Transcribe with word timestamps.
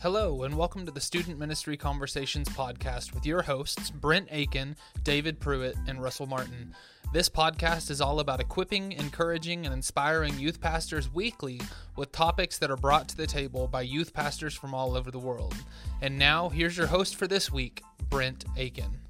Hello, 0.00 0.44
and 0.44 0.56
welcome 0.56 0.86
to 0.86 0.92
the 0.92 1.00
Student 1.00 1.40
Ministry 1.40 1.76
Conversations 1.76 2.48
podcast 2.50 3.12
with 3.12 3.26
your 3.26 3.42
hosts, 3.42 3.90
Brent 3.90 4.28
Aiken, 4.30 4.76
David 5.02 5.40
Pruitt, 5.40 5.74
and 5.88 6.00
Russell 6.00 6.28
Martin. 6.28 6.72
This 7.12 7.28
podcast 7.28 7.90
is 7.90 8.00
all 8.00 8.20
about 8.20 8.38
equipping, 8.38 8.92
encouraging, 8.92 9.64
and 9.64 9.74
inspiring 9.74 10.38
youth 10.38 10.60
pastors 10.60 11.12
weekly 11.12 11.60
with 11.96 12.12
topics 12.12 12.58
that 12.58 12.70
are 12.70 12.76
brought 12.76 13.08
to 13.08 13.16
the 13.16 13.26
table 13.26 13.66
by 13.66 13.82
youth 13.82 14.14
pastors 14.14 14.54
from 14.54 14.72
all 14.72 14.96
over 14.96 15.10
the 15.10 15.18
world. 15.18 15.56
And 16.00 16.16
now, 16.16 16.48
here's 16.48 16.76
your 16.76 16.86
host 16.86 17.16
for 17.16 17.26
this 17.26 17.50
week, 17.50 17.82
Brent 18.08 18.44
Aiken. 18.56 19.07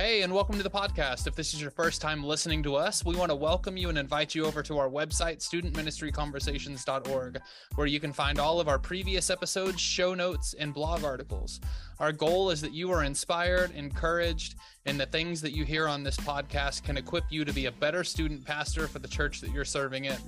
Hey, 0.00 0.22
and 0.22 0.32
welcome 0.32 0.56
to 0.56 0.62
the 0.62 0.70
podcast. 0.70 1.26
If 1.26 1.34
this 1.34 1.54
is 1.54 1.60
your 1.60 1.72
first 1.72 2.00
time 2.00 2.22
listening 2.22 2.62
to 2.62 2.76
us, 2.76 3.04
we 3.04 3.16
want 3.16 3.32
to 3.32 3.34
welcome 3.34 3.76
you 3.76 3.88
and 3.88 3.98
invite 3.98 4.32
you 4.32 4.44
over 4.44 4.62
to 4.62 4.78
our 4.78 4.88
website, 4.88 5.38
studentministryconversations.org, 5.38 7.40
where 7.74 7.86
you 7.88 7.98
can 7.98 8.12
find 8.12 8.38
all 8.38 8.60
of 8.60 8.68
our 8.68 8.78
previous 8.78 9.28
episodes, 9.28 9.80
show 9.80 10.14
notes, 10.14 10.54
and 10.56 10.72
blog 10.72 11.02
articles. 11.02 11.60
Our 11.98 12.12
goal 12.12 12.50
is 12.50 12.60
that 12.60 12.72
you 12.72 12.92
are 12.92 13.02
inspired, 13.02 13.72
encouraged, 13.74 14.54
and 14.86 15.00
the 15.00 15.06
things 15.06 15.40
that 15.40 15.50
you 15.50 15.64
hear 15.64 15.88
on 15.88 16.04
this 16.04 16.18
podcast 16.18 16.84
can 16.84 16.96
equip 16.96 17.24
you 17.28 17.44
to 17.44 17.52
be 17.52 17.66
a 17.66 17.72
better 17.72 18.04
student 18.04 18.44
pastor 18.44 18.86
for 18.86 19.00
the 19.00 19.08
church 19.08 19.40
that 19.40 19.50
you're 19.50 19.64
serving 19.64 20.04
in. 20.04 20.18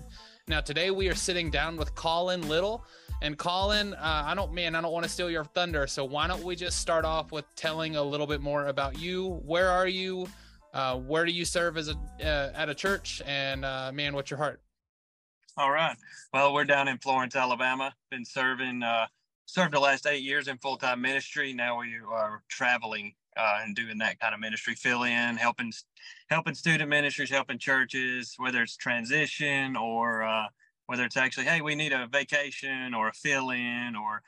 Now, 0.49 0.61
today 0.61 0.91
we 0.91 1.09
are 1.09 1.15
sitting 1.15 1.49
down 1.49 1.77
with 1.77 1.95
Collin 1.95 2.49
Little. 2.49 2.85
And 3.23 3.37
Collin, 3.37 3.95
uh, 3.95 4.23
I 4.27 4.35
don't, 4.35 4.53
man, 4.53 4.75
I 4.75 4.81
don't 4.81 4.93
want 4.93 5.05
to 5.05 5.11
steal 5.11 5.31
your 5.31 5.45
thunder. 5.45 5.87
So 5.87 6.05
why 6.05 6.27
don't 6.27 6.43
we 6.43 6.57
just 6.57 6.79
start 6.79 7.05
off 7.05 7.33
with 7.33 7.45
telling 7.55 7.97
a 7.97 8.03
little 8.03 8.27
bit 8.27 8.41
more 8.41 8.67
about 8.67 8.99
you? 8.99 9.41
Where 9.45 9.69
are 9.69 9.89
you? 9.89 10.27
Uh, 10.73 10.97
where 10.97 11.27
do 11.27 11.33
you 11.33 11.45
serve 11.45 11.77
as 11.77 11.89
a 11.89 11.97
uh, 12.23 12.53
at 12.55 12.69
a 12.69 12.75
church? 12.75 13.21
And 13.27 13.65
uh, 13.65 13.91
man, 13.93 14.15
what's 14.15 14.31
your 14.31 14.39
heart? 14.39 14.63
All 15.57 15.71
right. 15.71 15.97
Well, 16.33 16.55
we're 16.55 16.65
down 16.65 16.89
in 16.89 16.99
Florence, 16.99 17.37
Alabama. 17.37 17.93
Been 18.11 18.25
serving, 18.25 18.83
uh, 18.83 19.07
served 19.47 19.75
the 19.75 19.81
last 19.81 20.07
eight 20.07 20.23
years 20.23 20.49
in 20.49 20.57
full 20.59 20.77
time 20.77 21.03
ministry. 21.03 21.53
Now 21.53 21.81
we 21.81 21.97
are 22.09 22.43
traveling 22.49 23.13
uh, 23.37 23.61
and 23.63 23.77
doing 23.77 23.99
that 23.99 24.19
kind 24.21 24.33
of 24.33 24.41
ministry, 24.41 24.75
fill 24.75 25.03
in, 25.03 25.37
helping 25.37 25.73
helping 26.29 26.55
student 26.55 26.89
ministries, 26.89 27.31
helping 27.31 27.59
churches, 27.59 28.35
whether 28.39 28.63
it's 28.63 28.77
transition 28.77 29.77
or 29.77 30.23
uh, 30.23 30.47
whether 30.91 31.05
it's 31.05 31.17
actually, 31.17 31.47
hey, 31.47 31.61
we 31.61 31.77
need 31.77 31.93
a 31.93 32.09
vacation 32.09 32.95
or 32.95 33.07
a 33.07 33.13
fill 33.13 33.51
in, 33.51 33.95
or 33.95 34.23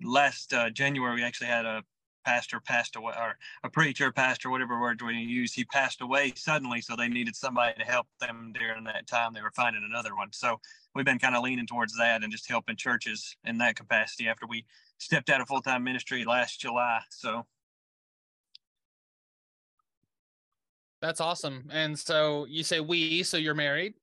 last 0.00 0.54
uh, 0.54 0.70
January, 0.70 1.16
we 1.16 1.24
actually 1.24 1.48
had 1.48 1.66
a 1.66 1.82
pastor 2.24 2.60
passed 2.60 2.94
away, 2.94 3.12
or 3.18 3.36
a 3.64 3.68
preacher, 3.68 4.12
pastor, 4.12 4.48
whatever 4.48 4.80
word 4.80 5.02
we 5.02 5.14
use, 5.14 5.52
he 5.52 5.64
passed 5.64 6.00
away 6.00 6.32
suddenly. 6.36 6.80
So 6.80 6.94
they 6.94 7.08
needed 7.08 7.34
somebody 7.34 7.74
to 7.80 7.84
help 7.84 8.06
them 8.20 8.52
during 8.56 8.84
that 8.84 9.08
time. 9.08 9.34
They 9.34 9.42
were 9.42 9.50
finding 9.56 9.82
another 9.84 10.14
one. 10.14 10.28
So 10.30 10.60
we've 10.94 11.04
been 11.04 11.18
kind 11.18 11.34
of 11.34 11.42
leaning 11.42 11.66
towards 11.66 11.96
that 11.98 12.22
and 12.22 12.30
just 12.30 12.48
helping 12.48 12.76
churches 12.76 13.36
in 13.42 13.58
that 13.58 13.74
capacity 13.74 14.28
after 14.28 14.46
we 14.46 14.66
stepped 14.98 15.30
out 15.30 15.40
of 15.40 15.48
full 15.48 15.62
time 15.62 15.82
ministry 15.82 16.24
last 16.24 16.60
July. 16.60 17.00
So 17.10 17.44
that's 21.02 21.20
awesome. 21.20 21.68
And 21.72 21.98
so 21.98 22.46
you 22.48 22.62
say 22.62 22.78
we, 22.78 23.24
so 23.24 23.36
you're 23.36 23.54
married? 23.54 23.94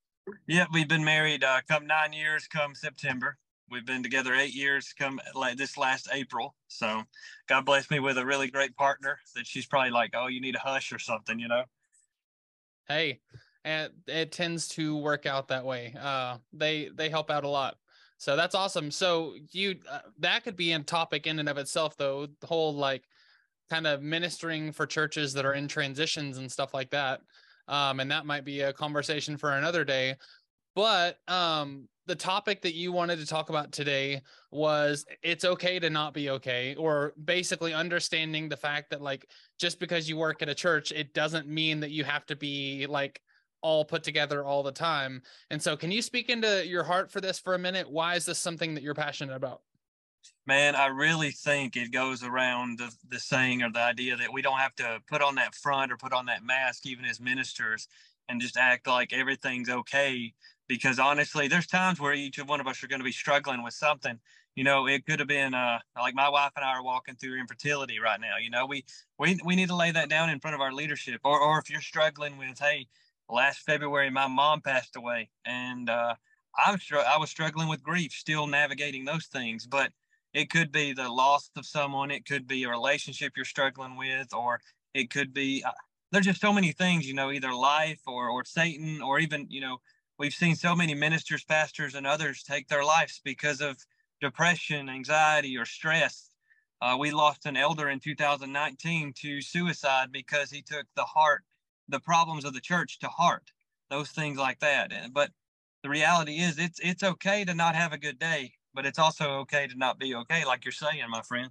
Yeah, 0.47 0.65
we've 0.71 0.87
been 0.87 1.03
married 1.03 1.43
uh, 1.43 1.61
come 1.67 1.87
nine 1.87 2.13
years 2.13 2.47
come 2.47 2.75
September. 2.75 3.37
We've 3.69 3.85
been 3.85 4.03
together 4.03 4.35
eight 4.35 4.53
years 4.53 4.93
come 4.97 5.19
like 5.33 5.57
this 5.57 5.77
last 5.77 6.09
April. 6.11 6.55
So 6.67 7.03
God 7.47 7.65
bless 7.65 7.89
me 7.89 7.99
with 7.99 8.17
a 8.17 8.25
really 8.25 8.49
great 8.49 8.75
partner 8.75 9.19
that 9.35 9.47
she's 9.47 9.65
probably 9.65 9.91
like, 9.91 10.11
oh, 10.13 10.27
you 10.27 10.41
need 10.41 10.55
a 10.55 10.59
hush 10.59 10.91
or 10.91 10.99
something, 10.99 11.39
you 11.39 11.47
know? 11.47 11.63
Hey, 12.87 13.21
it, 13.63 13.93
it 14.07 14.31
tends 14.31 14.67
to 14.69 14.97
work 14.97 15.25
out 15.25 15.47
that 15.47 15.65
way. 15.65 15.95
Uh, 15.99 16.37
they 16.51 16.89
they 16.93 17.09
help 17.09 17.31
out 17.31 17.45
a 17.45 17.49
lot. 17.49 17.77
So 18.17 18.35
that's 18.35 18.55
awesome. 18.55 18.91
So 18.91 19.35
you 19.51 19.77
uh, 19.89 19.99
that 20.19 20.43
could 20.43 20.57
be 20.57 20.73
a 20.73 20.79
topic 20.79 21.25
in 21.25 21.39
and 21.39 21.49
of 21.49 21.57
itself, 21.57 21.95
though. 21.97 22.27
The 22.41 22.47
whole 22.47 22.73
like 22.73 23.03
kind 23.69 23.87
of 23.87 24.03
ministering 24.03 24.73
for 24.73 24.85
churches 24.85 25.33
that 25.33 25.45
are 25.45 25.53
in 25.53 25.67
transitions 25.67 26.37
and 26.37 26.51
stuff 26.51 26.73
like 26.73 26.89
that 26.89 27.21
um, 27.71 27.99
and 28.01 28.11
that 28.11 28.25
might 28.27 28.45
be 28.45 28.61
a 28.61 28.73
conversation 28.73 29.37
for 29.37 29.53
another 29.53 29.83
day. 29.83 30.15
But 30.75 31.17
um, 31.27 31.87
the 32.05 32.15
topic 32.15 32.61
that 32.61 32.75
you 32.75 32.91
wanted 32.91 33.19
to 33.19 33.25
talk 33.25 33.49
about 33.49 33.71
today 33.71 34.21
was 34.51 35.05
it's 35.23 35.45
okay 35.45 35.79
to 35.79 35.89
not 35.89 36.13
be 36.13 36.29
okay, 36.29 36.75
or 36.75 37.13
basically 37.23 37.73
understanding 37.73 38.49
the 38.49 38.57
fact 38.57 38.91
that 38.91 39.01
like 39.01 39.25
just 39.57 39.79
because 39.79 40.07
you 40.07 40.17
work 40.17 40.41
at 40.41 40.49
a 40.49 40.55
church, 40.55 40.91
it 40.91 41.13
doesn't 41.13 41.47
mean 41.47 41.79
that 41.79 41.91
you 41.91 42.03
have 42.03 42.25
to 42.27 42.35
be 42.35 42.85
like 42.87 43.21
all 43.61 43.85
put 43.85 44.03
together 44.03 44.43
all 44.43 44.63
the 44.63 44.71
time. 44.71 45.21
And 45.49 45.61
so, 45.61 45.77
can 45.77 45.91
you 45.91 46.01
speak 46.01 46.29
into 46.29 46.67
your 46.67 46.83
heart 46.83 47.11
for 47.11 47.21
this 47.21 47.39
for 47.39 47.53
a 47.53 47.59
minute? 47.59 47.89
Why 47.89 48.15
is 48.15 48.25
this 48.25 48.39
something 48.39 48.73
that 48.75 48.83
you're 48.83 48.93
passionate 48.93 49.35
about? 49.35 49.61
Man, 50.45 50.75
I 50.75 50.87
really 50.87 51.31
think 51.31 51.75
it 51.75 51.91
goes 51.91 52.23
around 52.23 52.79
the, 52.79 52.91
the 53.09 53.19
saying 53.19 53.61
or 53.61 53.71
the 53.71 53.79
idea 53.79 54.17
that 54.17 54.33
we 54.33 54.41
don't 54.41 54.57
have 54.57 54.75
to 54.75 54.99
put 55.07 55.21
on 55.21 55.35
that 55.35 55.55
front 55.55 55.91
or 55.91 55.97
put 55.97 56.13
on 56.13 56.25
that 56.27 56.43
mask, 56.43 56.85
even 56.85 57.05
as 57.05 57.19
ministers, 57.19 57.87
and 58.27 58.41
just 58.41 58.57
act 58.57 58.87
like 58.87 59.13
everything's 59.13 59.69
okay. 59.69 60.33
Because 60.67 60.99
honestly, 60.99 61.47
there's 61.47 61.67
times 61.67 61.99
where 61.99 62.13
each 62.13 62.37
of 62.37 62.47
one 62.47 62.61
of 62.61 62.67
us 62.67 62.83
are 62.83 62.87
going 62.87 62.99
to 63.01 63.05
be 63.05 63.11
struggling 63.11 63.63
with 63.63 63.73
something. 63.73 64.19
You 64.55 64.63
know, 64.63 64.87
it 64.87 65.05
could 65.05 65.19
have 65.19 65.27
been 65.27 65.53
uh, 65.53 65.79
like 65.97 66.15
my 66.15 66.29
wife 66.29 66.51
and 66.55 66.65
I 66.65 66.69
are 66.69 66.83
walking 66.83 67.15
through 67.15 67.39
infertility 67.39 67.99
right 67.99 68.19
now. 68.19 68.37
You 68.41 68.49
know, 68.49 68.65
we 68.65 68.85
we 69.17 69.39
we 69.45 69.55
need 69.55 69.69
to 69.69 69.75
lay 69.75 69.91
that 69.91 70.09
down 70.09 70.29
in 70.29 70.39
front 70.39 70.55
of 70.55 70.61
our 70.61 70.73
leadership. 70.73 71.21
Or 71.23 71.39
or 71.39 71.59
if 71.59 71.69
you're 71.69 71.81
struggling 71.81 72.37
with, 72.37 72.59
hey, 72.59 72.87
last 73.29 73.59
February 73.59 74.09
my 74.09 74.27
mom 74.27 74.61
passed 74.61 74.95
away, 74.95 75.29
and 75.45 75.89
uh, 75.89 76.15
I'm 76.57 76.79
str- 76.79 76.97
I 76.97 77.17
was 77.17 77.29
struggling 77.29 77.67
with 77.67 77.83
grief, 77.83 78.11
still 78.11 78.47
navigating 78.47 79.05
those 79.05 79.27
things, 79.27 79.65
but 79.65 79.91
it 80.33 80.49
could 80.49 80.71
be 80.71 80.93
the 80.93 81.09
loss 81.09 81.49
of 81.55 81.65
someone 81.65 82.11
it 82.11 82.25
could 82.25 82.47
be 82.47 82.63
a 82.63 82.69
relationship 82.69 83.33
you're 83.35 83.45
struggling 83.45 83.97
with 83.97 84.33
or 84.33 84.59
it 84.93 85.09
could 85.09 85.33
be 85.33 85.63
uh, 85.65 85.71
there's 86.11 86.25
just 86.25 86.41
so 86.41 86.53
many 86.53 86.71
things 86.71 87.07
you 87.07 87.13
know 87.13 87.31
either 87.31 87.53
life 87.53 87.99
or 88.07 88.29
or 88.29 88.43
satan 88.45 89.01
or 89.01 89.19
even 89.19 89.45
you 89.49 89.61
know 89.61 89.77
we've 90.17 90.33
seen 90.33 90.55
so 90.55 90.75
many 90.75 90.93
ministers 90.93 91.43
pastors 91.43 91.95
and 91.95 92.05
others 92.05 92.43
take 92.43 92.67
their 92.67 92.83
lives 92.83 93.19
because 93.23 93.61
of 93.61 93.77
depression 94.21 94.87
anxiety 94.87 95.57
or 95.57 95.65
stress. 95.65 96.29
Uh, 96.81 96.95
we 96.97 97.11
lost 97.11 97.45
an 97.45 97.57
elder 97.57 97.89
in 97.89 97.99
2019 97.99 99.13
to 99.13 99.41
suicide 99.41 100.11
because 100.11 100.49
he 100.49 100.61
took 100.61 100.85
the 100.95 101.03
heart 101.03 101.43
the 101.89 101.99
problems 101.99 102.45
of 102.45 102.53
the 102.53 102.61
church 102.61 102.99
to 102.99 103.07
heart 103.07 103.51
those 103.89 104.09
things 104.11 104.37
like 104.37 104.59
that. 104.59 104.91
But 105.11 105.31
the 105.83 105.89
reality 105.89 106.37
is 106.37 106.57
it's 106.57 106.79
it's 106.79 107.03
okay 107.03 107.43
to 107.43 107.53
not 107.53 107.75
have 107.75 107.91
a 107.91 107.97
good 107.97 108.19
day 108.19 108.53
but 108.73 108.85
it's 108.85 108.99
also 108.99 109.39
okay 109.39 109.67
to 109.67 109.77
not 109.77 109.99
be 109.99 110.15
okay, 110.15 110.45
like 110.45 110.65
you're 110.65 110.71
saying, 110.71 111.03
my 111.09 111.21
friend. 111.21 111.49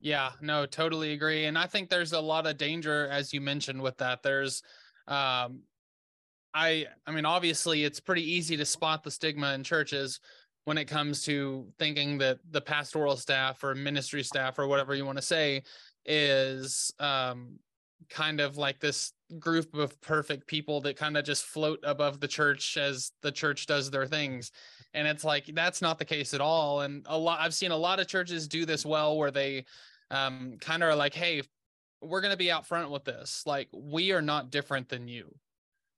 Yeah, 0.00 0.30
no, 0.40 0.64
totally 0.64 1.12
agree. 1.12 1.44
And 1.44 1.58
I 1.58 1.66
think 1.66 1.90
there's 1.90 2.12
a 2.12 2.20
lot 2.20 2.46
of 2.46 2.56
danger, 2.56 3.06
as 3.08 3.34
you 3.34 3.40
mentioned, 3.40 3.82
with 3.82 3.98
that. 3.98 4.22
There's, 4.22 4.62
um, 5.06 5.60
I, 6.54 6.86
I 7.06 7.10
mean, 7.10 7.26
obviously, 7.26 7.84
it's 7.84 8.00
pretty 8.00 8.28
easy 8.32 8.56
to 8.56 8.64
spot 8.64 9.04
the 9.04 9.10
stigma 9.10 9.52
in 9.52 9.62
churches 9.62 10.20
when 10.64 10.78
it 10.78 10.86
comes 10.86 11.22
to 11.24 11.66
thinking 11.78 12.18
that 12.18 12.38
the 12.50 12.60
pastoral 12.60 13.16
staff 13.16 13.62
or 13.62 13.74
ministry 13.74 14.22
staff 14.22 14.58
or 14.58 14.66
whatever 14.66 14.94
you 14.94 15.04
want 15.04 15.18
to 15.18 15.22
say 15.22 15.62
is 16.06 16.92
um, 16.98 17.58
kind 18.08 18.40
of 18.40 18.56
like 18.56 18.80
this 18.80 19.12
group 19.38 19.74
of 19.74 20.00
perfect 20.00 20.46
people 20.46 20.80
that 20.80 20.96
kind 20.96 21.16
of 21.16 21.24
just 21.24 21.44
float 21.44 21.78
above 21.82 22.20
the 22.20 22.28
church 22.28 22.76
as 22.76 23.12
the 23.22 23.32
church 23.32 23.66
does 23.66 23.90
their 23.90 24.06
things. 24.06 24.50
And 24.94 25.06
it's 25.06 25.24
like 25.24 25.46
that's 25.54 25.82
not 25.82 25.98
the 25.98 26.04
case 26.04 26.34
at 26.34 26.40
all. 26.40 26.80
And 26.80 27.04
a 27.08 27.16
lot 27.16 27.40
i've 27.40 27.54
seen 27.54 27.70
a 27.70 27.76
lot 27.76 28.00
of 28.00 28.08
churches 28.08 28.48
do 28.48 28.64
this 28.64 28.84
well 28.84 29.16
where 29.16 29.30
they 29.30 29.64
um, 30.10 30.56
kind 30.60 30.82
of 30.82 30.88
are 30.88 30.96
like 30.96 31.14
hey 31.14 31.42
we're 32.02 32.20
going 32.20 32.32
to 32.32 32.36
be 32.36 32.50
out 32.50 32.66
front 32.66 32.90
with 32.90 33.04
this. 33.04 33.42
Like 33.46 33.68
we 33.72 34.12
are 34.12 34.22
not 34.22 34.50
different 34.50 34.88
than 34.88 35.06
you. 35.06 35.34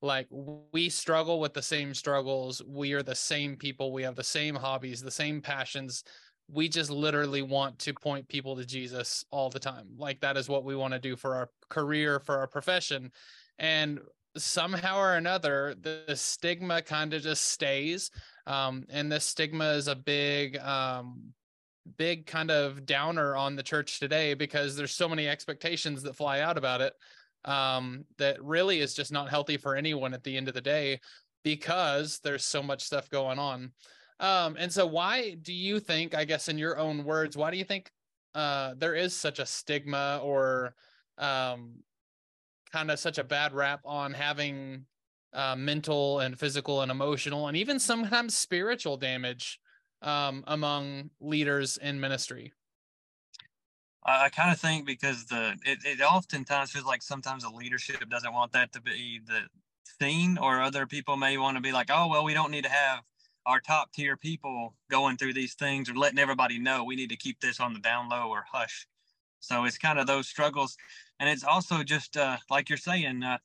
Like 0.00 0.26
we 0.30 0.88
struggle 0.88 1.38
with 1.38 1.54
the 1.54 1.62
same 1.62 1.94
struggles. 1.94 2.60
We 2.66 2.92
are 2.92 3.04
the 3.04 3.14
same 3.14 3.56
people. 3.56 3.92
We 3.92 4.02
have 4.02 4.16
the 4.16 4.24
same 4.24 4.56
hobbies 4.56 5.00
the 5.00 5.10
same 5.10 5.40
passions 5.40 6.02
we 6.52 6.68
just 6.68 6.90
literally 6.90 7.42
want 7.42 7.78
to 7.80 7.94
point 7.94 8.28
people 8.28 8.56
to 8.56 8.64
Jesus 8.64 9.24
all 9.30 9.48
the 9.48 9.58
time. 9.58 9.88
Like 9.96 10.20
that 10.20 10.36
is 10.36 10.48
what 10.48 10.64
we 10.64 10.76
want 10.76 10.92
to 10.92 11.00
do 11.00 11.16
for 11.16 11.34
our 11.34 11.50
career, 11.70 12.20
for 12.20 12.36
our 12.38 12.46
profession. 12.46 13.10
And 13.58 14.00
somehow 14.36 14.98
or 14.98 15.14
another, 15.14 15.74
the, 15.80 16.02
the 16.06 16.16
stigma 16.16 16.82
kind 16.82 17.14
of 17.14 17.22
just 17.22 17.48
stays. 17.48 18.10
Um, 18.46 18.84
and 18.90 19.10
the 19.10 19.18
stigma 19.18 19.70
is 19.72 19.88
a 19.88 19.96
big, 19.96 20.58
um, 20.58 21.32
big 21.96 22.26
kind 22.26 22.50
of 22.50 22.84
downer 22.84 23.34
on 23.34 23.56
the 23.56 23.62
church 23.62 23.98
today 23.98 24.34
because 24.34 24.76
there's 24.76 24.94
so 24.94 25.08
many 25.08 25.28
expectations 25.28 26.02
that 26.02 26.16
fly 26.16 26.40
out 26.40 26.58
about 26.58 26.80
it 26.82 26.92
um, 27.44 28.04
that 28.18 28.42
really 28.42 28.80
is 28.80 28.94
just 28.94 29.10
not 29.10 29.30
healthy 29.30 29.56
for 29.56 29.74
anyone 29.74 30.12
at 30.12 30.22
the 30.22 30.36
end 30.36 30.48
of 30.48 30.54
the 30.54 30.60
day 30.60 31.00
because 31.44 32.20
there's 32.22 32.44
so 32.44 32.62
much 32.62 32.82
stuff 32.82 33.08
going 33.08 33.38
on. 33.38 33.72
Um, 34.22 34.56
and 34.58 34.72
so 34.72 34.86
why 34.86 35.34
do 35.34 35.52
you 35.52 35.80
think, 35.80 36.14
I 36.14 36.24
guess 36.24 36.48
in 36.48 36.56
your 36.56 36.78
own 36.78 37.04
words, 37.04 37.36
why 37.36 37.50
do 37.50 37.58
you 37.58 37.64
think 37.64 37.90
uh 38.34 38.72
there 38.78 38.94
is 38.94 39.14
such 39.14 39.40
a 39.40 39.44
stigma 39.44 40.18
or 40.22 40.74
um 41.18 41.82
kind 42.72 42.90
of 42.90 42.98
such 42.98 43.18
a 43.18 43.24
bad 43.24 43.52
rap 43.52 43.80
on 43.84 44.14
having 44.14 44.86
uh, 45.34 45.54
mental 45.56 46.20
and 46.20 46.38
physical 46.38 46.82
and 46.82 46.90
emotional 46.90 47.48
and 47.48 47.56
even 47.56 47.78
sometimes 47.78 48.36
spiritual 48.36 48.96
damage 48.96 49.60
um, 50.02 50.42
among 50.46 51.10
leaders 51.20 51.76
in 51.78 52.00
ministry? 52.00 52.52
I, 54.04 54.30
kind 54.30 54.50
of 54.50 54.58
think 54.58 54.84
because 54.84 55.26
the 55.26 55.54
it, 55.64 55.78
it 55.84 56.00
oftentimes 56.00 56.72
feels 56.72 56.84
like 56.84 57.02
sometimes 57.02 57.44
the 57.44 57.50
leadership 57.50 58.08
doesn't 58.10 58.32
want 58.32 58.52
that 58.52 58.72
to 58.72 58.80
be 58.80 59.20
the 59.24 59.42
thing, 60.00 60.38
or 60.40 60.60
other 60.60 60.86
people 60.86 61.16
may 61.16 61.38
want 61.38 61.56
to 61.56 61.60
be 61.60 61.70
like, 61.70 61.88
oh 61.90 62.08
well, 62.08 62.24
we 62.24 62.34
don't 62.34 62.50
need 62.50 62.64
to 62.64 62.70
have 62.70 63.00
our 63.46 63.60
top 63.60 63.92
tier 63.92 64.16
people 64.16 64.74
going 64.90 65.16
through 65.16 65.34
these 65.34 65.54
things 65.54 65.90
or 65.90 65.94
letting 65.94 66.18
everybody 66.18 66.58
know. 66.58 66.84
We 66.84 66.96
need 66.96 67.10
to 67.10 67.16
keep 67.16 67.40
this 67.40 67.60
on 67.60 67.72
the 67.72 67.80
down 67.80 68.08
low 68.08 68.28
or 68.28 68.44
hush. 68.52 68.86
So 69.40 69.64
it's 69.64 69.78
kind 69.78 69.98
of 69.98 70.06
those 70.06 70.28
struggles, 70.28 70.76
and 71.18 71.28
it's 71.28 71.44
also 71.44 71.82
just 71.82 72.16
uh, 72.16 72.36
like 72.50 72.68
you're 72.68 72.78
saying. 72.78 73.22
Uh, 73.22 73.38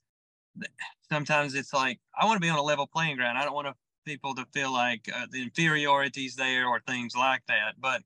sometimes 1.10 1.56
it's 1.56 1.74
like 1.74 2.00
I 2.20 2.26
want 2.26 2.38
to 2.38 2.42
be 2.42 2.50
on 2.50 2.58
a 2.58 2.64
level 2.64 2.88
playing 2.88 3.18
ground. 3.18 3.38
I 3.38 3.44
don't 3.44 3.54
want 3.54 3.68
to, 3.68 3.76
people 4.06 4.36
to 4.36 4.46
feel 4.54 4.72
like 4.72 5.10
uh, 5.14 5.26
the 5.30 5.42
inferiorities 5.42 6.36
there 6.36 6.68
or 6.68 6.80
things 6.80 7.16
like 7.16 7.42
that. 7.48 7.74
But 7.80 8.04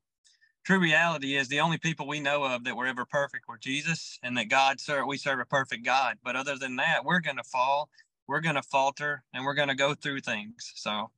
true 0.64 0.80
reality 0.80 1.36
is 1.36 1.48
the 1.48 1.60
only 1.60 1.78
people 1.78 2.08
we 2.08 2.20
know 2.20 2.44
of 2.44 2.64
that 2.64 2.76
were 2.76 2.86
ever 2.86 3.04
perfect 3.04 3.46
were 3.48 3.58
Jesus 3.58 4.18
and 4.22 4.36
that 4.36 4.48
God 4.48 4.80
serve 4.80 5.06
we 5.06 5.16
serve 5.16 5.40
a 5.40 5.44
perfect 5.44 5.84
God. 5.84 6.18
But 6.24 6.36
other 6.36 6.56
than 6.56 6.76
that, 6.76 7.04
we're 7.04 7.20
gonna 7.20 7.44
fall, 7.44 7.88
we're 8.26 8.40
gonna 8.40 8.62
falter, 8.62 9.24
and 9.32 9.44
we're 9.44 9.54
gonna 9.54 9.76
go 9.76 9.94
through 9.94 10.20
things. 10.20 10.72
So 10.74 11.10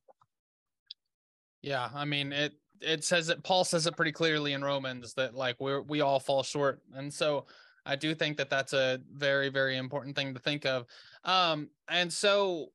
yeah, 1.65 1.89
I 1.95 2.05
mean 2.05 2.33
it 2.33 2.53
it 2.83 3.05
says 3.05 3.31
it 3.31 3.43
Paul 3.43 3.65
says 3.65 3.87
it 3.87 3.97
pretty 3.97 4.13
clearly 4.13 4.53
in 4.53 4.63
Romans 4.63 5.15
that 5.15 5.35
like 5.35 5.57
we're 5.61 5.81
we 5.81 6.03
all 6.03 6.21
fall 6.21 6.43
short. 6.43 6.83
And 6.95 7.13
so 7.13 7.47
I 7.87 7.97
do 7.97 8.15
think 8.15 8.37
that 8.37 8.51
that's 8.51 8.75
a 8.75 9.01
very, 9.13 9.49
very 9.49 9.79
important 9.79 10.15
thing 10.15 10.35
to 10.35 10.41
think 10.41 10.67
of. 10.67 10.87
Um, 11.25 11.71
and 11.89 12.13
so 12.13 12.69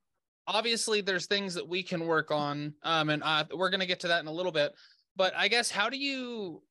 obviously 0.47 1.01
there's 1.01 1.27
things 1.27 1.53
that 1.53 1.68
we 1.68 1.83
can 1.83 2.07
work 2.07 2.31
on. 2.31 2.74
Um, 2.81 3.09
and 3.09 3.21
uh, 3.24 3.45
we're 3.56 3.69
going 3.69 3.80
to 3.80 3.86
get 3.86 4.00
to 4.01 4.07
that 4.07 4.21
in 4.21 4.27
a 4.27 4.31
little 4.31 4.51
bit, 4.51 4.74
but 5.15 5.33
I 5.36 5.47
guess 5.47 5.69
how 5.69 5.89
do 5.89 5.97
you 5.97 6.63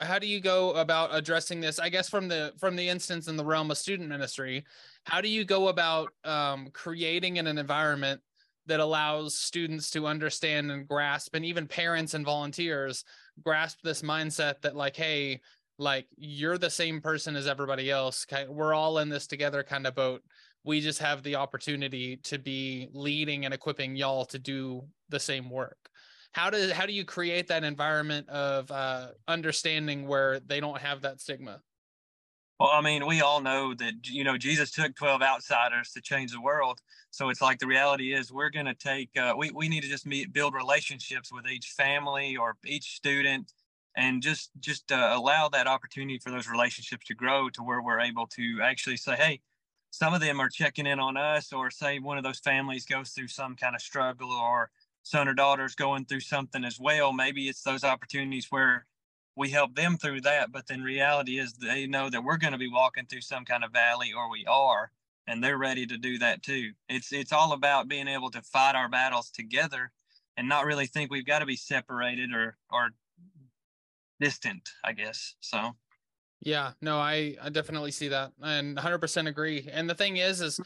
how 0.00 0.18
do 0.18 0.26
you 0.26 0.40
go 0.40 0.74
about 0.74 1.08
addressing 1.14 1.58
this 1.58 1.78
i 1.78 1.88
guess 1.88 2.06
from 2.06 2.28
the 2.28 2.52
from 2.58 2.76
the 2.76 2.86
instance 2.86 3.28
in 3.28 3.36
the 3.38 3.44
realm 3.44 3.70
of 3.70 3.78
student 3.78 4.08
ministry 4.08 4.62
how 5.04 5.22
do 5.22 5.28
you 5.28 5.42
go 5.42 5.68
about 5.68 6.12
um, 6.24 6.68
creating 6.74 7.38
an 7.38 7.46
environment 7.46 8.20
that 8.66 8.80
allows 8.80 9.34
students 9.34 9.90
to 9.90 10.06
understand 10.06 10.70
and 10.70 10.88
grasp 10.88 11.34
and 11.34 11.44
even 11.44 11.66
parents 11.66 12.14
and 12.14 12.24
volunteers 12.24 13.04
grasp 13.42 13.78
this 13.82 14.02
mindset 14.02 14.60
that 14.62 14.76
like 14.76 14.96
hey 14.96 15.40
like 15.78 16.06
you're 16.16 16.58
the 16.58 16.70
same 16.70 17.00
person 17.00 17.36
as 17.36 17.46
everybody 17.46 17.90
else 17.90 18.26
we're 18.48 18.74
all 18.74 18.98
in 18.98 19.08
this 19.08 19.26
together 19.26 19.62
kind 19.62 19.86
of 19.86 19.94
boat 19.94 20.22
we 20.64 20.80
just 20.80 20.98
have 20.98 21.22
the 21.22 21.36
opportunity 21.36 22.16
to 22.16 22.38
be 22.38 22.88
leading 22.92 23.44
and 23.44 23.54
equipping 23.54 23.94
y'all 23.94 24.24
to 24.24 24.38
do 24.38 24.82
the 25.08 25.20
same 25.20 25.48
work 25.50 25.90
how 26.36 26.50
does 26.50 26.70
how 26.70 26.84
do 26.84 26.92
you 26.92 27.06
create 27.06 27.48
that 27.48 27.64
environment 27.64 28.28
of 28.28 28.70
uh, 28.70 29.08
understanding 29.26 30.06
where 30.06 30.38
they 30.40 30.60
don't 30.60 30.78
have 30.78 31.00
that 31.00 31.18
stigma? 31.18 31.62
Well, 32.58 32.70
I 32.72 32.80
mean, 32.80 33.06
we 33.06 33.20
all 33.20 33.42
know 33.42 33.74
that 33.74 33.94
you 34.04 34.24
know 34.24 34.38
Jesus 34.38 34.70
took 34.70 34.94
twelve 34.96 35.22
outsiders 35.22 35.92
to 35.92 36.00
change 36.00 36.32
the 36.32 36.40
world. 36.40 36.80
So 37.10 37.28
it's 37.28 37.42
like 37.42 37.58
the 37.58 37.66
reality 37.66 38.14
is 38.14 38.32
we're 38.32 38.50
going 38.50 38.66
to 38.66 38.74
take 38.74 39.10
uh, 39.16 39.34
we 39.36 39.50
we 39.50 39.68
need 39.68 39.82
to 39.82 39.88
just 39.88 40.06
meet, 40.06 40.32
build 40.32 40.54
relationships 40.54 41.30
with 41.32 41.46
each 41.48 41.68
family 41.68 42.36
or 42.36 42.56
each 42.64 42.96
student, 42.96 43.52
and 43.96 44.22
just 44.22 44.50
just 44.60 44.90
uh, 44.90 45.12
allow 45.14 45.48
that 45.50 45.66
opportunity 45.66 46.18
for 46.18 46.30
those 46.30 46.48
relationships 46.48 47.06
to 47.06 47.14
grow 47.14 47.50
to 47.50 47.62
where 47.62 47.82
we're 47.82 48.00
able 48.00 48.26
to 48.28 48.60
actually 48.62 48.96
say, 48.96 49.16
hey, 49.16 49.40
some 49.90 50.14
of 50.14 50.20
them 50.20 50.40
are 50.40 50.48
checking 50.48 50.86
in 50.86 50.98
on 50.98 51.16
us, 51.18 51.52
or 51.52 51.70
say 51.70 51.98
one 51.98 52.16
of 52.16 52.24
those 52.24 52.38
families 52.40 52.86
goes 52.86 53.10
through 53.10 53.28
some 53.28 53.54
kind 53.56 53.74
of 53.74 53.82
struggle 53.82 54.30
or 54.32 54.70
son 55.02 55.28
or 55.28 55.34
daughter's 55.34 55.74
going 55.76 56.04
through 56.04 56.20
something 56.20 56.64
as 56.64 56.80
well, 56.80 57.12
maybe 57.12 57.48
it's 57.48 57.62
those 57.62 57.84
opportunities 57.84 58.46
where 58.50 58.86
we 59.36 59.50
help 59.50 59.74
them 59.74 59.98
through 59.98 60.22
that. 60.22 60.50
But 60.50 60.66
then 60.66 60.82
reality 60.82 61.38
is 61.38 61.52
they 61.52 61.86
know 61.86 62.10
that 62.10 62.24
we're 62.24 62.38
going 62.38 62.52
to 62.52 62.58
be 62.58 62.70
walking 62.70 63.06
through 63.06 63.20
some 63.20 63.44
kind 63.44 63.64
of 63.64 63.72
valley 63.72 64.12
or 64.16 64.30
we 64.30 64.44
are, 64.46 64.90
and 65.26 65.42
they're 65.42 65.58
ready 65.58 65.86
to 65.86 65.98
do 65.98 66.18
that 66.18 66.42
too. 66.42 66.72
It's 66.88 67.12
it's 67.12 67.32
all 67.32 67.52
about 67.52 67.88
being 67.88 68.08
able 68.08 68.30
to 68.30 68.42
fight 68.42 68.74
our 68.74 68.88
battles 68.88 69.30
together 69.30 69.92
and 70.36 70.48
not 70.48 70.66
really 70.66 70.86
think 70.86 71.10
we've 71.10 71.26
got 71.26 71.40
to 71.40 71.46
be 71.46 71.56
separated 71.56 72.32
or 72.32 72.56
or 72.70 72.90
distant, 74.18 74.70
I 74.82 74.92
guess. 74.92 75.34
So 75.40 75.76
yeah, 76.40 76.72
no, 76.80 76.98
I, 76.98 77.36
I 77.42 77.48
definitely 77.48 77.90
see 77.90 78.08
that 78.08 78.32
and 78.42 78.76
100% 78.76 79.28
agree. 79.28 79.68
And 79.72 79.88
the 79.88 79.94
thing 79.94 80.18
is, 80.18 80.40
is 80.40 80.60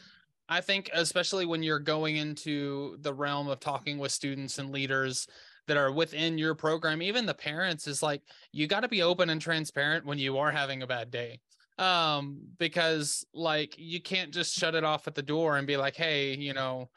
I 0.49 0.61
think 0.61 0.89
especially 0.93 1.45
when 1.45 1.63
you're 1.63 1.79
going 1.79 2.17
into 2.17 2.97
the 2.99 3.13
realm 3.13 3.47
of 3.47 3.59
talking 3.59 3.97
with 3.97 4.11
students 4.11 4.59
and 4.59 4.71
leaders 4.71 5.27
that 5.67 5.77
are 5.77 5.91
within 5.91 6.37
your 6.37 6.55
program, 6.55 7.01
even 7.01 7.25
the 7.25 7.33
parents 7.33 7.87
is 7.87 8.03
like 8.03 8.21
you 8.51 8.67
got 8.67 8.81
to 8.81 8.87
be 8.87 9.01
open 9.01 9.29
and 9.29 9.41
transparent 9.41 10.05
when 10.05 10.19
you 10.19 10.37
are 10.37 10.51
having 10.51 10.81
a 10.81 10.87
bad 10.87 11.11
day. 11.11 11.39
Um 11.77 12.39
because 12.59 13.25
like 13.33 13.75
you 13.77 14.01
can't 14.01 14.31
just 14.31 14.53
shut 14.53 14.75
it 14.75 14.83
off 14.83 15.07
at 15.07 15.15
the 15.15 15.21
door 15.21 15.57
and 15.57 15.65
be 15.65 15.77
like, 15.77 15.95
"Hey, 15.95 16.35
you 16.35 16.53
know, 16.53 16.89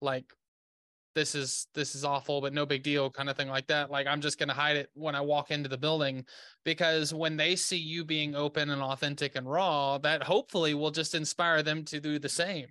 like 0.00 0.32
this 1.14 1.34
is 1.34 1.66
this 1.74 1.94
is 1.94 2.04
awful 2.04 2.40
but 2.40 2.52
no 2.52 2.64
big 2.64 2.82
deal 2.82 3.10
kind 3.10 3.28
of 3.28 3.36
thing 3.36 3.48
like 3.48 3.66
that 3.66 3.90
like 3.90 4.06
i'm 4.06 4.20
just 4.20 4.38
going 4.38 4.48
to 4.48 4.54
hide 4.54 4.76
it 4.76 4.90
when 4.94 5.14
i 5.14 5.20
walk 5.20 5.50
into 5.50 5.68
the 5.68 5.76
building 5.76 6.24
because 6.64 7.12
when 7.12 7.36
they 7.36 7.56
see 7.56 7.76
you 7.76 8.04
being 8.04 8.34
open 8.34 8.70
and 8.70 8.82
authentic 8.82 9.34
and 9.34 9.50
raw 9.50 9.98
that 9.98 10.22
hopefully 10.22 10.74
will 10.74 10.90
just 10.90 11.14
inspire 11.14 11.62
them 11.62 11.84
to 11.84 12.00
do 12.00 12.18
the 12.18 12.28
same 12.28 12.68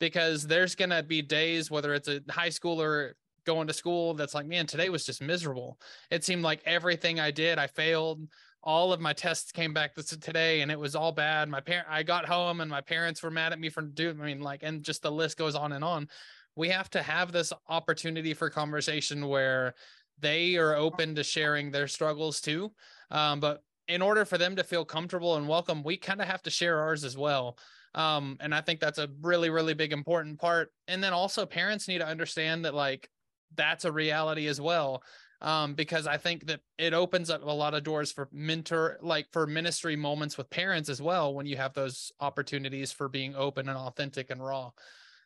because 0.00 0.46
there's 0.46 0.74
going 0.74 0.90
to 0.90 1.02
be 1.02 1.22
days 1.22 1.70
whether 1.70 1.94
it's 1.94 2.08
a 2.08 2.20
high 2.30 2.48
schooler 2.48 3.12
going 3.48 3.66
to 3.66 3.72
school 3.72 4.12
that's 4.12 4.34
like 4.34 4.46
man 4.46 4.66
today 4.66 4.90
was 4.90 5.06
just 5.06 5.22
miserable. 5.22 5.80
It 6.10 6.22
seemed 6.22 6.42
like 6.42 6.60
everything 6.66 7.18
i 7.18 7.30
did 7.30 7.58
i 7.58 7.66
failed. 7.66 8.28
All 8.62 8.92
of 8.92 9.00
my 9.00 9.14
tests 9.14 9.52
came 9.52 9.72
back 9.72 9.94
this 9.94 10.10
today 10.10 10.60
and 10.60 10.70
it 10.70 10.78
was 10.78 10.94
all 10.94 11.12
bad. 11.12 11.48
My 11.48 11.60
parent 11.60 11.86
i 11.88 12.02
got 12.02 12.26
home 12.26 12.60
and 12.60 12.70
my 12.70 12.82
parents 12.82 13.22
were 13.22 13.30
mad 13.30 13.54
at 13.54 13.58
me 13.58 13.70
for 13.70 13.80
doing 13.80 14.20
i 14.20 14.26
mean 14.26 14.40
like 14.42 14.60
and 14.62 14.82
just 14.82 15.00
the 15.02 15.10
list 15.10 15.38
goes 15.38 15.54
on 15.54 15.72
and 15.72 15.82
on. 15.82 16.08
We 16.56 16.68
have 16.68 16.90
to 16.90 17.02
have 17.02 17.32
this 17.32 17.54
opportunity 17.68 18.34
for 18.34 18.50
conversation 18.50 19.28
where 19.28 19.74
they 20.20 20.56
are 20.56 20.74
open 20.74 21.14
to 21.14 21.24
sharing 21.24 21.70
their 21.70 21.88
struggles 21.88 22.40
too. 22.42 22.72
Um, 23.10 23.40
but 23.40 23.62
in 23.86 24.02
order 24.02 24.26
for 24.26 24.36
them 24.36 24.56
to 24.56 24.64
feel 24.64 24.84
comfortable 24.84 25.36
and 25.36 25.48
welcome 25.48 25.82
we 25.82 25.96
kind 25.96 26.20
of 26.20 26.28
have 26.28 26.42
to 26.42 26.50
share 26.50 26.80
ours 26.80 27.02
as 27.02 27.16
well. 27.16 27.56
Um, 27.94 28.36
and 28.40 28.54
i 28.54 28.60
think 28.60 28.80
that's 28.80 28.98
a 28.98 29.08
really 29.22 29.48
really 29.48 29.72
big 29.72 29.94
important 29.94 30.38
part. 30.38 30.70
And 30.86 31.02
then 31.02 31.14
also 31.14 31.46
parents 31.46 31.88
need 31.88 31.98
to 31.98 32.06
understand 32.06 32.66
that 32.66 32.74
like 32.74 33.08
that's 33.56 33.84
a 33.84 33.92
reality 33.92 34.46
as 34.46 34.60
well 34.60 35.02
um, 35.40 35.74
because 35.74 36.06
i 36.06 36.16
think 36.16 36.46
that 36.46 36.60
it 36.78 36.94
opens 36.94 37.30
up 37.30 37.42
a 37.42 37.50
lot 37.50 37.74
of 37.74 37.84
doors 37.84 38.12
for 38.12 38.28
mentor 38.32 38.98
like 39.02 39.26
for 39.32 39.46
ministry 39.46 39.96
moments 39.96 40.36
with 40.38 40.50
parents 40.50 40.88
as 40.88 41.02
well 41.02 41.34
when 41.34 41.46
you 41.46 41.56
have 41.56 41.74
those 41.74 42.12
opportunities 42.20 42.92
for 42.92 43.08
being 43.08 43.34
open 43.36 43.68
and 43.68 43.78
authentic 43.78 44.30
and 44.30 44.44
raw. 44.44 44.70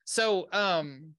So 0.05 0.49
um 0.53 1.15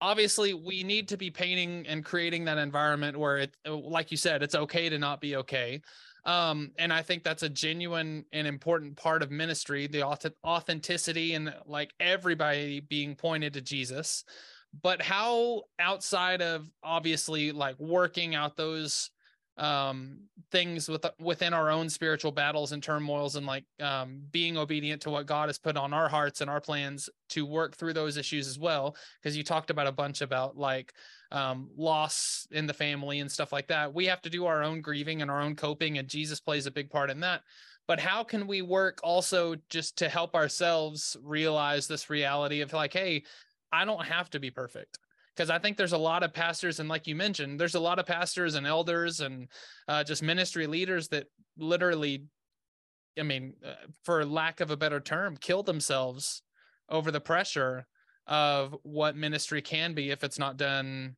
obviously 0.00 0.54
we 0.54 0.82
need 0.82 1.08
to 1.08 1.16
be 1.16 1.30
painting 1.30 1.86
and 1.86 2.04
creating 2.04 2.44
that 2.46 2.58
environment 2.58 3.18
where 3.18 3.38
it 3.38 3.56
like 3.66 4.10
you 4.10 4.16
said 4.16 4.42
it's 4.42 4.54
okay 4.54 4.88
to 4.88 4.98
not 4.98 5.20
be 5.20 5.36
okay. 5.36 5.80
Um, 6.26 6.72
and 6.78 6.92
i 6.92 7.00
think 7.00 7.24
that's 7.24 7.42
a 7.42 7.48
genuine 7.48 8.26
and 8.30 8.46
important 8.46 8.94
part 8.94 9.22
of 9.22 9.30
ministry 9.30 9.86
the 9.86 10.04
authenticity 10.44 11.32
and 11.32 11.54
like 11.64 11.94
everybody 11.98 12.80
being 12.80 13.16
pointed 13.16 13.54
to 13.54 13.62
jesus 13.62 14.24
but 14.82 15.02
how 15.02 15.62
outside 15.78 16.42
of 16.42 16.70
obviously 16.82 17.52
like 17.52 17.78
working 17.78 18.34
out 18.34 18.56
those 18.56 19.10
um 19.58 20.16
things 20.50 20.88
with 20.88 21.04
within 21.20 21.52
our 21.52 21.70
own 21.70 21.90
spiritual 21.90 22.32
battles 22.32 22.72
and 22.72 22.82
turmoils 22.82 23.36
and 23.36 23.46
like 23.46 23.64
um 23.80 24.22
being 24.30 24.56
obedient 24.56 25.02
to 25.02 25.10
what 25.10 25.26
God 25.26 25.48
has 25.48 25.58
put 25.58 25.76
on 25.76 25.92
our 25.92 26.08
hearts 26.08 26.40
and 26.40 26.48
our 26.48 26.60
plans 26.60 27.10
to 27.28 27.44
work 27.44 27.76
through 27.76 27.92
those 27.92 28.16
issues 28.16 28.48
as 28.48 28.58
well 28.58 28.96
because 29.20 29.36
you 29.36 29.44
talked 29.44 29.68
about 29.68 29.86
a 29.86 29.92
bunch 29.92 30.22
about 30.22 30.56
like 30.56 30.94
um 31.30 31.68
loss 31.76 32.46
in 32.52 32.66
the 32.66 32.72
family 32.72 33.20
and 33.20 33.30
stuff 33.30 33.52
like 33.52 33.68
that. 33.68 33.92
We 33.92 34.06
have 34.06 34.22
to 34.22 34.30
do 34.30 34.46
our 34.46 34.62
own 34.62 34.80
grieving 34.80 35.20
and 35.20 35.30
our 35.30 35.42
own 35.42 35.56
coping 35.56 35.98
and 35.98 36.08
Jesus 36.08 36.40
plays 36.40 36.66
a 36.66 36.70
big 36.70 36.88
part 36.88 37.10
in 37.10 37.20
that. 37.20 37.42
But 37.86 38.00
how 38.00 38.22
can 38.22 38.46
we 38.46 38.62
work 38.62 39.00
also 39.02 39.56
just 39.68 39.98
to 39.98 40.08
help 40.08 40.36
ourselves 40.36 41.16
realize 41.22 41.86
this 41.86 42.08
reality 42.08 42.60
of 42.60 42.72
like 42.72 42.92
hey 42.92 43.24
I 43.72 43.84
don't 43.84 44.04
have 44.04 44.30
to 44.30 44.40
be 44.40 44.50
perfect 44.50 44.98
because 45.34 45.50
I 45.50 45.58
think 45.58 45.76
there's 45.76 45.92
a 45.92 45.98
lot 45.98 46.22
of 46.22 46.34
pastors, 46.34 46.80
and 46.80 46.88
like 46.88 47.06
you 47.06 47.14
mentioned, 47.14 47.58
there's 47.58 47.74
a 47.74 47.80
lot 47.80 47.98
of 47.98 48.06
pastors 48.06 48.56
and 48.56 48.66
elders 48.66 49.20
and 49.20 49.48
uh, 49.88 50.04
just 50.04 50.22
ministry 50.22 50.66
leaders 50.66 51.08
that 51.08 51.26
literally, 51.56 52.24
I 53.18 53.22
mean, 53.22 53.54
uh, 53.64 53.74
for 54.04 54.24
lack 54.24 54.60
of 54.60 54.70
a 54.70 54.76
better 54.76 55.00
term, 55.00 55.36
kill 55.36 55.62
themselves 55.62 56.42
over 56.88 57.10
the 57.10 57.20
pressure 57.20 57.86
of 58.26 58.76
what 58.82 59.16
ministry 59.16 59.62
can 59.62 59.94
be 59.94 60.10
if 60.10 60.24
it's 60.24 60.38
not 60.38 60.56
done 60.56 61.16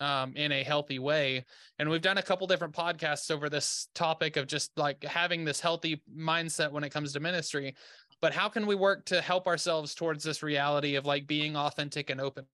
um, 0.00 0.34
in 0.36 0.52
a 0.52 0.62
healthy 0.62 0.98
way. 0.98 1.44
And 1.78 1.88
we've 1.88 2.02
done 2.02 2.18
a 2.18 2.22
couple 2.22 2.46
different 2.46 2.74
podcasts 2.74 3.30
over 3.30 3.48
this 3.48 3.88
topic 3.94 4.36
of 4.36 4.46
just 4.46 4.70
like 4.76 5.02
having 5.04 5.44
this 5.44 5.60
healthy 5.60 6.02
mindset 6.16 6.70
when 6.70 6.84
it 6.84 6.90
comes 6.90 7.12
to 7.12 7.20
ministry. 7.20 7.74
But 8.20 8.32
how 8.32 8.48
can 8.48 8.66
we 8.66 8.74
work 8.74 9.04
to 9.04 9.20
help 9.20 9.46
ourselves 9.46 9.94
towards 9.94 10.24
this 10.24 10.42
reality 10.42 10.94
of 10.96 11.06
like 11.06 11.26
being 11.26 11.56
authentic 11.56 12.10
and 12.10 12.20
open 12.20 12.46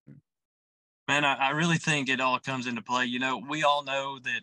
man 1.08 1.24
I, 1.24 1.34
I 1.34 1.50
really 1.50 1.78
think 1.78 2.08
it 2.08 2.20
all 2.20 2.38
comes 2.38 2.66
into 2.66 2.82
play 2.82 3.04
you 3.04 3.18
know 3.18 3.42
we 3.48 3.62
all 3.62 3.84
know 3.84 4.18
that 4.22 4.40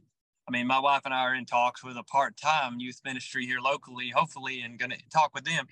I 0.49 0.51
mean, 0.51 0.65
my 0.65 0.79
wife 0.79 1.03
and 1.05 1.13
I 1.13 1.19
are 1.19 1.35
in 1.35 1.45
talks 1.45 1.83
with 1.83 1.95
a 1.95 2.01
part-time 2.01 2.79
youth 2.79 3.01
ministry 3.05 3.45
here 3.45 3.59
locally, 3.59 4.09
hopefully, 4.09 4.61
and 4.61 4.79
to 4.79 4.87
talk 5.13 5.35
with 5.35 5.43
them. 5.43 5.67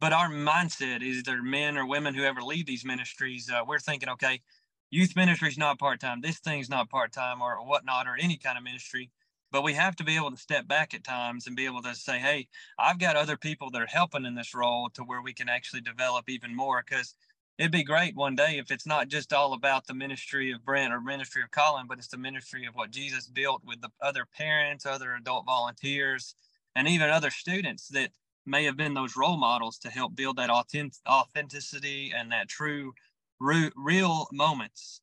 But 0.00 0.12
our 0.12 0.28
mindset 0.28 1.02
is 1.02 1.20
either 1.20 1.42
men 1.42 1.78
or 1.78 1.86
women 1.86 2.14
who 2.14 2.24
ever 2.24 2.42
lead 2.42 2.66
these 2.66 2.84
ministries, 2.84 3.50
uh, 3.50 3.62
we're 3.66 3.78
thinking, 3.78 4.10
okay, 4.10 4.42
youth 4.90 5.16
ministry 5.16 5.48
is 5.48 5.56
not 5.56 5.78
part-time. 5.78 6.20
This 6.20 6.40
thing's 6.40 6.68
not 6.68 6.90
part-time 6.90 7.40
or 7.40 7.56
whatnot, 7.66 8.06
or 8.06 8.18
any 8.20 8.36
kind 8.36 8.58
of 8.58 8.64
ministry. 8.64 9.10
But 9.50 9.62
we 9.62 9.72
have 9.74 9.96
to 9.96 10.04
be 10.04 10.16
able 10.16 10.30
to 10.30 10.36
step 10.36 10.68
back 10.68 10.92
at 10.92 11.04
times 11.04 11.46
and 11.46 11.56
be 11.56 11.64
able 11.64 11.82
to 11.82 11.94
say, 11.94 12.18
hey, 12.18 12.48
I've 12.78 12.98
got 12.98 13.16
other 13.16 13.36
people 13.36 13.70
that 13.70 13.80
are 13.80 13.86
helping 13.86 14.26
in 14.26 14.34
this 14.34 14.54
role 14.54 14.90
to 14.90 15.02
where 15.02 15.22
we 15.22 15.32
can 15.32 15.48
actually 15.48 15.80
develop 15.80 16.28
even 16.28 16.54
more. 16.54 16.84
Because 16.86 17.14
it'd 17.56 17.72
be 17.72 17.82
great 17.82 18.14
one 18.14 18.36
day 18.36 18.58
if 18.58 18.70
it's 18.70 18.86
not 18.86 19.08
just 19.08 19.32
all 19.32 19.54
about 19.54 19.86
the 19.86 19.94
ministry 19.94 20.52
of 20.52 20.64
Brent 20.64 20.92
or 20.92 21.00
ministry 21.00 21.42
of 21.42 21.50
Collin, 21.50 21.86
but 21.88 21.98
it's 21.98 22.08
the 22.08 22.18
ministry 22.18 22.66
of 22.66 22.74
what 22.74 22.90
Jesus 22.90 23.26
built 23.26 23.62
with 23.64 23.80
the 23.80 23.90
other 24.02 24.26
parents, 24.36 24.84
other 24.84 25.14
adult 25.14 25.46
volunteers, 25.46 26.34
and 26.76 26.86
even 26.86 27.08
other 27.10 27.30
students 27.30 27.88
that 27.88 28.10
may 28.46 28.64
have 28.64 28.76
been 28.76 28.94
those 28.94 29.16
role 29.16 29.36
models 29.36 29.78
to 29.78 29.90
help 29.90 30.14
build 30.14 30.36
that 30.36 30.50
authenticity 30.50 32.12
and 32.16 32.32
that 32.32 32.48
true, 32.48 32.92
real 33.40 34.28
moments. 34.32 35.00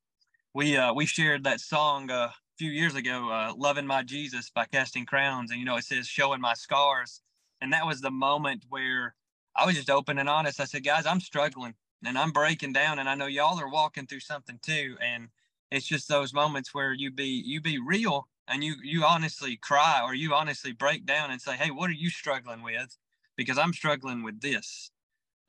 We 0.54 0.78
uh, 0.78 0.94
we 0.94 1.06
shared 1.06 1.44
that 1.44 1.60
song 1.60 2.10
uh, 2.10 2.30
few 2.58 2.72
years 2.72 2.96
ago, 2.96 3.30
uh, 3.32 3.54
"Loving 3.58 3.88
My 3.88 4.04
Jesus" 4.04 4.50
by 4.50 4.66
Casting 4.66 5.06
Crowns, 5.06 5.52
and 5.52 5.60
you 5.60 5.66
know 5.66 5.78
it 5.78 5.86
says 5.86 6.08
"Showing 6.08 6.42
My 6.42 6.54
Scars," 6.54 7.22
and 7.62 7.74
that 7.74 7.86
was 7.88 8.02
the 8.02 8.12
moment 8.12 8.66
where 8.70 9.16
I 9.56 9.66
was 9.66 9.76
just 9.76 9.90
open 9.90 10.18
and 10.20 10.30
honest. 10.30 10.60
I 10.60 10.66
said, 10.66 10.84
"Guys, 10.84 11.06
I'm 11.06 11.20
struggling 11.22 11.76
and 12.06 12.18
I'm 12.18 12.32
breaking 12.32 12.74
down, 12.74 13.00
and 13.00 13.10
I 13.10 13.16
know 13.16 13.28
y'all 13.28 13.60
are 13.60 13.70
walking 13.70 14.08
through 14.08 14.22
something 14.22 14.60
too." 14.62 14.98
And 15.02 15.30
it's 15.72 15.88
just 15.88 16.08
those 16.08 16.34
moments 16.34 16.74
where 16.74 16.94
you 16.94 17.12
be 17.12 17.28
you 17.46 17.62
be 17.62 17.80
real 17.80 18.28
and 18.48 18.64
you 18.64 18.76
you 18.84 19.04
honestly 19.06 19.58
cry 19.58 20.02
or 20.04 20.14
you 20.16 20.34
honestly 20.34 20.72
break 20.72 21.06
down 21.06 21.32
and 21.32 21.42
say, 21.42 21.58
"Hey, 21.58 21.72
what 21.72 21.90
are 21.90 21.94
you 21.94 22.10
struggling 22.10 22.62
with?" 22.64 22.98
Because 23.38 23.58
I'm 23.58 23.74
struggling 23.74 24.24
with 24.24 24.42
this, 24.42 24.92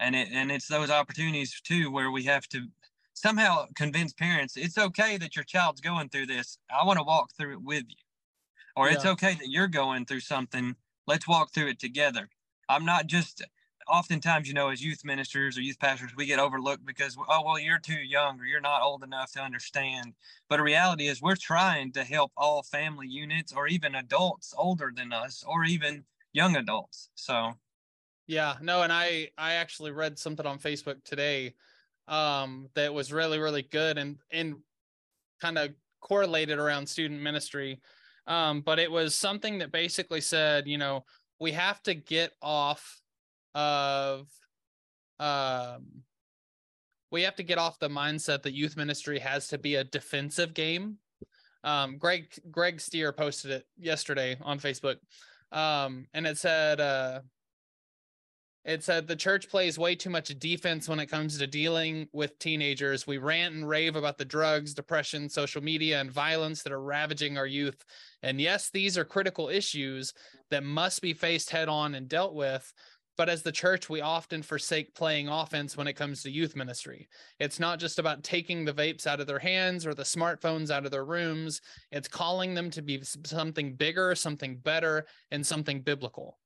and 0.00 0.16
it 0.16 0.28
and 0.32 0.52
it's 0.52 0.68
those 0.68 0.90
opportunities 0.90 1.60
too 1.62 1.90
where 1.90 2.10
we 2.10 2.25
have 2.25 2.48
to 2.50 2.68
somehow 3.16 3.66
convince 3.75 4.12
parents 4.12 4.56
it's 4.56 4.78
okay 4.78 5.16
that 5.16 5.35
your 5.35 5.44
child's 5.44 5.80
going 5.80 6.08
through 6.08 6.26
this. 6.26 6.58
I 6.70 6.85
want 6.85 6.99
to 6.99 7.02
walk 7.02 7.32
through 7.32 7.54
it 7.54 7.62
with 7.62 7.85
you. 7.88 7.96
Or 8.76 8.88
yeah. 8.88 8.94
it's 8.94 9.06
okay 9.06 9.35
that 9.35 9.50
you're 9.50 9.68
going 9.68 10.04
through 10.04 10.20
something. 10.20 10.76
Let's 11.06 11.26
walk 11.26 11.52
through 11.52 11.68
it 11.68 11.80
together. 11.80 12.28
I'm 12.68 12.85
not 12.85 13.06
just 13.06 13.42
oftentimes, 13.88 14.49
you 14.49 14.54
know, 14.54 14.68
as 14.68 14.85
youth 14.85 15.04
ministers 15.04 15.56
or 15.56 15.62
youth 15.62 15.78
pastors, 15.78 16.11
we 16.14 16.26
get 16.26 16.38
overlooked 16.38 16.85
because, 16.85 17.16
oh, 17.16 17.42
well, 17.44 17.58
you're 17.58 17.78
too 17.78 17.94
young 17.94 18.38
or 18.38 18.44
you're 18.44 18.61
not 18.61 18.82
old 18.82 19.02
enough 19.02 19.32
to 19.32 19.40
understand. 19.40 20.14
But 20.49 20.58
the 20.58 20.64
reality 20.64 21.06
is, 21.06 21.23
we're 21.23 21.37
trying 21.37 21.92
to 21.92 22.04
help 22.04 22.32
all 22.37 22.62
family 22.62 23.06
units 23.06 23.52
or 23.52 23.66
even 23.66 23.94
adults 23.94 24.52
older 24.58 24.92
than 24.94 25.12
us 25.12 25.42
or 25.46 25.64
even 25.64 26.04
young 26.32 26.56
adults. 26.56 27.08
So, 27.14 27.54
yeah, 28.26 28.56
no, 28.61 28.82
and 28.82 28.92
I 28.92 29.30
I 29.38 29.54
actually 29.54 29.92
read 29.92 30.18
something 30.18 30.46
on 30.46 30.58
Facebook 30.58 31.02
today 31.04 31.54
um, 32.08 32.68
that 32.75 32.92
was 32.92 33.12
really 33.12 33.38
really 33.38 33.62
good 33.62 33.98
and 33.98 34.18
and 34.30 34.56
kind 35.40 35.58
of 35.58 35.70
correlated 36.00 36.58
around 36.58 36.88
student 36.88 37.20
ministry. 37.20 37.80
Um, 38.26 38.60
but 38.60 38.78
it 38.78 38.90
was 38.90 39.14
something 39.14 39.58
that 39.58 39.70
basically 39.70 40.20
said, 40.20 40.66
you 40.66 40.78
know, 40.78 41.04
we 41.38 41.52
have 41.52 41.82
to 41.84 41.94
get 41.94 42.32
off 42.42 43.00
of 43.54 44.28
um 45.18 45.86
we 47.10 47.22
have 47.22 47.36
to 47.36 47.42
get 47.42 47.56
off 47.56 47.78
the 47.78 47.88
mindset 47.88 48.42
that 48.42 48.52
youth 48.52 48.76
ministry 48.76 49.18
has 49.18 49.48
to 49.48 49.58
be 49.58 49.76
a 49.76 49.84
defensive 49.84 50.52
game. 50.52 50.98
Um, 51.64 51.98
Greg 51.98 52.32
Greg 52.50 52.80
Stier 52.80 53.12
posted 53.12 53.50
it 53.50 53.66
yesterday 53.78 54.36
on 54.42 54.58
Facebook, 54.60 54.96
um, 55.52 56.06
and 56.14 56.26
it 56.26 56.36
said 56.38 56.80
uh, 56.80 57.20
it 58.66 58.82
said 58.82 59.06
the 59.06 59.14
church 59.14 59.49
plays 59.49 59.78
way 59.78 59.94
too 59.94 60.11
much 60.11 60.28
defense 60.40 60.88
when 60.88 60.99
it 60.99 61.06
comes 61.06 61.38
to 61.38 61.46
dealing 61.46 62.08
with 62.12 62.37
teenagers. 62.40 63.06
We 63.06 63.18
rant 63.18 63.54
and 63.54 63.68
rave 63.68 63.94
about 63.94 64.18
the 64.18 64.25
drugs, 64.25 64.75
depression, 64.75 65.28
social 65.28 65.62
media, 65.62 66.00
and 66.00 66.11
violence 66.11 66.64
that 66.64 66.73
are 66.73 66.82
ravaging 66.82 67.38
our 67.38 67.46
youth. 67.46 67.85
And 68.25 68.40
yes, 68.40 68.68
these 68.70 68.99
are 68.99 69.04
critical 69.04 69.49
issues 69.49 70.12
that 70.50 70.64
must 70.64 71.00
be 71.00 71.14
faced 71.14 71.50
head 71.50 71.68
on 71.68 71.94
and 71.94 72.08
dealt 72.08 72.35
with. 72.35 72.73
But 73.16 73.28
as 73.28 73.42
the 73.42 73.52
church, 73.52 73.88
we 73.88 74.00
often 74.00 74.42
forsake 74.42 74.96
playing 74.96 75.28
offense 75.28 75.76
when 75.76 75.87
it 75.87 75.94
comes 75.94 76.23
to 76.23 76.30
youth 76.30 76.56
ministry. 76.56 77.08
It's 77.38 77.61
not 77.61 77.78
just 77.78 78.00
about 78.00 78.25
taking 78.25 78.64
the 78.64 78.75
vapes 78.75 79.06
out 79.06 79.20
of 79.20 79.28
their 79.28 79.38
hands 79.38 79.87
or 79.87 79.94
the 79.94 80.02
smartphones 80.02 80.70
out 80.73 80.85
of 80.85 80.90
their 80.90 81.04
rooms, 81.04 81.61
it's 81.92 82.08
calling 82.08 82.52
them 82.52 82.70
to 82.73 82.82
be 82.82 83.00
something 83.02 83.75
bigger, 83.75 84.16
something 84.16 84.56
better, 84.56 85.06
and 85.30 85.46
something 85.46 85.82
biblical. 85.82 86.37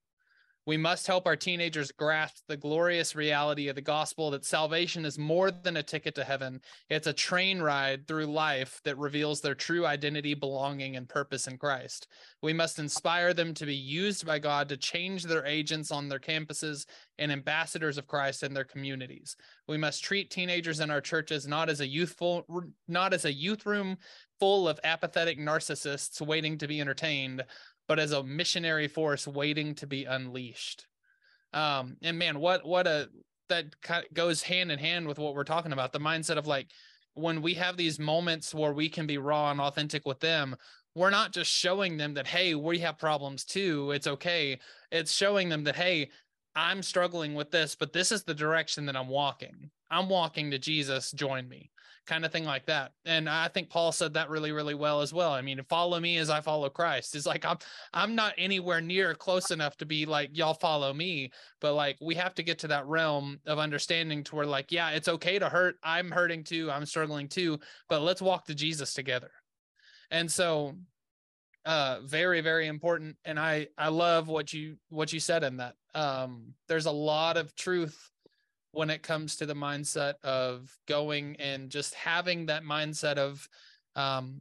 We 0.70 0.76
must 0.76 1.08
help 1.08 1.26
our 1.26 1.34
teenagers 1.34 1.90
grasp 1.90 2.44
the 2.46 2.56
glorious 2.56 3.16
reality 3.16 3.66
of 3.66 3.74
the 3.74 3.80
gospel 3.80 4.30
that 4.30 4.44
salvation 4.44 5.04
is 5.04 5.18
more 5.18 5.50
than 5.50 5.78
a 5.78 5.82
ticket 5.82 6.14
to 6.14 6.22
heaven. 6.22 6.60
It's 6.88 7.08
a 7.08 7.12
train 7.12 7.60
ride 7.60 8.06
through 8.06 8.26
life 8.26 8.80
that 8.84 8.96
reveals 8.96 9.40
their 9.40 9.56
true 9.56 9.84
identity, 9.84 10.32
belonging, 10.34 10.94
and 10.94 11.08
purpose 11.08 11.48
in 11.48 11.58
Christ. 11.58 12.06
We 12.40 12.52
must 12.52 12.78
inspire 12.78 13.34
them 13.34 13.52
to 13.54 13.66
be 13.66 13.74
used 13.74 14.24
by 14.24 14.38
God 14.38 14.68
to 14.68 14.76
change 14.76 15.24
their 15.24 15.44
agents 15.44 15.90
on 15.90 16.08
their 16.08 16.20
campuses 16.20 16.86
and 17.18 17.32
ambassadors 17.32 17.98
of 17.98 18.06
Christ 18.06 18.44
in 18.44 18.54
their 18.54 18.62
communities. 18.62 19.34
We 19.66 19.76
must 19.76 20.04
treat 20.04 20.30
teenagers 20.30 20.78
in 20.78 20.88
our 20.88 21.00
churches 21.00 21.48
not 21.48 21.68
as 21.68 21.80
a 21.80 21.88
youthful 21.88 22.46
not 22.86 23.12
as 23.12 23.24
a 23.24 23.32
youth 23.32 23.66
room 23.66 23.96
full 24.38 24.68
of 24.68 24.80
apathetic 24.84 25.38
narcissists 25.38 26.20
waiting 26.20 26.56
to 26.58 26.66
be 26.66 26.80
entertained, 26.80 27.44
but 27.90 27.98
as 27.98 28.12
a 28.12 28.22
missionary 28.22 28.86
force 28.86 29.26
waiting 29.26 29.74
to 29.74 29.84
be 29.84 30.04
unleashed. 30.04 30.86
Um, 31.52 31.96
and 32.02 32.16
man, 32.16 32.38
what 32.38 32.64
what 32.64 32.86
a 32.86 33.08
that 33.48 33.64
kind 33.82 34.04
of 34.06 34.14
goes 34.14 34.44
hand 34.44 34.70
in 34.70 34.78
hand 34.78 35.08
with 35.08 35.18
what 35.18 35.34
we're 35.34 35.42
talking 35.42 35.72
about. 35.72 35.92
The 35.92 35.98
mindset 35.98 36.36
of 36.36 36.46
like 36.46 36.68
when 37.14 37.42
we 37.42 37.52
have 37.54 37.76
these 37.76 37.98
moments 37.98 38.54
where 38.54 38.72
we 38.72 38.88
can 38.88 39.08
be 39.08 39.18
raw 39.18 39.50
and 39.50 39.60
authentic 39.60 40.06
with 40.06 40.20
them, 40.20 40.54
we're 40.94 41.10
not 41.10 41.32
just 41.32 41.50
showing 41.50 41.96
them 41.96 42.14
that 42.14 42.28
hey, 42.28 42.54
we 42.54 42.78
have 42.78 42.96
problems 42.96 43.44
too. 43.44 43.90
It's 43.90 44.06
okay. 44.06 44.60
It's 44.92 45.10
showing 45.12 45.48
them 45.48 45.64
that 45.64 45.74
hey, 45.74 46.10
I'm 46.54 46.84
struggling 46.84 47.34
with 47.34 47.50
this, 47.50 47.74
but 47.74 47.92
this 47.92 48.12
is 48.12 48.22
the 48.22 48.34
direction 48.34 48.86
that 48.86 48.96
I'm 48.96 49.08
walking. 49.08 49.68
I'm 49.90 50.08
walking 50.08 50.52
to 50.52 50.60
Jesus, 50.60 51.10
join 51.10 51.48
me 51.48 51.72
kind 52.06 52.24
of 52.24 52.32
thing 52.32 52.44
like 52.44 52.66
that. 52.66 52.92
And 53.04 53.28
I 53.28 53.48
think 53.48 53.70
Paul 53.70 53.92
said 53.92 54.14
that 54.14 54.30
really, 54.30 54.52
really 54.52 54.74
well 54.74 55.00
as 55.00 55.12
well. 55.12 55.32
I 55.32 55.42
mean, 55.42 55.60
follow 55.68 56.00
me 56.00 56.16
as 56.16 56.30
I 56.30 56.40
follow 56.40 56.68
Christ. 56.68 57.14
It's 57.14 57.26
like 57.26 57.44
I'm 57.44 57.58
I'm 57.92 58.14
not 58.14 58.34
anywhere 58.38 58.80
near 58.80 59.14
close 59.14 59.50
enough 59.50 59.76
to 59.78 59.86
be 59.86 60.06
like 60.06 60.30
y'all 60.32 60.54
follow 60.54 60.92
me, 60.92 61.30
but 61.60 61.74
like 61.74 61.96
we 62.00 62.14
have 62.16 62.34
to 62.34 62.42
get 62.42 62.58
to 62.60 62.68
that 62.68 62.86
realm 62.86 63.40
of 63.46 63.58
understanding 63.58 64.24
to 64.24 64.36
where 64.36 64.46
like, 64.46 64.72
yeah, 64.72 64.90
it's 64.90 65.08
okay 65.08 65.38
to 65.38 65.48
hurt. 65.48 65.76
I'm 65.82 66.10
hurting 66.10 66.44
too. 66.44 66.70
I'm 66.70 66.86
struggling 66.86 67.28
too, 67.28 67.58
but 67.88 68.02
let's 68.02 68.22
walk 68.22 68.46
to 68.46 68.54
Jesus 68.54 68.94
together. 68.94 69.30
And 70.10 70.30
so 70.30 70.74
uh 71.66 72.00
very 72.04 72.40
very 72.40 72.68
important 72.68 73.14
and 73.26 73.38
i 73.38 73.66
i 73.76 73.88
love 73.88 74.28
what 74.28 74.50
you 74.50 74.76
what 74.88 75.12
you 75.12 75.20
said 75.20 75.44
in 75.44 75.58
that 75.58 75.74
um 75.94 76.54
there's 76.68 76.86
a 76.86 76.90
lot 76.90 77.36
of 77.36 77.54
truth 77.54 78.10
when 78.72 78.90
it 78.90 79.02
comes 79.02 79.36
to 79.36 79.46
the 79.46 79.54
mindset 79.54 80.14
of 80.22 80.76
going 80.86 81.36
and 81.36 81.70
just 81.70 81.94
having 81.94 82.46
that 82.46 82.62
mindset 82.62 83.16
of 83.16 83.48
um, 83.96 84.40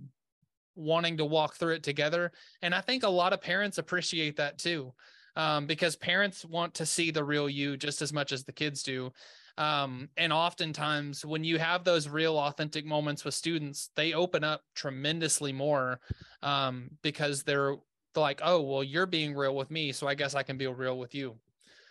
wanting 0.75 1.17
to 1.17 1.25
walk 1.25 1.55
through 1.55 1.73
it 1.73 1.83
together. 1.83 2.31
And 2.61 2.73
I 2.73 2.81
think 2.81 3.03
a 3.03 3.09
lot 3.09 3.33
of 3.33 3.41
parents 3.41 3.77
appreciate 3.77 4.37
that 4.37 4.57
too, 4.57 4.93
um, 5.35 5.65
because 5.65 5.95
parents 5.95 6.45
want 6.45 6.73
to 6.75 6.85
see 6.85 7.11
the 7.11 7.23
real 7.23 7.49
you 7.49 7.75
just 7.75 8.01
as 8.01 8.13
much 8.13 8.31
as 8.31 8.43
the 8.43 8.51
kids 8.51 8.83
do. 8.83 9.11
Um, 9.57 10.07
and 10.15 10.31
oftentimes, 10.31 11.25
when 11.25 11.43
you 11.43 11.59
have 11.59 11.83
those 11.83 12.07
real, 12.07 12.37
authentic 12.37 12.85
moments 12.85 13.25
with 13.25 13.33
students, 13.33 13.89
they 13.95 14.13
open 14.13 14.43
up 14.43 14.61
tremendously 14.73 15.51
more 15.51 15.99
um, 16.41 16.91
because 17.01 17.43
they're, 17.43 17.75
they're 18.13 18.21
like, 18.21 18.39
oh, 18.41 18.61
well, 18.61 18.83
you're 18.83 19.05
being 19.05 19.35
real 19.35 19.55
with 19.55 19.69
me. 19.69 19.91
So 19.91 20.07
I 20.07 20.15
guess 20.15 20.33
I 20.33 20.43
can 20.43 20.57
be 20.57 20.67
real 20.67 20.97
with 20.97 21.13
you. 21.13 21.35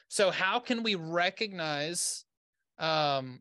So, 0.09 0.31
how 0.31 0.59
can 0.59 0.83
we 0.83 0.95
recognize 0.95 2.25
um 2.79 3.41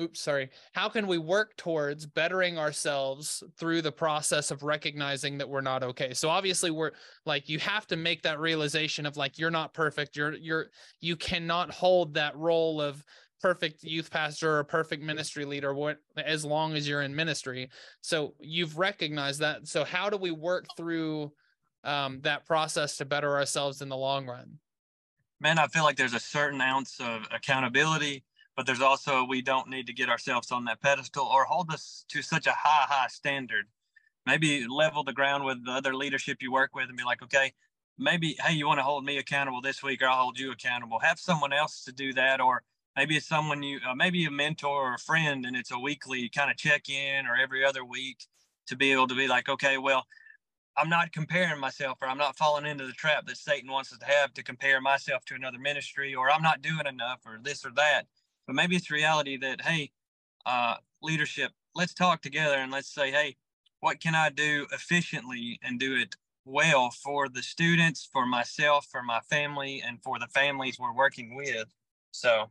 oops 0.00 0.20
sorry. 0.20 0.50
How 0.72 0.88
can 0.88 1.06
we 1.06 1.18
work 1.18 1.56
towards 1.56 2.06
bettering 2.06 2.58
ourselves 2.58 3.42
through 3.58 3.82
the 3.82 3.92
process 3.92 4.50
of 4.50 4.62
recognizing 4.62 5.38
that 5.38 5.48
we're 5.48 5.60
not 5.60 5.82
okay? 5.82 6.14
So 6.14 6.28
obviously 6.28 6.70
we're 6.70 6.92
like 7.26 7.48
you 7.48 7.58
have 7.58 7.86
to 7.88 7.96
make 7.96 8.22
that 8.22 8.38
realization 8.38 9.06
of 9.06 9.16
like 9.16 9.38
you're 9.38 9.50
not 9.50 9.74
perfect. 9.74 10.16
You're 10.16 10.34
you're 10.34 10.66
you 11.00 11.16
cannot 11.16 11.70
hold 11.70 12.14
that 12.14 12.36
role 12.36 12.80
of 12.80 13.04
perfect 13.40 13.84
youth 13.84 14.10
pastor 14.10 14.58
or 14.58 14.64
perfect 14.64 15.02
ministry 15.02 15.44
leader 15.44 15.72
what 15.72 15.98
as 16.16 16.44
long 16.44 16.74
as 16.74 16.88
you're 16.88 17.02
in 17.02 17.14
ministry. 17.14 17.70
So 18.00 18.34
you've 18.40 18.78
recognized 18.78 19.40
that. 19.40 19.68
So 19.68 19.84
how 19.84 20.10
do 20.10 20.16
we 20.16 20.30
work 20.30 20.66
through 20.76 21.32
um, 21.84 22.20
that 22.22 22.44
process 22.46 22.96
to 22.96 23.04
better 23.04 23.36
ourselves 23.36 23.82
in 23.82 23.88
the 23.88 23.96
long 23.96 24.26
run 24.26 24.58
man, 25.40 25.58
I 25.58 25.66
feel 25.68 25.84
like 25.84 25.96
there's 25.96 26.14
a 26.14 26.20
certain 26.20 26.60
ounce 26.60 26.98
of 27.00 27.26
accountability, 27.30 28.24
but 28.56 28.66
there's 28.66 28.80
also 28.80 29.24
we 29.24 29.42
don't 29.42 29.68
need 29.68 29.86
to 29.86 29.92
get 29.92 30.08
ourselves 30.08 30.50
on 30.50 30.64
that 30.64 30.80
pedestal 30.80 31.26
or 31.26 31.44
hold 31.44 31.70
us 31.70 32.04
to 32.08 32.22
such 32.22 32.46
a 32.46 32.52
high, 32.52 32.86
high 32.88 33.08
standard. 33.08 33.66
Maybe 34.26 34.66
level 34.68 35.04
the 35.04 35.12
ground 35.12 35.44
with 35.44 35.64
the 35.64 35.70
other 35.70 35.94
leadership 35.94 36.38
you 36.40 36.52
work 36.52 36.74
with 36.74 36.88
and 36.88 36.98
be 36.98 37.04
like, 37.04 37.22
okay, 37.22 37.52
maybe, 37.98 38.36
hey, 38.44 38.54
you 38.54 38.66
want 38.66 38.78
to 38.78 38.84
hold 38.84 39.04
me 39.04 39.18
accountable 39.18 39.60
this 39.60 39.82
week, 39.82 40.02
or 40.02 40.06
I'll 40.06 40.22
hold 40.22 40.38
you 40.38 40.50
accountable. 40.50 40.98
Have 40.98 41.18
someone 41.18 41.52
else 41.52 41.84
to 41.84 41.92
do 41.92 42.12
that, 42.14 42.40
or 42.40 42.62
maybe 42.96 43.16
it's 43.16 43.26
someone 43.26 43.62
you, 43.62 43.78
uh, 43.88 43.94
maybe 43.94 44.24
a 44.24 44.30
mentor 44.30 44.90
or 44.90 44.94
a 44.94 44.98
friend, 44.98 45.46
and 45.46 45.56
it's 45.56 45.70
a 45.70 45.78
weekly 45.78 46.28
kind 46.28 46.50
of 46.50 46.56
check 46.56 46.88
in 46.88 47.26
or 47.26 47.36
every 47.36 47.64
other 47.64 47.84
week 47.84 48.26
to 48.66 48.76
be 48.76 48.92
able 48.92 49.06
to 49.06 49.14
be 49.14 49.28
like, 49.28 49.48
okay, 49.48 49.78
well, 49.78 50.04
I'm 50.78 50.88
not 50.88 51.12
comparing 51.12 51.60
myself 51.60 51.98
or 52.00 52.08
I'm 52.08 52.18
not 52.18 52.36
falling 52.36 52.64
into 52.64 52.86
the 52.86 52.92
trap 52.92 53.26
that 53.26 53.36
Satan 53.36 53.70
wants 53.70 53.92
us 53.92 53.98
to 53.98 54.06
have 54.06 54.32
to 54.34 54.42
compare 54.44 54.80
myself 54.80 55.24
to 55.26 55.34
another 55.34 55.58
ministry 55.58 56.14
or 56.14 56.30
I'm 56.30 56.42
not 56.42 56.62
doing 56.62 56.86
enough 56.86 57.20
or 57.26 57.40
this 57.42 57.64
or 57.64 57.70
that. 57.76 58.04
But 58.46 58.54
maybe 58.54 58.76
it's 58.76 58.90
reality 58.90 59.36
that, 59.38 59.62
hey, 59.62 59.90
uh, 60.46 60.76
leadership, 61.02 61.50
let's 61.74 61.94
talk 61.94 62.22
together 62.22 62.56
and 62.56 62.70
let's 62.70 62.94
say, 62.94 63.10
hey, 63.10 63.36
what 63.80 64.00
can 64.00 64.14
I 64.14 64.30
do 64.30 64.66
efficiently 64.72 65.58
and 65.62 65.80
do 65.80 65.96
it 65.96 66.14
well 66.44 66.90
for 66.90 67.28
the 67.28 67.42
students, 67.42 68.08
for 68.10 68.26
myself, 68.26 68.86
for 68.90 69.02
my 69.02 69.20
family, 69.20 69.82
and 69.86 70.02
for 70.02 70.18
the 70.18 70.26
families 70.28 70.78
we're 70.78 70.94
working 70.94 71.36
with. 71.36 71.66
So, 72.10 72.50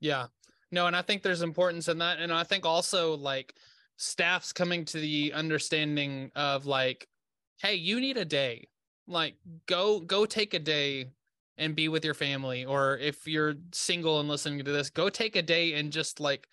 yeah, 0.00 0.26
no, 0.72 0.86
and 0.86 0.96
I 0.96 1.02
think 1.02 1.22
there's 1.22 1.42
importance 1.42 1.88
in 1.88 1.98
that. 1.98 2.18
And 2.18 2.32
I 2.32 2.42
think 2.42 2.66
also 2.66 3.16
like 3.16 3.54
staff's 3.96 4.52
coming 4.52 4.84
to 4.86 4.98
the 4.98 5.32
understanding 5.32 6.32
of 6.34 6.66
like, 6.66 7.06
hey, 7.60 7.74
you 7.74 8.00
need 8.00 8.16
a 8.16 8.24
day. 8.24 8.68
Like, 9.06 9.36
go, 9.66 10.00
go 10.00 10.26
take 10.26 10.54
a 10.54 10.58
day 10.58 11.10
and 11.56 11.76
be 11.76 11.88
with 11.88 12.04
your 12.04 12.14
family. 12.14 12.64
Or 12.64 12.98
if 12.98 13.26
you're 13.26 13.54
single 13.72 14.20
and 14.20 14.28
listening 14.28 14.64
to 14.64 14.72
this, 14.72 14.90
go 14.90 15.08
take 15.08 15.36
a 15.36 15.42
day 15.42 15.74
and 15.74 15.92
just 15.92 16.20
like 16.20 16.48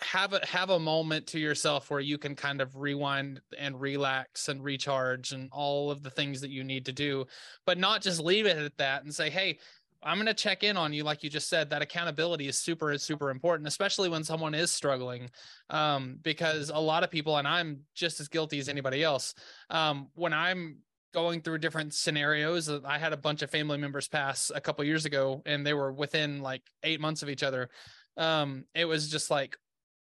have 0.00 0.34
a 0.34 0.44
have 0.44 0.70
a 0.70 0.78
moment 0.78 1.26
to 1.26 1.38
yourself 1.38 1.90
where 1.90 2.00
you 2.00 2.18
can 2.18 2.34
kind 2.34 2.60
of 2.60 2.76
rewind 2.76 3.40
and 3.58 3.80
relax 3.80 4.48
and 4.48 4.62
recharge 4.62 5.32
and 5.32 5.48
all 5.52 5.90
of 5.90 6.02
the 6.02 6.10
things 6.10 6.40
that 6.40 6.50
you 6.50 6.62
need 6.62 6.84
to 6.84 6.92
do 6.92 7.24
but 7.64 7.78
not 7.78 8.02
just 8.02 8.20
leave 8.20 8.44
it 8.44 8.58
at 8.58 8.76
that 8.76 9.04
and 9.04 9.14
say 9.14 9.30
hey 9.30 9.58
i'm 10.02 10.16
going 10.16 10.26
to 10.26 10.34
check 10.34 10.62
in 10.62 10.76
on 10.76 10.92
you 10.92 11.04
like 11.04 11.22
you 11.22 11.30
just 11.30 11.48
said 11.48 11.70
that 11.70 11.82
accountability 11.82 12.48
is 12.48 12.58
super 12.58 12.92
is 12.92 13.02
super 13.02 13.30
important 13.30 13.66
especially 13.66 14.08
when 14.08 14.24
someone 14.24 14.54
is 14.54 14.70
struggling 14.70 15.30
um, 15.70 16.18
because 16.22 16.70
a 16.70 16.78
lot 16.78 17.02
of 17.02 17.10
people 17.10 17.36
and 17.36 17.48
i'm 17.48 17.80
just 17.94 18.20
as 18.20 18.28
guilty 18.28 18.58
as 18.58 18.68
anybody 18.68 19.02
else 19.02 19.34
um, 19.70 20.08
when 20.14 20.32
i'm 20.32 20.78
going 21.14 21.40
through 21.40 21.58
different 21.58 21.94
scenarios 21.94 22.70
i 22.84 22.98
had 22.98 23.12
a 23.12 23.16
bunch 23.16 23.42
of 23.42 23.50
family 23.50 23.78
members 23.78 24.08
pass 24.08 24.50
a 24.54 24.60
couple 24.60 24.84
years 24.84 25.04
ago 25.04 25.42
and 25.46 25.66
they 25.66 25.74
were 25.74 25.92
within 25.92 26.40
like 26.40 26.62
eight 26.82 27.00
months 27.00 27.22
of 27.22 27.28
each 27.28 27.42
other 27.42 27.68
um, 28.18 28.64
it 28.74 28.86
was 28.86 29.10
just 29.10 29.30
like 29.30 29.56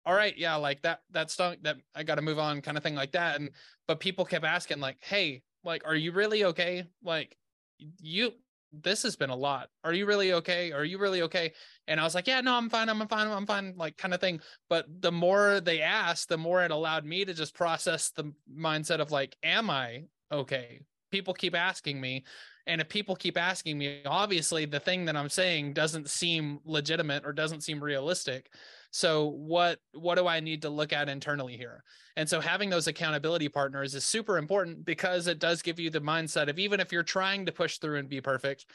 all 0.06 0.14
right, 0.14 0.37
yeah, 0.37 0.56
like 0.56 0.80
that 0.82 1.00
that 1.11 1.30
stunk 1.30 1.62
that 1.62 1.76
I 1.94 2.02
got 2.04 2.14
to 2.14 2.23
move 2.23 2.38
on 2.38 2.62
kind 2.62 2.78
of 2.78 2.82
thing 2.82 2.94
like 2.94 3.12
that 3.12 3.38
and 3.38 3.50
but 3.87 4.00
people 4.00 4.25
kept 4.25 4.44
asking 4.44 4.80
like, 4.80 4.97
"Hey, 5.02 5.42
like 5.64 5.87
are 5.87 5.94
you 5.94 6.12
really 6.12 6.44
okay? 6.44 6.85
Like 7.02 7.37
you 7.78 8.32
this 8.72 9.02
has 9.02 9.16
been 9.16 9.30
a 9.30 9.36
lot. 9.36 9.68
Are 9.84 9.92
you 9.92 10.06
really 10.06 10.32
okay? 10.34 10.72
Are 10.72 10.84
you 10.84 10.98
really 10.98 11.22
okay? 11.22 11.52
And 11.88 11.98
I 11.98 12.04
was 12.04 12.14
like, 12.14 12.26
yeah, 12.26 12.40
no, 12.40 12.54
I'm 12.54 12.70
fine. 12.70 12.88
I'm 12.88 13.06
fine. 13.08 13.28
I'm 13.28 13.46
fine. 13.46 13.74
Like 13.76 13.96
kind 13.96 14.14
of 14.14 14.20
thing. 14.20 14.40
But 14.68 14.86
the 15.00 15.12
more 15.12 15.60
they 15.60 15.80
asked, 15.80 16.28
the 16.28 16.38
more 16.38 16.64
it 16.64 16.70
allowed 16.70 17.04
me 17.04 17.24
to 17.24 17.34
just 17.34 17.54
process 17.54 18.10
the 18.10 18.32
mindset 18.54 19.00
of 19.00 19.10
like, 19.10 19.36
am 19.42 19.70
I 19.70 20.04
okay? 20.30 20.80
People 21.10 21.34
keep 21.34 21.56
asking 21.56 22.00
me. 22.00 22.24
And 22.66 22.80
if 22.80 22.88
people 22.88 23.16
keep 23.16 23.36
asking 23.36 23.78
me, 23.78 24.02
obviously 24.06 24.64
the 24.64 24.78
thing 24.78 25.06
that 25.06 25.16
I'm 25.16 25.28
saying 25.28 25.72
doesn't 25.72 26.08
seem 26.08 26.60
legitimate 26.64 27.24
or 27.26 27.32
doesn't 27.32 27.62
seem 27.62 27.82
realistic. 27.82 28.50
So 28.90 29.28
what 29.28 29.78
what 29.92 30.16
do 30.16 30.26
I 30.26 30.40
need 30.40 30.62
to 30.62 30.70
look 30.70 30.92
at 30.92 31.08
internally 31.08 31.56
here? 31.56 31.84
And 32.16 32.28
so 32.28 32.40
having 32.40 32.70
those 32.70 32.88
accountability 32.88 33.48
partners 33.48 33.94
is 33.94 34.04
super 34.04 34.36
important 34.36 34.84
because 34.84 35.26
it 35.26 35.38
does 35.38 35.62
give 35.62 35.78
you 35.78 35.90
the 35.90 36.00
mindset 36.00 36.48
of 36.48 36.58
even 36.58 36.80
if 36.80 36.92
you're 36.92 37.02
trying 37.02 37.46
to 37.46 37.52
push 37.52 37.78
through 37.78 37.98
and 37.98 38.08
be 38.08 38.20
perfect, 38.20 38.66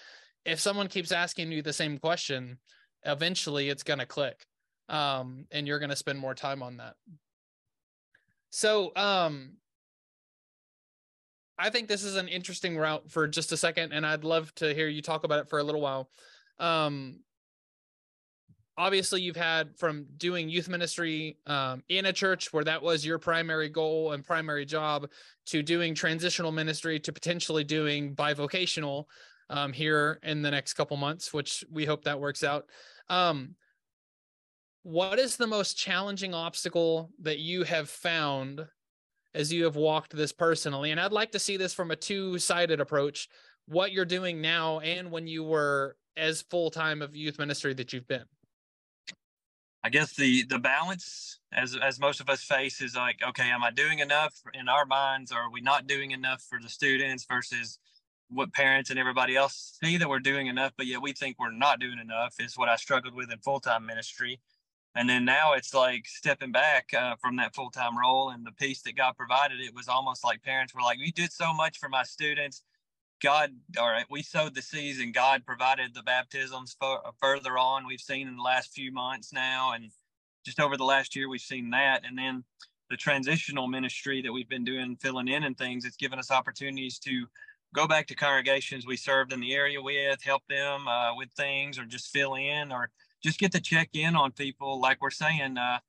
if 0.45 0.59
someone 0.59 0.87
keeps 0.87 1.11
asking 1.11 1.51
you 1.51 1.61
the 1.61 1.73
same 1.73 1.97
question, 1.97 2.57
eventually 3.03 3.69
it's 3.69 3.83
going 3.83 3.99
to 3.99 4.05
click. 4.05 4.45
Um, 4.87 5.47
and 5.51 5.67
you're 5.67 5.79
going 5.79 5.89
to 5.89 5.95
spend 5.95 6.19
more 6.19 6.35
time 6.35 6.61
on 6.61 6.77
that. 6.77 6.93
So, 8.51 8.91
um, 8.95 9.53
I 11.57 11.69
think 11.69 11.87
this 11.87 12.03
is 12.03 12.15
an 12.15 12.27
interesting 12.27 12.77
route 12.77 13.09
for 13.09 13.27
just 13.27 13.51
a 13.51 13.57
second, 13.57 13.93
and 13.93 14.05
I'd 14.05 14.23
love 14.23 14.53
to 14.55 14.73
hear 14.73 14.87
you 14.87 15.01
talk 15.01 15.23
about 15.23 15.39
it 15.39 15.49
for 15.49 15.59
a 15.59 15.63
little 15.63 15.81
while. 15.81 16.09
Um, 16.59 17.21
obviously 18.77 19.21
you've 19.21 19.35
had 19.35 19.77
from 19.77 20.05
doing 20.17 20.49
youth 20.49 20.67
ministry 20.67 21.37
um, 21.47 21.83
in 21.89 22.07
a 22.07 22.13
church 22.13 22.51
where 22.51 22.63
that 22.63 22.81
was 22.81 23.05
your 23.05 23.17
primary 23.17 23.69
goal 23.69 24.11
and 24.11 24.23
primary 24.23 24.65
job 24.65 25.09
to 25.45 25.63
doing 25.63 25.95
transitional 25.95 26.51
ministry 26.51 26.99
to 26.99 27.13
potentially 27.13 27.63
doing 27.63 28.15
bivocational 28.15 29.05
um, 29.49 29.71
here 29.71 30.19
in 30.23 30.41
the 30.41 30.51
next 30.51 30.73
couple 30.73 30.97
months 30.97 31.33
which 31.33 31.63
we 31.71 31.85
hope 31.85 32.03
that 32.03 32.19
works 32.19 32.43
out. 32.43 32.65
Um, 33.09 33.55
what 34.83 35.19
is 35.19 35.37
the 35.37 35.47
most 35.47 35.77
challenging 35.77 36.33
obstacle 36.33 37.09
that 37.21 37.39
you 37.39 37.63
have 37.63 37.89
found 37.89 38.65
as 39.33 39.51
you 39.51 39.63
have 39.63 39.75
walked 39.75 40.15
this 40.15 40.31
personally? 40.31 40.91
And 40.91 40.99
i'd 40.99 41.11
like 41.11 41.31
to 41.31 41.39
see 41.39 41.57
this 41.57 41.73
from 41.73 41.91
a 41.91 41.95
two-sided 41.95 42.81
approach 42.81 43.29
what 43.67 43.91
you're 43.91 44.05
doing 44.05 44.41
now 44.41 44.79
and 44.79 45.09
when 45.09 45.27
you 45.27 45.43
were 45.43 45.95
as 46.17 46.43
full-time 46.43 47.01
of 47.01 47.15
youth 47.15 47.39
ministry 47.39 47.73
that 47.73 47.93
you've 47.93 48.07
been 48.07 48.25
I 49.85 49.89
guess 49.89 50.15
the 50.15 50.43
the 50.45 50.57
balance 50.57 51.37
as 51.53 51.77
as 51.77 51.99
most 51.99 52.19
of 52.19 52.27
us 52.27 52.41
face 52.41 52.81
is 52.81 52.95
like, 52.95 53.19
okay, 53.29 53.51
am 53.51 53.63
I 53.63 53.69
doing 53.69 53.99
enough 53.99 54.33
in 54.55 54.67
our 54.67 54.83
minds? 54.83 55.31
Or 55.31 55.41
are 55.41 55.51
we 55.51 55.61
not 55.61 55.85
doing 55.85 56.09
enough 56.09 56.41
for 56.41 56.57
the 56.59 56.69
students 56.69 57.23
versus 57.29 57.77
what 58.31 58.51
parents 58.51 58.89
and 58.89 58.97
everybody 58.97 59.35
else 59.35 59.77
see 59.83 59.97
that 59.97 60.09
we're 60.09 60.17
doing 60.17 60.47
enough, 60.47 60.73
but 60.75 60.87
yet 60.87 61.03
we 61.03 61.13
think 61.13 61.37
we're 61.37 61.51
not 61.51 61.79
doing 61.79 61.99
enough 61.99 62.33
is 62.39 62.57
what 62.57 62.67
I 62.67 62.77
struggled 62.77 63.13
with 63.13 63.31
in 63.31 63.37
full 63.37 63.59
time 63.59 63.85
ministry. 63.85 64.39
And 64.95 65.07
then 65.07 65.23
now 65.23 65.53
it's 65.53 65.71
like 65.71 66.07
stepping 66.07 66.51
back 66.51 66.91
uh, 66.97 67.15
from 67.17 67.35
that 67.35 67.53
full 67.53 67.69
time 67.69 67.95
role 67.95 68.31
and 68.31 68.43
the 68.43 68.53
peace 68.53 68.81
that 68.81 68.97
God 68.97 69.15
provided. 69.15 69.61
It 69.61 69.75
was 69.75 69.87
almost 69.87 70.23
like 70.23 70.41
parents 70.41 70.73
were 70.73 70.81
like, 70.81 70.97
"We 70.97 71.11
did 71.11 71.31
so 71.31 71.53
much 71.53 71.77
for 71.77 71.89
my 71.89 72.01
students. 72.01 72.63
God, 73.25 73.53
all 73.79 73.89
right, 73.89 74.05
we 74.07 74.21
sowed 74.21 74.53
the 74.53 74.61
seeds 74.61 74.99
and 74.99 75.11
God 75.11 75.47
provided 75.47 75.95
the 75.95 76.03
baptisms 76.03 76.75
for, 76.79 76.99
further 77.19 77.57
on. 77.57 77.87
We've 77.87 77.99
seen 77.99 78.27
in 78.27 78.35
the 78.35 78.43
last 78.43 78.71
few 78.71 78.91
months 78.91 79.33
now, 79.33 79.73
and 79.73 79.89
just 80.45 80.59
over 80.59 80.77
the 80.77 80.83
last 80.83 81.15
year, 81.15 81.27
we've 81.27 81.41
seen 81.41 81.71
that. 81.71 82.03
And 82.05 82.15
then 82.15 82.43
the 82.91 82.97
transitional 82.97 83.65
ministry 83.65 84.21
that 84.21 84.31
we've 84.31 84.47
been 84.47 84.63
doing, 84.63 84.95
filling 85.01 85.27
in 85.27 85.41
and 85.41 85.57
things, 85.57 85.85
it's 85.85 85.95
given 85.95 86.19
us 86.19 86.29
opportunities 86.29 86.99
to 86.99 87.25
go 87.73 87.87
back 87.87 88.05
to 88.07 88.15
congregations 88.15 88.85
we 88.85 88.95
served 88.95 89.33
in 89.33 89.39
the 89.39 89.55
area 89.55 89.81
with, 89.81 90.21
help 90.21 90.43
them 90.47 90.87
uh, 90.87 91.15
with 91.15 91.31
things, 91.31 91.79
or 91.79 91.85
just 91.85 92.13
fill 92.13 92.35
in, 92.35 92.71
or 92.71 92.91
just 93.23 93.39
get 93.39 93.51
to 93.53 93.59
check 93.59 93.89
in 93.93 94.15
on 94.15 94.33
people. 94.33 94.79
Like 94.79 95.01
we're 95.01 95.09
saying, 95.09 95.57
uh, 95.57 95.79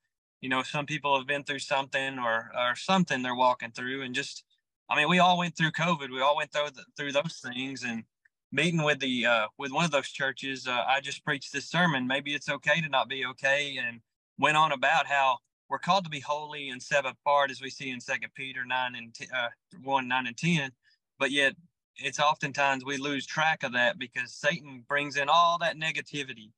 you 0.41 0.49
know, 0.49 0.63
some 0.63 0.87
people 0.87 1.19
have 1.19 1.27
been 1.27 1.45
through 1.45 1.59
something 1.59 2.19
or 2.19 2.51
or 2.59 2.77
something 2.77 3.21
they're 3.21 3.35
walking 3.35 3.73
through, 3.73 4.01
and 4.01 4.15
just 4.15 4.43
I 4.89 4.97
mean, 4.97 5.09
we 5.09 5.19
all 5.19 5.39
went 5.39 5.57
through 5.57 5.73
COVID. 5.73 6.11
We 6.11 6.21
all 6.21 6.37
went 6.37 6.53
through 6.53 6.71
the, 6.75 6.85
through 6.97 7.13
those 7.13 7.41
things, 7.43 7.83
and 7.83 8.05
meeting 8.53 8.83
with 8.83 9.01
the 9.01 9.27
uh, 9.27 9.47
with 9.59 9.73
one 9.73 9.85
of 9.85 9.91
those 9.91 10.09
churches, 10.09 10.67
uh, 10.67 10.85
I 10.89 11.01
just 11.01 11.25
preached 11.25 11.53
this 11.53 11.69
sermon. 11.69 12.07
Maybe 12.07 12.35
it's 12.35 12.49
okay 12.49 12.81
to 12.81 12.89
not 12.89 13.09
be 13.09 13.25
okay, 13.27 13.79
and 13.85 14.01
went 14.39 14.57
on 14.57 14.73
about 14.73 15.07
how 15.07 15.39
we're 15.69 15.79
called 15.79 16.05
to 16.05 16.11
be 16.11 16.21
holy 16.21 16.69
and 16.69 16.81
set 16.81 17.05
apart, 17.05 17.51
as 17.51 17.61
we 17.61 17.71
see 17.71 17.91
in 17.91 18.01
Second 18.01 18.31
Peter 18.35 18.65
nine 18.65 18.95
and 18.95 19.15
t- 19.15 19.27
uh, 19.35 19.49
one 19.83 20.07
nine 20.09 20.27
and 20.27 20.37
ten. 20.37 20.71
But 21.19 21.33
yet, 21.33 21.55
it's 21.97 22.21
oftentimes 22.21 22.85
we 22.85 22.97
lose 22.97 23.27
track 23.27 23.63
of 23.65 23.73
that 23.73 23.99
because 23.99 24.33
Satan 24.33 24.85
brings 24.89 25.17
in 25.17 25.29
all 25.29 25.59
that 25.59 25.77
negativity, 25.77 26.53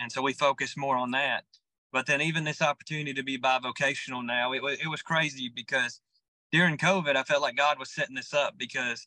and 0.00 0.10
so 0.10 0.22
we 0.22 0.32
focus 0.32 0.76
more 0.76 0.96
on 0.96 1.10
that. 1.10 1.44
But 1.92 2.06
then, 2.06 2.22
even 2.22 2.44
this 2.44 2.62
opportunity 2.62 3.12
to 3.12 3.22
be 3.22 3.38
bivocational 3.38 4.24
now, 4.24 4.52
it, 4.52 4.62
it 4.82 4.88
was 4.88 5.02
crazy 5.02 5.50
because 5.54 6.00
during 6.52 6.76
COVID, 6.76 7.16
I 7.16 7.22
felt 7.22 7.42
like 7.42 7.56
God 7.56 7.78
was 7.78 7.90
setting 7.90 8.14
this 8.14 8.34
up 8.34 8.54
because 8.56 9.06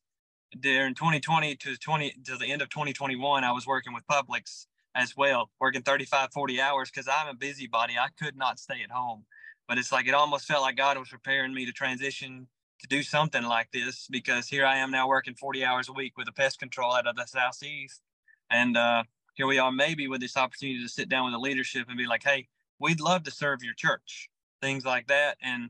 during 0.59 0.95
2020 0.95 1.55
to 1.55 1.77
20 1.77 2.15
to 2.25 2.37
the 2.37 2.45
end 2.45 2.61
of 2.61 2.69
2021, 2.69 3.43
I 3.43 3.51
was 3.51 3.67
working 3.67 3.93
with 3.93 4.05
Publix 4.07 4.65
as 4.95 5.15
well, 5.15 5.49
working 5.59 5.81
35, 5.81 6.31
40 6.33 6.61
hours 6.61 6.89
because 6.91 7.07
I'm 7.07 7.27
a 7.27 7.33
busybody. 7.33 7.93
I 7.97 8.07
could 8.21 8.35
not 8.35 8.59
stay 8.59 8.81
at 8.83 8.91
home. 8.91 9.25
But 9.67 9.77
it's 9.77 9.91
like 9.91 10.07
it 10.07 10.15
almost 10.15 10.45
felt 10.45 10.63
like 10.63 10.77
God 10.77 10.97
was 10.97 11.09
preparing 11.09 11.53
me 11.53 11.65
to 11.65 11.71
transition 11.71 12.47
to 12.79 12.87
do 12.87 13.03
something 13.03 13.43
like 13.43 13.69
this 13.71 14.07
because 14.09 14.47
here 14.47 14.65
I 14.65 14.77
am 14.77 14.89
now 14.89 15.07
working 15.07 15.35
40 15.35 15.63
hours 15.63 15.89
a 15.89 15.93
week 15.93 16.17
with 16.17 16.27
a 16.27 16.31
pest 16.31 16.59
control 16.59 16.93
out 16.93 17.05
of 17.05 17.15
the 17.15 17.25
southeast. 17.25 18.01
And 18.49 18.75
uh, 18.75 19.03
here 19.35 19.45
we 19.45 19.59
are, 19.59 19.71
maybe 19.71 20.07
with 20.07 20.21
this 20.21 20.37
opportunity 20.37 20.81
to 20.81 20.89
sit 20.89 21.07
down 21.07 21.25
with 21.25 21.33
the 21.33 21.39
leadership 21.39 21.85
and 21.87 21.97
be 21.97 22.07
like, 22.07 22.23
hey, 22.23 22.47
we'd 22.79 22.99
love 22.99 23.23
to 23.23 23.31
serve 23.31 23.61
your 23.61 23.75
church, 23.75 24.29
things 24.61 24.85
like 24.85 25.07
that. 25.07 25.37
And 25.43 25.69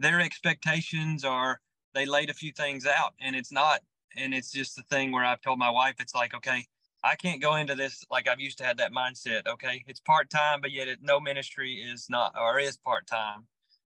their 0.00 0.20
expectations 0.20 1.24
are 1.24 1.60
they 1.94 2.06
laid 2.06 2.30
a 2.30 2.34
few 2.34 2.52
things 2.52 2.86
out 2.86 3.14
and 3.20 3.34
it's 3.36 3.52
not 3.52 3.80
and 4.16 4.34
it's 4.34 4.50
just 4.50 4.76
the 4.76 4.82
thing 4.82 5.12
where 5.12 5.24
I've 5.24 5.40
told 5.40 5.58
my 5.58 5.70
wife 5.70 5.96
it's 5.98 6.14
like 6.14 6.34
okay 6.34 6.66
I 7.02 7.16
can't 7.16 7.40
go 7.40 7.56
into 7.56 7.74
this 7.74 8.04
like 8.10 8.28
I've 8.28 8.40
used 8.40 8.58
to 8.58 8.64
have 8.64 8.76
that 8.78 8.92
mindset. 8.92 9.46
Okay, 9.46 9.84
it's 9.86 10.00
part 10.00 10.30
time, 10.30 10.60
but 10.60 10.70
yet 10.70 10.88
it, 10.88 10.98
no 11.02 11.18
ministry 11.20 11.74
is 11.74 12.06
not 12.10 12.34
or 12.38 12.58
is 12.58 12.76
part 12.76 13.06
time. 13.06 13.46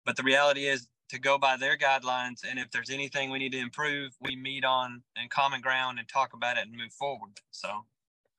But 0.05 0.15
the 0.15 0.23
reality 0.23 0.67
is 0.67 0.87
to 1.09 1.19
go 1.19 1.37
by 1.37 1.57
their 1.57 1.77
guidelines, 1.77 2.41
and 2.47 2.59
if 2.59 2.69
there's 2.71 2.89
anything 2.89 3.31
we 3.31 3.39
need 3.39 3.51
to 3.53 3.59
improve, 3.59 4.15
we 4.21 4.35
meet 4.35 4.63
on 4.63 5.01
in 5.21 5.27
common 5.29 5.61
ground 5.61 5.97
and 5.97 6.07
talk 6.07 6.33
about 6.33 6.57
it 6.57 6.67
and 6.67 6.75
move 6.75 6.93
forward. 6.93 7.39
So, 7.49 7.85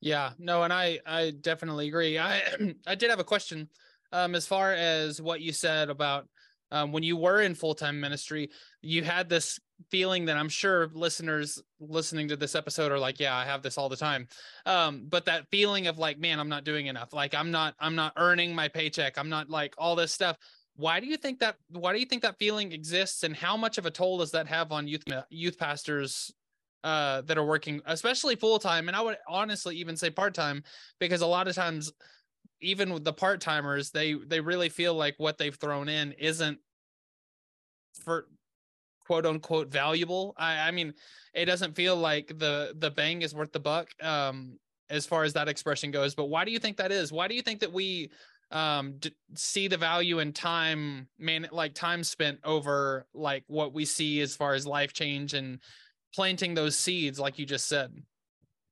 yeah, 0.01 0.33
no, 0.39 0.63
and 0.63 0.73
I 0.73 1.01
I 1.05 1.33
definitely 1.33 1.89
agree. 1.89 2.19
I 2.19 2.43
I 2.87 2.95
did 2.95 3.11
have 3.11 3.21
a 3.21 3.25
question, 3.25 3.69
um, 4.13 4.35
as 4.35 4.47
far 4.47 4.73
as 4.73 5.21
what 5.21 5.41
you 5.41 5.53
said 5.53 5.91
about 5.91 6.29
um, 6.71 6.93
when 6.93 7.03
you 7.03 7.17
were 7.17 7.41
in 7.41 7.55
full 7.55 7.75
time 7.75 8.01
ministry, 8.01 8.51
you 8.83 9.03
had 9.03 9.29
this 9.29 9.59
feeling 9.91 10.27
that 10.27 10.37
I'm 10.37 10.49
sure 10.49 10.91
listeners 10.93 11.63
listening 11.81 12.29
to 12.29 12.37
this 12.37 12.55
episode 12.55 12.93
are 12.93 12.99
like, 12.99 13.19
yeah, 13.19 13.37
I 13.37 13.45
have 13.45 13.63
this 13.63 13.79
all 13.79 13.89
the 13.89 13.97
time. 13.97 14.29
Um, 14.67 15.07
but 15.09 15.25
that 15.25 15.49
feeling 15.51 15.87
of 15.87 15.99
like, 15.99 16.19
man, 16.19 16.39
I'm 16.39 16.51
not 16.51 16.65
doing 16.65 16.87
enough. 16.87 17.13
Like 17.13 17.35
I'm 17.35 17.51
not, 17.51 17.75
I'm 17.81 17.95
not 17.95 18.13
earning 18.17 18.55
my 18.55 18.69
paycheck. 18.69 19.19
I'm 19.19 19.29
not 19.29 19.49
like 19.49 19.75
all 19.79 19.97
this 19.97 20.13
stuff. 20.13 20.37
Why 20.77 21.01
do 21.01 21.07
you 21.07 21.19
think 21.19 21.41
that? 21.41 21.57
Why 21.69 21.93
do 21.93 21.99
you 21.99 22.07
think 22.07 22.23
that 22.23 22.39
feeling 22.39 22.73
exists, 22.73 23.23
and 23.23 23.37
how 23.37 23.55
much 23.55 23.77
of 23.77 23.85
a 23.85 23.91
toll 23.91 24.19
does 24.19 24.31
that 24.31 24.47
have 24.47 24.73
on 24.73 24.89
youth 24.89 25.03
youth 25.29 25.59
pastors 25.59 26.33
uh, 26.85 27.21
that 27.23 27.37
are 27.37 27.45
working, 27.45 27.83
especially 27.85 28.35
full 28.35 28.59
time? 28.59 28.89
And 28.89 28.97
I 28.97 29.03
would 29.03 29.19
honestly 29.29 29.77
even 29.77 29.95
say 29.95 30.09
part 30.09 30.33
time, 30.33 30.63
because 30.99 31.21
a 31.21 31.27
lot 31.27 31.49
of 31.49 31.55
times 31.55 31.93
even 32.61 32.93
with 32.93 33.05
the 33.05 33.13
part 33.13 33.41
timers, 33.41 33.91
they 33.91 34.15
they 34.15 34.41
really 34.41 34.69
feel 34.69 34.95
like 34.95 35.15
what 35.19 35.39
they've 35.39 35.55
thrown 35.55 35.89
in 35.89 36.13
isn't 36.13 36.59
for 38.05 38.27
quote 39.07 39.27
unquote 39.27 39.69
valuable. 39.69 40.35
I, 40.37 40.69
I 40.69 40.71
mean, 40.71 40.95
it 41.35 41.47
doesn't 41.47 41.75
feel 41.75 41.97
like 41.97 42.29
the 42.39 42.75
the 42.79 42.91
bang 42.91 43.23
is 43.23 43.35
worth 43.35 43.53
the 43.53 43.61
buck 43.61 43.89
um, 44.03 44.59
as 44.89 45.07
far 45.07 45.25
as 45.25 45.33
that 45.33 45.49
expression 45.49 45.91
goes. 45.91 46.15
But 46.15 46.27
why 46.27 46.45
do 46.45 46.53
you 46.53 46.59
think 46.59 46.77
that 46.77 46.93
is? 46.93 47.13
Why 47.13 47.29
do 47.29 47.35
you 47.35 47.43
think 47.43 47.61
that 47.61 47.73
we 47.73 48.11
um 48.53 48.95
d- 48.99 49.15
see 49.37 49.69
the 49.69 49.77
value 49.77 50.19
in 50.19 50.33
time 50.33 51.07
man 51.19 51.47
like 51.53 51.73
time 51.73 52.03
spent 52.03 52.39
over 52.43 53.07
like 53.15 53.45
what 53.47 53.73
we 53.73 53.85
see 53.85 54.21
as 54.21 54.35
far 54.35 54.55
as 54.55 54.67
life 54.67 54.93
change 54.93 55.35
and 55.35 55.61
planting 56.13 56.53
those 56.55 56.77
seeds 56.77 57.21
like 57.21 57.39
you 57.39 57.47
just 57.47 57.69
said 57.69 57.93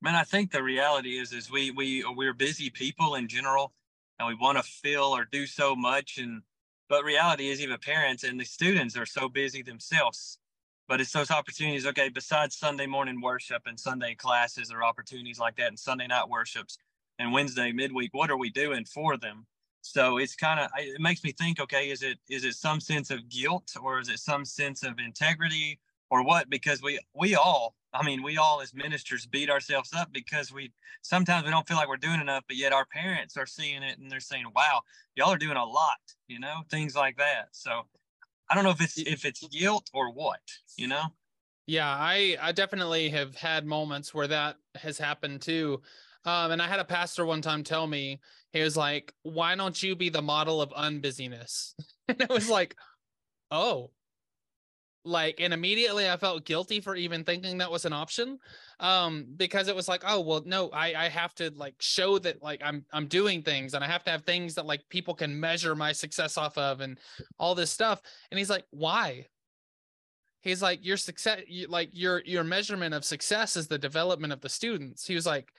man 0.01 0.15
i 0.15 0.23
think 0.25 0.51
the 0.51 0.63
reality 0.63 1.19
is 1.19 1.33
is 1.33 1.51
we 1.51 1.71
we 1.71 2.05
uh, 2.05 2.13
we're 2.13 2.35
busy 2.35 2.71
people 2.71 3.15
in 3.15 3.29
general 3.29 3.73
and 4.19 4.29
we 4.29 4.35
want 4.35 4.57
to 4.59 4.63
feel 4.63 5.05
or 5.05 5.25
do 5.31 5.47
so 5.47 5.75
much 5.77 6.19
and 6.19 6.43
but 6.89 7.05
reality 7.05 7.49
is 7.49 7.61
even 7.61 7.79
parents 7.79 8.25
and 8.25 8.41
the 8.41 8.45
students 8.45 8.97
are 8.97 9.05
so 9.05 9.29
busy 9.29 9.63
themselves. 9.63 10.39
But 10.89 11.03
it's 11.03 11.13
those 11.13 11.31
opportunities 11.31 11.87
okay 11.87 12.09
besides 12.09 12.57
sunday 12.57 12.87
morning 12.87 13.21
worship 13.21 13.63
and 13.67 13.79
sunday 13.79 14.15
classes 14.15 14.73
or 14.73 14.83
opportunities 14.83 15.39
like 15.39 15.57
that 15.57 15.69
and 15.69 15.79
sunday 15.79 16.07
night 16.07 16.29
worships 16.29 16.79
and 17.19 17.33
wednesday 17.33 17.73
midweek 17.73 18.11
what 18.15 18.31
are 18.31 18.39
we 18.39 18.51
doing 18.51 18.85
for 18.87 19.17
them? 19.19 19.47
So 19.83 20.19
it's 20.19 20.35
kind 20.35 20.61
of 20.61 20.71
it 20.79 21.01
makes 21.01 21.23
me 21.25 21.33
think 21.33 21.61
okay 21.61 21.91
is 21.91 22.03
it 22.03 22.19
is 22.31 22.45
it 22.45 22.55
some 22.55 22.81
sense 22.81 23.11
of 23.11 23.29
guilt 23.29 23.75
or 23.83 24.01
is 24.01 24.09
it 24.09 24.19
some 24.19 24.47
sense 24.47 24.83
of 24.83 24.99
integrity 24.99 25.79
or 26.11 26.25
what? 26.25 26.49
Because 26.49 26.83
we 26.83 26.99
we 27.15 27.35
all 27.35 27.75
i 27.93 28.05
mean 28.05 28.23
we 28.23 28.37
all 28.37 28.61
as 28.61 28.75
ministers 28.75 29.27
beat 29.27 29.51
ourselves 29.51 29.93
up 29.95 30.13
because 30.13 30.53
we 30.53 30.73
sometimes 31.03 31.45
we 31.45 31.51
don't 31.51 31.67
feel 31.67 31.77
like 31.77 31.89
we're 31.89 31.97
doing 31.97 32.21
enough 32.21 32.45
but 32.47 32.57
yet 32.57 32.73
our 32.73 32.87
parents 32.87 33.37
are 33.37 33.47
seeing 33.47 33.83
it 33.83 33.99
and 33.99 34.11
they're 34.11 34.21
saying 34.21 34.45
wow 34.55 34.81
y'all 35.15 35.31
are 35.31 35.39
doing 35.39 35.57
a 35.57 35.65
lot 35.65 35.99
you 36.27 36.39
know 36.39 36.61
things 36.71 36.95
like 36.95 37.17
that. 37.17 37.49
So 37.53 37.83
i 38.51 38.55
don't 38.55 38.65
know 38.65 38.71
if 38.71 38.81
it's 38.81 38.99
if 38.99 39.25
it's 39.25 39.47
guilt 39.49 39.91
or 39.93 40.13
what 40.13 40.41
you 40.77 40.89
know? 40.89 41.05
Yeah 41.67 41.89
i 41.89 42.37
i 42.41 42.53
definitely 42.53 43.09
have 43.11 43.37
had 43.37 43.67
moments 43.67 44.15
where 44.15 44.29
that 44.29 44.57
has 44.75 44.99
happened 44.99 45.43
too. 45.43 45.81
Um, 46.25 46.51
and 46.51 46.61
I 46.61 46.67
had 46.67 46.81
a 46.81 46.85
pastor 46.85 47.25
one 47.25 47.41
time 47.41 47.63
tell 47.63 47.87
me, 47.87 48.21
he 48.53 48.61
was 48.63 48.77
like, 48.77 49.15
why 49.23 49.55
don't 49.55 49.81
you 49.83 49.97
be 49.97 50.09
the 50.09 50.23
model 50.23 50.61
of 50.61 50.71
unbusyness? 50.71 51.75
and 52.09 52.21
it 52.21 52.29
was 52.29 52.51
like, 52.51 52.77
oh, 53.51 53.91
like 55.05 55.41
and 55.41 55.55
immediately 55.55 56.09
i 56.11 56.17
felt 56.17 56.45
guilty 56.45 56.81
for 56.81 56.95
even 56.97 57.25
thinking 57.25 57.59
that 57.59 57.71
was 57.71 57.85
an 57.85 57.93
option 57.93 58.39
um 58.81 59.27
because 59.37 59.69
it 59.69 59.75
was 59.75 59.89
like 59.89 60.03
oh 60.07 60.21
well 60.21 60.43
no 60.45 60.69
i 60.71 60.93
i 60.95 61.09
have 61.09 61.35
to 61.35 61.51
like 61.57 61.75
show 61.79 62.19
that 62.19 62.43
like 62.43 62.61
i'm 62.65 62.85
i'm 62.93 63.07
doing 63.07 63.43
things 63.43 63.75
and 63.75 63.85
i 63.85 63.87
have 63.87 64.05
to 64.05 64.11
have 64.11 64.23
things 64.25 64.55
that 64.55 64.67
like 64.67 64.83
people 64.89 65.15
can 65.15 65.39
measure 65.39 65.75
my 65.75 65.93
success 65.93 66.37
off 66.37 66.59
of 66.59 66.81
and 66.81 66.99
all 67.39 67.55
this 67.55 67.71
stuff. 67.71 68.03
And 68.31 68.39
he's 68.39 68.51
like 68.51 68.65
why? 68.71 69.27
He's 70.41 70.63
like 70.63 70.85
your 70.85 70.97
success 70.97 71.41
like 71.69 71.91
your 71.93 72.23
your 72.25 72.45
measurement 72.45 72.95
of 72.95 73.05
success 73.05 73.57
is 73.57 73.69
the 73.69 73.79
development 73.79 74.33
of 74.33 74.41
the 74.41 74.49
students. 74.49 75.07
He 75.07 75.15
was 75.15 75.27
like 75.27 75.53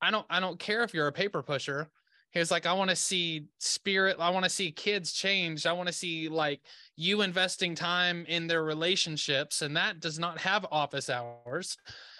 i 0.00 0.10
don't 0.10 0.26
i 0.30 0.38
don't 0.38 0.60
care 0.60 0.84
if 0.84 0.94
you're 0.94 1.08
a 1.08 1.12
paper 1.12 1.42
pusher 1.42 1.90
he 2.30 2.38
was 2.38 2.50
like 2.50 2.66
i 2.66 2.72
want 2.72 2.90
to 2.90 2.96
see 2.96 3.46
spirit 3.58 4.16
i 4.20 4.30
want 4.30 4.44
to 4.44 4.50
see 4.50 4.70
kids 4.70 5.12
change. 5.12 5.66
I 5.66 5.72
want 5.72 5.88
to 5.88 5.92
see 5.92 6.28
like 6.28 6.60
you 6.96 7.22
investing 7.22 7.74
time 7.74 8.24
in 8.28 8.46
their 8.46 8.64
relationships 8.64 9.62
and 9.62 9.76
that 9.76 10.00
does 10.00 10.18
not 10.18 10.38
have 10.38 10.66
office 10.70 11.10
hours. 11.10 11.76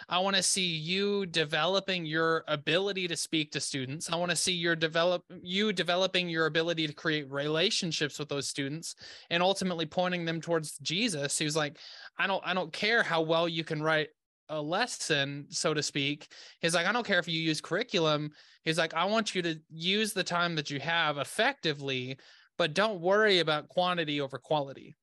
I 0.08 0.18
want 0.20 0.36
to 0.36 0.42
see 0.42 0.66
you 0.66 1.26
developing 1.26 2.06
your 2.06 2.44
ability 2.48 3.08
to 3.08 3.16
speak 3.16 3.52
to 3.52 3.60
students. 3.60 4.10
I 4.10 4.16
want 4.16 4.30
to 4.30 4.36
see 4.36 4.52
your 4.52 4.74
develop 4.74 5.24
you 5.42 5.72
developing 5.72 6.28
your 6.28 6.46
ability 6.46 6.86
to 6.86 6.92
create 6.92 7.30
relationships 7.30 8.18
with 8.18 8.28
those 8.28 8.48
students 8.48 8.94
and 9.30 9.42
ultimately 9.42 9.86
pointing 9.86 10.24
them 10.24 10.40
towards 10.40 10.78
jesus. 10.78 11.40
Was 11.40 11.56
like 11.56 11.78
i 12.18 12.26
don't 12.26 12.42
i 12.46 12.54
don't 12.54 12.72
care 12.72 13.02
how 13.02 13.22
well 13.22 13.48
you 13.48 13.64
can 13.64 13.82
write 13.82 14.08
a 14.48 14.60
lesson, 14.60 15.46
so 15.50 15.74
to 15.74 15.82
speak. 15.82 16.28
He's 16.60 16.74
like, 16.74 16.86
I 16.86 16.92
don't 16.92 17.06
care 17.06 17.18
if 17.18 17.28
you 17.28 17.40
use 17.40 17.60
curriculum. 17.60 18.30
He's 18.64 18.78
like, 18.78 18.94
I 18.94 19.04
want 19.04 19.34
you 19.34 19.42
to 19.42 19.58
use 19.70 20.12
the 20.12 20.24
time 20.24 20.54
that 20.56 20.70
you 20.70 20.80
have 20.80 21.18
effectively, 21.18 22.18
but 22.56 22.74
don't 22.74 23.00
worry 23.00 23.40
about 23.40 23.68
quantity 23.68 24.20
over 24.20 24.38
quality. 24.38 24.96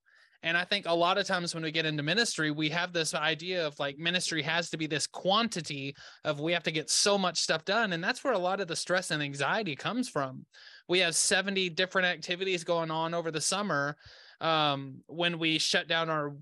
And 0.46 0.56
I 0.56 0.64
think 0.64 0.86
a 0.86 0.94
lot 0.94 1.18
of 1.18 1.26
times 1.26 1.56
when 1.56 1.64
we 1.64 1.72
get 1.72 1.88
into 1.88 2.04
ministry, 2.04 2.52
we 2.52 2.70
have 2.70 2.94
this 2.94 3.16
idea 3.16 3.66
of 3.66 3.80
like 3.80 3.98
ministry 3.98 4.44
has 4.44 4.70
to 4.70 4.78
be 4.78 4.86
this 4.86 5.08
quantity 5.08 5.96
of 6.24 6.40
we 6.40 6.54
have 6.54 6.62
to 6.64 6.72
get 6.72 6.92
so 6.92 7.18
much 7.18 7.40
stuff 7.40 7.66
done. 7.66 7.94
And 7.94 8.04
that's 8.04 8.24
where 8.24 8.34
a 8.34 8.38
lot 8.38 8.62
of 8.62 8.68
the 8.68 8.76
stress 8.76 9.10
and 9.10 9.24
anxiety 9.24 9.76
comes 9.76 10.08
from. 10.08 10.46
We 10.88 11.00
have 11.00 11.16
70 11.16 11.70
different 11.72 12.08
activities 12.08 12.64
going 12.64 12.92
on 12.92 13.16
over 13.16 13.32
the 13.32 13.42
summer 13.42 13.98
um, 14.42 15.02
when 15.08 15.40
we 15.40 15.58
shut 15.58 15.88
down 15.88 16.10
our 16.10 16.34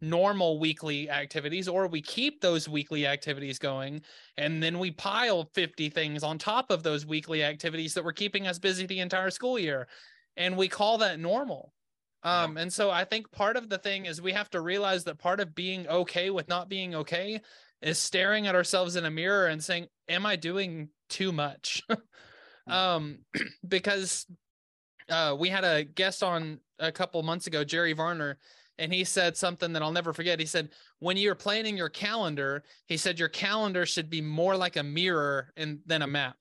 normal 0.00 0.58
weekly 0.58 1.10
activities 1.10 1.68
or 1.68 1.86
we 1.86 2.00
keep 2.00 2.40
those 2.40 2.68
weekly 2.68 3.06
activities 3.06 3.58
going 3.58 4.00
and 4.36 4.62
then 4.62 4.78
we 4.78 4.90
pile 4.90 5.50
50 5.54 5.90
things 5.90 6.22
on 6.22 6.38
top 6.38 6.70
of 6.70 6.82
those 6.82 7.04
weekly 7.04 7.44
activities 7.44 7.94
that 7.94 8.04
were 8.04 8.12
keeping 8.12 8.46
us 8.46 8.58
busy 8.58 8.86
the 8.86 9.00
entire 9.00 9.30
school 9.30 9.58
year 9.58 9.86
and 10.36 10.56
we 10.56 10.68
call 10.68 10.98
that 10.98 11.20
normal. 11.20 11.72
Um, 12.22 12.56
and 12.56 12.72
so 12.72 12.90
i 12.90 13.04
think 13.04 13.30
part 13.32 13.56
of 13.56 13.68
the 13.68 13.76
thing 13.76 14.06
is 14.06 14.22
we 14.22 14.32
have 14.32 14.48
to 14.50 14.62
realize 14.62 15.04
that 15.04 15.18
part 15.18 15.40
of 15.40 15.54
being 15.54 15.86
okay 15.86 16.30
with 16.30 16.48
not 16.48 16.70
being 16.70 16.94
okay 16.94 17.38
is 17.82 17.98
staring 17.98 18.46
at 18.46 18.54
ourselves 18.54 18.96
in 18.96 19.04
a 19.04 19.10
mirror 19.10 19.46
and 19.48 19.62
saying 19.62 19.88
am 20.08 20.24
i 20.24 20.36
doing 20.36 20.88
too 21.08 21.32
much? 21.32 21.82
Um 22.66 23.18
because 23.68 24.26
uh, 25.10 25.36
we 25.38 25.48
had 25.48 25.64
a 25.64 25.84
guest 25.84 26.22
on 26.22 26.60
a 26.78 26.92
couple 26.92 27.22
months 27.22 27.46
ago, 27.46 27.64
Jerry 27.64 27.92
Varner, 27.92 28.38
and 28.78 28.92
he 28.92 29.04
said 29.04 29.36
something 29.36 29.72
that 29.72 29.82
I'll 29.82 29.92
never 29.92 30.12
forget. 30.12 30.40
He 30.40 30.46
said, 30.46 30.70
when 30.98 31.16
you're 31.16 31.34
planning 31.34 31.76
your 31.76 31.88
calendar, 31.88 32.64
he 32.86 32.96
said 32.96 33.18
your 33.18 33.28
calendar 33.28 33.86
should 33.86 34.10
be 34.10 34.20
more 34.20 34.56
like 34.56 34.76
a 34.76 34.82
mirror 34.82 35.52
in, 35.56 35.80
than 35.86 36.02
a 36.02 36.06
map. 36.06 36.36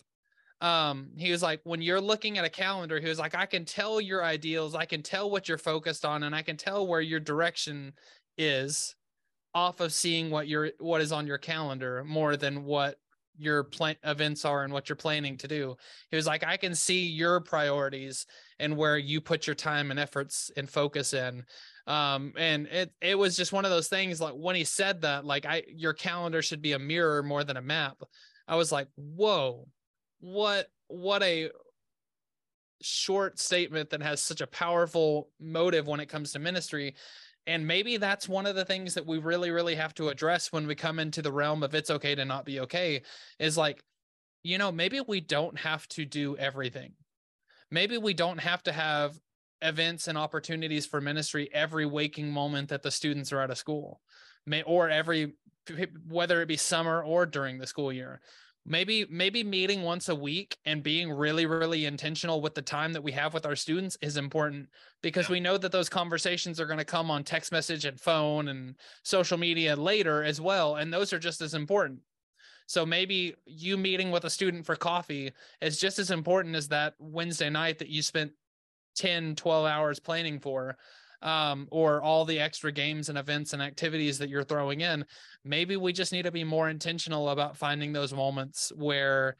Um, 0.61 1.09
he 1.17 1.29
was 1.31 1.43
like, 1.43 1.59
when 1.63 1.81
you're 1.81 2.01
looking 2.01 2.37
at 2.37 2.45
a 2.45 2.49
calendar, 2.49 2.99
he 2.99 3.09
was 3.09 3.19
like, 3.19 3.35
I 3.35 3.45
can 3.45 3.65
tell 3.65 3.99
your 3.99 4.23
ideals, 4.23 4.75
I 4.75 4.85
can 4.85 5.03
tell 5.03 5.29
what 5.29 5.47
you're 5.47 5.57
focused 5.57 6.05
on, 6.05 6.23
and 6.23 6.33
I 6.33 6.41
can 6.41 6.57
tell 6.57 6.87
where 6.87 7.01
your 7.01 7.19
direction 7.19 7.93
is 8.37 8.95
off 9.53 9.81
of 9.81 9.93
seeing 9.93 10.31
what 10.31 10.47
your 10.47 10.71
what 10.79 11.01
is 11.01 11.11
on 11.11 11.27
your 11.27 11.37
calendar 11.37 12.03
more 12.05 12.35
than 12.35 12.63
what 12.63 12.97
your 13.37 13.63
plan 13.63 13.95
events 14.03 14.45
are 14.45 14.63
and 14.63 14.73
what 14.73 14.89
you're 14.89 14.95
planning 14.95 15.37
to 15.37 15.47
do. 15.47 15.75
He 16.09 16.15
was 16.15 16.25
like, 16.25 16.43
I 16.43 16.57
can 16.57 16.73
see 16.73 17.07
your 17.07 17.39
priorities 17.39 18.25
and 18.59 18.77
where 18.77 18.97
you 18.97 19.21
put 19.21 19.47
your 19.47 19.55
time 19.55 19.91
and 19.91 19.99
efforts 19.99 20.51
and 20.57 20.69
focus 20.69 21.13
in. 21.13 21.43
Um, 21.87 22.33
and 22.37 22.67
it 22.67 22.93
it 23.01 23.17
was 23.17 23.35
just 23.35 23.53
one 23.53 23.65
of 23.65 23.71
those 23.71 23.89
things 23.89 24.21
like 24.21 24.33
when 24.33 24.55
he 24.55 24.63
said 24.63 25.01
that, 25.01 25.25
like 25.25 25.45
I 25.45 25.63
your 25.67 25.93
calendar 25.93 26.41
should 26.41 26.61
be 26.61 26.73
a 26.73 26.79
mirror 26.79 27.23
more 27.23 27.43
than 27.43 27.57
a 27.57 27.61
map. 27.61 27.97
I 28.47 28.55
was 28.55 28.71
like, 28.71 28.87
whoa, 28.95 29.67
what 30.19 30.67
what 30.87 31.23
a 31.23 31.49
short 32.81 33.39
statement 33.39 33.89
that 33.91 34.01
has 34.01 34.21
such 34.21 34.41
a 34.41 34.47
powerful 34.47 35.29
motive 35.39 35.87
when 35.87 36.01
it 36.01 36.09
comes 36.09 36.33
to 36.33 36.39
ministry 36.39 36.95
and 37.45 37.67
maybe 37.67 37.97
that's 37.97 38.29
one 38.29 38.45
of 38.45 38.55
the 38.55 38.65
things 38.65 38.93
that 38.93 39.05
we 39.05 39.17
really, 39.17 39.51
really 39.51 39.75
have 39.75 39.93
to 39.95 40.09
address 40.09 40.51
when 40.51 40.65
we 40.65 40.75
come 40.75 40.99
into 40.99 41.21
the 41.21 41.31
realm 41.31 41.63
of 41.63 41.75
it's 41.75 41.89
okay 41.89 42.15
to 42.15 42.23
not 42.23 42.45
be 42.45 42.61
okay 42.61 43.01
is 43.37 43.57
like, 43.57 43.83
you 44.43 44.57
know, 44.57 44.71
maybe 44.71 45.01
we 45.01 45.19
don't 45.19 45.57
have 45.59 45.87
to 45.89 46.05
do 46.05 46.37
everything. 46.37 46.93
Maybe 47.73 47.97
we 47.97 48.13
don't 48.13 48.39
have 48.39 48.61
to 48.63 48.71
have 48.71 49.17
events 49.63 50.07
and 50.07 50.15
opportunities 50.15 50.85
for 50.85 51.01
ministry 51.01 51.49
every 51.51 51.87
waking 51.87 52.29
moment 52.29 52.69
that 52.69 52.83
the 52.83 52.91
students 52.91 53.33
are 53.33 53.41
out 53.41 53.49
of 53.49 53.57
school, 53.57 53.99
may 54.45 54.61
or 54.61 54.89
every 54.89 55.33
whether 56.07 56.39
it 56.43 56.47
be 56.47 56.55
summer 56.55 57.01
or 57.01 57.25
during 57.25 57.57
the 57.57 57.65
school 57.65 57.91
year. 57.91 58.21
maybe 58.63 59.07
maybe 59.09 59.43
meeting 59.43 59.81
once 59.81 60.07
a 60.09 60.15
week 60.15 60.55
and 60.65 60.83
being 60.83 61.11
really 61.11 61.45
really 61.45 61.85
intentional 61.85 62.41
with 62.41 62.53
the 62.53 62.61
time 62.61 62.93
that 62.93 63.03
we 63.03 63.11
have 63.11 63.33
with 63.33 63.45
our 63.45 63.55
students 63.55 63.97
is 64.01 64.17
important 64.17 64.69
because 65.01 65.27
we 65.27 65.39
know 65.39 65.57
that 65.57 65.71
those 65.71 65.89
conversations 65.89 66.59
are 66.59 66.65
going 66.65 66.77
to 66.85 66.85
come 66.95 67.09
on 67.09 67.23
text 67.23 67.51
message 67.51 67.85
and 67.85 67.99
phone 67.99 68.49
and 68.49 68.75
social 69.03 69.37
media 69.37 69.75
later 69.75 70.23
as 70.23 70.39
well 70.39 70.75
and 70.75 70.93
those 70.93 71.11
are 71.11 71.19
just 71.19 71.41
as 71.41 71.53
important 71.53 71.99
so 72.65 72.85
maybe 72.85 73.35
you 73.45 73.77
meeting 73.77 74.11
with 74.11 74.25
a 74.25 74.29
student 74.29 74.65
for 74.65 74.75
coffee 74.75 75.31
is 75.61 75.79
just 75.79 75.99
as 75.99 76.11
important 76.11 76.55
as 76.55 76.67
that 76.67 76.93
wednesday 76.99 77.49
night 77.49 77.79
that 77.79 77.89
you 77.89 78.01
spent 78.01 78.31
10 78.95 79.35
12 79.35 79.65
hours 79.65 79.99
planning 79.99 80.39
for 80.39 80.77
um, 81.23 81.67
or 81.71 82.01
all 82.01 82.25
the 82.25 82.39
extra 82.39 82.71
games 82.71 83.09
and 83.09 83.17
events 83.17 83.53
and 83.53 83.61
activities 83.61 84.17
that 84.19 84.29
you're 84.29 84.43
throwing 84.43 84.81
in. 84.81 85.05
Maybe 85.45 85.77
we 85.77 85.93
just 85.93 86.11
need 86.11 86.23
to 86.23 86.31
be 86.31 86.43
more 86.43 86.69
intentional 86.69 87.29
about 87.29 87.57
finding 87.57 87.93
those 87.93 88.13
moments 88.13 88.73
where 88.75 89.37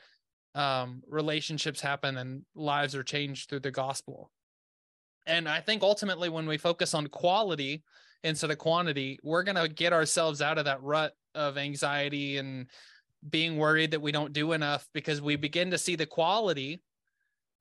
um, 0.55 1.03
relationships 1.09 1.81
happen 1.81 2.17
and 2.17 2.43
lives 2.55 2.95
are 2.95 3.03
changed 3.03 3.49
through 3.49 3.59
the 3.59 3.71
gospel. 3.71 4.31
And 5.25 5.47
I 5.47 5.59
think 5.59 5.83
ultimately, 5.83 6.29
when 6.29 6.47
we 6.47 6.57
focus 6.57 6.93
on 6.93 7.07
quality 7.07 7.83
instead 8.23 8.51
of 8.51 8.57
quantity, 8.57 9.19
we're 9.21 9.43
going 9.43 9.55
to 9.55 9.67
get 9.67 9.93
ourselves 9.93 10.41
out 10.41 10.57
of 10.57 10.65
that 10.65 10.81
rut 10.81 11.13
of 11.36 11.57
anxiety 11.57 12.38
and 12.38 12.67
being 13.29 13.57
worried 13.57 13.91
that 13.91 14.01
we 14.01 14.12
don't 14.12 14.33
do 14.33 14.51
enough 14.51 14.88
because 14.93 15.21
we 15.21 15.36
begin 15.36 15.71
to 15.71 15.77
see 15.77 15.95
the 15.95 16.05
quality 16.05 16.81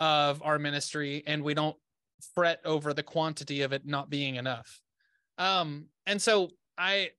of 0.01 0.43
our 0.43 0.59
ministry 0.59 1.23
and 1.27 1.43
we 1.43 1.55
don't 1.55 1.77
fret 2.35 2.61
over 2.65 2.93
the 2.93 3.03
quantity 3.03 3.63
of 3.63 3.73
it 3.73 3.87
not 3.87 4.11
being 4.11 4.37
enough. 4.37 4.81
Um, 5.39 5.87
and 6.07 6.21
so 6.21 6.51
I 6.77 7.11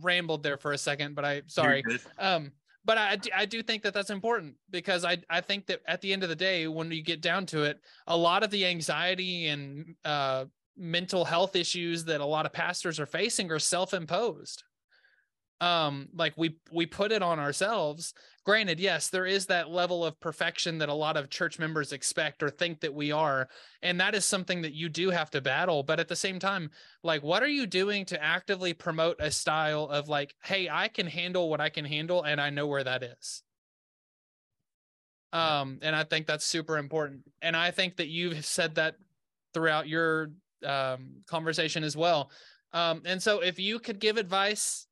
rambled 0.00 0.42
there 0.42 0.58
for 0.58 0.72
a 0.72 0.78
second, 0.78 1.14
but 1.14 1.24
I 1.24 1.42
sorry. 1.46 1.82
Um, 2.18 2.52
but 2.84 2.98
I, 2.98 3.18
I 3.34 3.46
do 3.46 3.62
think 3.62 3.82
that 3.82 3.94
that's 3.94 4.10
important 4.10 4.54
because 4.70 5.04
I, 5.04 5.18
I 5.28 5.40
think 5.40 5.66
that 5.66 5.80
at 5.88 6.00
the 6.00 6.12
end 6.12 6.22
of 6.22 6.28
the 6.28 6.36
day, 6.36 6.68
when 6.68 6.90
you 6.92 7.02
get 7.02 7.20
down 7.20 7.44
to 7.46 7.64
it, 7.64 7.80
a 8.06 8.16
lot 8.16 8.44
of 8.44 8.50
the 8.50 8.64
anxiety 8.64 9.48
and 9.48 9.96
uh, 10.04 10.44
mental 10.76 11.24
health 11.24 11.56
issues 11.56 12.04
that 12.04 12.20
a 12.20 12.24
lot 12.24 12.46
of 12.46 12.52
pastors 12.52 13.00
are 13.00 13.06
facing 13.06 13.50
are 13.50 13.58
self-imposed 13.58 14.62
um 15.60 16.08
like 16.14 16.34
we 16.36 16.58
we 16.70 16.84
put 16.86 17.12
it 17.12 17.22
on 17.22 17.38
ourselves. 17.38 18.12
Granted 18.44 18.78
yes 18.78 19.08
there 19.08 19.26
is 19.26 19.46
that 19.46 19.70
level 19.70 20.04
of 20.04 20.20
perfection 20.20 20.78
that 20.78 20.88
a 20.88 20.94
lot 20.94 21.16
of 21.16 21.30
church 21.30 21.58
members 21.58 21.92
expect 21.92 22.42
or 22.42 22.50
think 22.50 22.80
that 22.80 22.94
we 22.94 23.10
are 23.10 23.48
and 23.82 23.98
that 24.00 24.14
is 24.14 24.24
something 24.24 24.62
that 24.62 24.72
you 24.72 24.88
do 24.88 25.10
have 25.10 25.30
to 25.30 25.40
battle 25.40 25.82
but 25.82 25.98
at 25.98 26.06
the 26.06 26.14
same 26.14 26.38
time 26.38 26.70
like 27.02 27.24
what 27.24 27.42
are 27.42 27.48
you 27.48 27.66
doing 27.66 28.04
to 28.04 28.22
actively 28.22 28.72
promote 28.72 29.16
a 29.18 29.32
style 29.32 29.84
of 29.84 30.08
like 30.08 30.36
hey 30.44 30.68
i 30.70 30.86
can 30.86 31.08
handle 31.08 31.50
what 31.50 31.60
i 31.60 31.68
can 31.68 31.84
handle 31.84 32.22
and 32.22 32.40
i 32.40 32.48
know 32.50 32.68
where 32.68 32.84
that 32.84 33.02
is. 33.02 33.42
Um 35.32 35.80
and 35.82 35.96
i 35.96 36.04
think 36.04 36.28
that's 36.28 36.44
super 36.44 36.78
important 36.78 37.22
and 37.42 37.56
i 37.56 37.72
think 37.72 37.96
that 37.96 38.06
you've 38.06 38.44
said 38.44 38.76
that 38.76 38.94
throughout 39.54 39.88
your 39.88 40.30
um 40.64 41.22
conversation 41.26 41.82
as 41.82 41.96
well. 41.96 42.30
Um 42.72 43.02
and 43.04 43.20
so 43.20 43.40
if 43.40 43.58
you 43.58 43.80
could 43.80 43.98
give 43.98 44.18
advice 44.18 44.85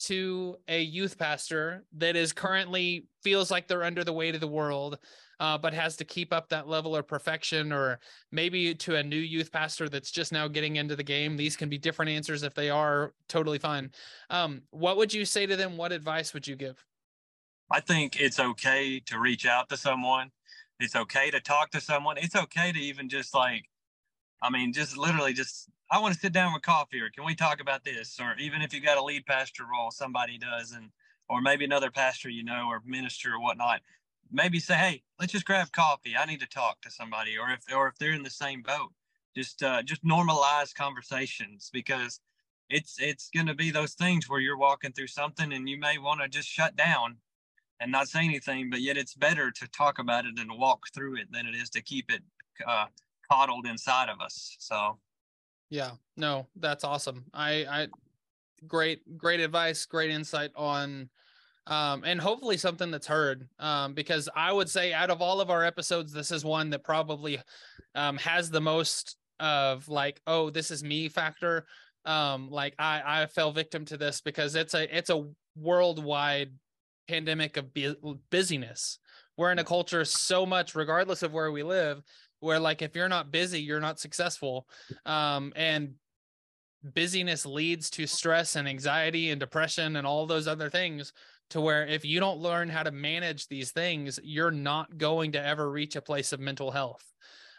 to 0.00 0.56
a 0.68 0.80
youth 0.80 1.18
pastor 1.18 1.84
that 1.96 2.16
is 2.16 2.32
currently 2.32 3.06
feels 3.22 3.50
like 3.50 3.68
they're 3.68 3.84
under 3.84 4.02
the 4.02 4.12
weight 4.12 4.34
of 4.34 4.40
the 4.40 4.48
world 4.48 4.98
uh, 5.40 5.56
but 5.56 5.72
has 5.72 5.96
to 5.96 6.04
keep 6.04 6.32
up 6.32 6.48
that 6.48 6.68
level 6.68 6.96
of 6.96 7.06
perfection 7.06 7.72
or 7.72 7.98
maybe 8.32 8.74
to 8.74 8.96
a 8.96 9.02
new 9.02 9.16
youth 9.16 9.52
pastor 9.52 9.88
that's 9.88 10.10
just 10.10 10.32
now 10.32 10.48
getting 10.48 10.76
into 10.76 10.96
the 10.96 11.02
game 11.02 11.36
these 11.36 11.56
can 11.56 11.68
be 11.68 11.78
different 11.78 12.10
answers 12.10 12.42
if 12.42 12.54
they 12.54 12.70
are 12.70 13.12
totally 13.28 13.58
fine. 13.58 13.90
Um, 14.28 14.62
what 14.70 14.96
would 14.96 15.12
you 15.12 15.24
say 15.24 15.46
to 15.46 15.56
them? 15.56 15.76
What 15.76 15.92
advice 15.92 16.34
would 16.34 16.46
you 16.46 16.56
give? 16.56 16.84
I 17.70 17.80
think 17.80 18.20
it's 18.20 18.40
okay 18.40 19.00
to 19.06 19.18
reach 19.18 19.46
out 19.46 19.68
to 19.68 19.76
someone. 19.76 20.30
It's 20.78 20.96
okay 20.96 21.30
to 21.30 21.40
talk 21.40 21.70
to 21.70 21.80
someone. 21.80 22.16
It's 22.18 22.36
okay 22.36 22.72
to 22.72 22.78
even 22.78 23.08
just 23.08 23.34
like 23.34 23.64
i 24.42 24.50
mean 24.50 24.72
just 24.72 24.96
literally 24.96 25.32
just 25.32 25.68
I 25.90 25.98
want 25.98 26.14
to 26.14 26.20
sit 26.20 26.32
down 26.32 26.52
with 26.52 26.62
coffee, 26.62 27.00
or 27.00 27.10
can 27.10 27.24
we 27.24 27.34
talk 27.34 27.60
about 27.60 27.84
this? 27.84 28.18
Or 28.20 28.36
even 28.38 28.62
if 28.62 28.72
you 28.72 28.80
got 28.80 28.98
a 28.98 29.02
lead 29.02 29.26
pastor 29.26 29.64
role, 29.70 29.90
somebody 29.90 30.38
does, 30.38 30.70
and 30.70 30.90
or 31.28 31.40
maybe 31.40 31.64
another 31.64 31.90
pastor 31.90 32.28
you 32.28 32.44
know, 32.44 32.66
or 32.68 32.80
minister 32.84 33.34
or 33.34 33.40
whatnot. 33.40 33.80
Maybe 34.30 34.60
say, 34.60 34.74
hey, 34.74 35.02
let's 35.18 35.32
just 35.32 35.44
grab 35.44 35.72
coffee. 35.72 36.16
I 36.16 36.26
need 36.26 36.40
to 36.40 36.48
talk 36.48 36.80
to 36.82 36.90
somebody, 36.90 37.36
or 37.36 37.50
if 37.50 37.60
or 37.74 37.88
if 37.88 37.98
they're 37.98 38.12
in 38.12 38.22
the 38.22 38.30
same 38.30 38.62
boat, 38.62 38.92
just 39.36 39.62
uh, 39.62 39.82
just 39.82 40.04
normalize 40.04 40.72
conversations 40.74 41.70
because 41.72 42.20
it's 42.68 42.96
it's 43.00 43.28
going 43.34 43.48
to 43.48 43.54
be 43.54 43.72
those 43.72 43.94
things 43.94 44.28
where 44.28 44.40
you're 44.40 44.56
walking 44.56 44.92
through 44.92 45.08
something 45.08 45.52
and 45.52 45.68
you 45.68 45.78
may 45.78 45.98
want 45.98 46.20
to 46.20 46.28
just 46.28 46.48
shut 46.48 46.76
down 46.76 47.16
and 47.80 47.90
not 47.90 48.08
say 48.08 48.24
anything, 48.24 48.70
but 48.70 48.80
yet 48.80 48.96
it's 48.96 49.14
better 49.14 49.50
to 49.50 49.66
talk 49.68 49.98
about 49.98 50.24
it 50.26 50.38
and 50.38 50.52
walk 50.56 50.84
through 50.94 51.16
it 51.16 51.32
than 51.32 51.46
it 51.46 51.56
is 51.56 51.70
to 51.70 51.82
keep 51.82 52.12
it 52.12 52.22
uh, 52.66 52.86
coddled 53.30 53.66
inside 53.66 54.08
of 54.08 54.20
us. 54.20 54.56
So 54.60 54.98
yeah, 55.70 55.92
no, 56.16 56.46
that's 56.56 56.84
awesome. 56.84 57.24
I, 57.32 57.64
I, 57.64 57.88
great, 58.66 59.16
great 59.16 59.40
advice, 59.40 59.86
great 59.86 60.10
insight 60.10 60.50
on, 60.56 61.08
um, 61.66 62.02
and 62.04 62.20
hopefully 62.20 62.56
something 62.56 62.90
that's 62.90 63.06
heard. 63.06 63.48
Um, 63.58 63.94
because 63.94 64.28
I 64.34 64.52
would 64.52 64.68
say 64.68 64.92
out 64.92 65.10
of 65.10 65.22
all 65.22 65.40
of 65.40 65.48
our 65.48 65.64
episodes, 65.64 66.12
this 66.12 66.32
is 66.32 66.44
one 66.44 66.70
that 66.70 66.84
probably, 66.84 67.40
um, 67.94 68.18
has 68.18 68.50
the 68.50 68.60
most 68.60 69.16
of 69.38 69.88
like, 69.88 70.20
oh, 70.26 70.50
this 70.50 70.70
is 70.70 70.82
me 70.82 71.08
factor. 71.08 71.66
Um, 72.04 72.50
like 72.50 72.74
I, 72.78 73.22
I 73.22 73.26
fell 73.26 73.52
victim 73.52 73.84
to 73.86 73.96
this 73.96 74.20
because 74.20 74.54
it's 74.54 74.74
a, 74.74 74.96
it's 74.96 75.10
a 75.10 75.26
worldwide 75.56 76.50
pandemic 77.08 77.56
of 77.56 77.72
bu- 77.72 78.18
busyness. 78.30 78.98
We're 79.36 79.52
in 79.52 79.58
a 79.58 79.64
culture 79.64 80.04
so 80.04 80.44
much, 80.44 80.74
regardless 80.74 81.22
of 81.22 81.32
where 81.32 81.50
we 81.50 81.62
live, 81.62 82.02
where 82.40 82.58
like 82.58 82.82
if 82.82 82.94
you're 82.96 83.08
not 83.08 83.30
busy 83.30 83.60
you're 83.60 83.80
not 83.80 84.00
successful. 84.00 84.66
Um 85.06 85.52
and 85.56 85.94
busyness 86.82 87.44
leads 87.44 87.90
to 87.90 88.06
stress 88.06 88.56
and 88.56 88.66
anxiety 88.66 89.30
and 89.30 89.38
depression 89.38 89.96
and 89.96 90.06
all 90.06 90.26
those 90.26 90.48
other 90.48 90.70
things 90.70 91.12
to 91.50 91.60
where 91.60 91.86
if 91.86 92.04
you 92.04 92.20
don't 92.20 92.40
learn 92.40 92.68
how 92.68 92.82
to 92.82 92.90
manage 92.90 93.48
these 93.48 93.70
things 93.70 94.18
you're 94.22 94.50
not 94.50 94.96
going 94.96 95.32
to 95.32 95.44
ever 95.44 95.70
reach 95.70 95.96
a 95.96 96.02
place 96.02 96.32
of 96.32 96.40
mental 96.40 96.70
health. 96.70 97.04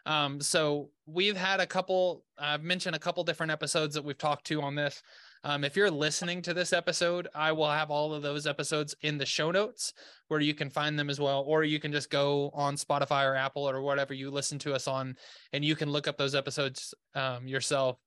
Um, 0.08 0.42
so 0.42 0.90
we've 1.06 1.38
had 1.38 1.60
a 1.60 1.68
couple 1.68 2.24
i've 2.40 2.64
mentioned 2.64 2.96
a 2.96 3.00
couple 3.00 3.24
different 3.24 3.52
episodes 3.52 3.94
that 3.94 4.04
we've 4.04 4.18
talked 4.18 4.46
to 4.48 4.62
on 4.62 4.74
this 4.74 5.04
um, 5.44 5.64
if 5.64 5.76
you're 5.76 5.90
listening 5.90 6.42
to 6.44 6.54
this 6.54 6.72
episode, 6.72 7.28
I 7.34 7.52
will 7.52 7.70
have 7.70 7.90
all 7.90 8.14
of 8.14 8.22
those 8.22 8.46
episodes 8.46 8.96
in 9.02 9.18
the 9.18 9.26
show 9.26 9.50
notes 9.50 9.94
where 10.28 10.40
you 10.40 10.54
can 10.54 10.70
find 10.70 10.98
them 10.98 11.10
as 11.10 11.20
well. 11.20 11.44
Or 11.48 11.64
you 11.64 11.80
can 11.80 11.92
just 11.92 12.12
go 12.12 12.52
on 12.54 12.76
Spotify 12.76 13.26
or 13.26 13.36
Apple 13.36 13.68
or 13.68 13.82
whatever 13.82 14.14
you 14.14 14.30
listen 14.30 14.60
to 14.60 14.74
us 14.74 14.88
on, 14.88 15.16
and 15.52 15.66
you 15.66 15.76
can 15.76 15.90
look 15.90 16.08
up 16.08 16.18
those 16.18 16.36
episodes 16.36 16.94
um, 17.16 17.48
yourself. 17.48 17.98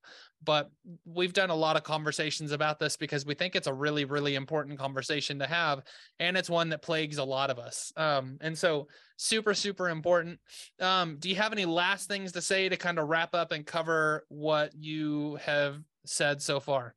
But 0.44 0.70
we've 1.04 1.32
done 1.32 1.50
a 1.50 1.54
lot 1.54 1.76
of 1.76 1.82
conversations 1.82 2.52
about 2.52 2.78
this 2.78 2.96
because 2.96 3.24
we 3.24 3.34
think 3.34 3.56
it's 3.56 3.66
a 3.66 3.72
really, 3.72 4.04
really 4.04 4.34
important 4.34 4.78
conversation 4.78 5.38
to 5.38 5.46
have. 5.46 5.82
And 6.20 6.36
it's 6.36 6.50
one 6.50 6.68
that 6.68 6.82
plagues 6.82 7.18
a 7.18 7.24
lot 7.24 7.50
of 7.50 7.58
us. 7.58 7.92
Um, 7.96 8.36
and 8.42 8.56
so, 8.56 8.86
super, 9.16 9.54
super 9.54 9.88
important. 9.88 10.38
Um, 10.80 11.16
do 11.18 11.30
you 11.30 11.36
have 11.36 11.52
any 11.52 11.64
last 11.64 12.08
things 12.08 12.32
to 12.32 12.42
say 12.42 12.68
to 12.68 12.76
kind 12.76 12.98
of 12.98 13.08
wrap 13.08 13.34
up 13.34 13.52
and 13.52 13.66
cover 13.66 14.24
what 14.28 14.72
you 14.74 15.36
have 15.36 15.78
said 16.04 16.42
so 16.42 16.60
far? 16.60 16.94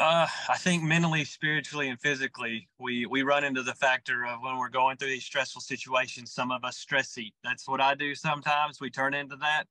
Uh, 0.00 0.28
I 0.48 0.56
think 0.56 0.84
mentally, 0.84 1.24
spiritually, 1.24 1.88
and 1.88 2.00
physically, 2.00 2.68
we 2.78 3.06
we 3.06 3.22
run 3.22 3.42
into 3.42 3.64
the 3.64 3.74
factor 3.74 4.24
of 4.26 4.40
when 4.42 4.56
we're 4.56 4.68
going 4.68 4.96
through 4.96 5.08
these 5.08 5.24
stressful 5.24 5.60
situations. 5.60 6.32
Some 6.32 6.52
of 6.52 6.64
us 6.64 6.76
stress 6.76 7.18
eat. 7.18 7.34
That's 7.42 7.66
what 7.66 7.80
I 7.80 7.94
do 7.96 8.14
sometimes. 8.14 8.80
We 8.80 8.90
turn 8.90 9.12
into 9.14 9.36
that. 9.36 9.64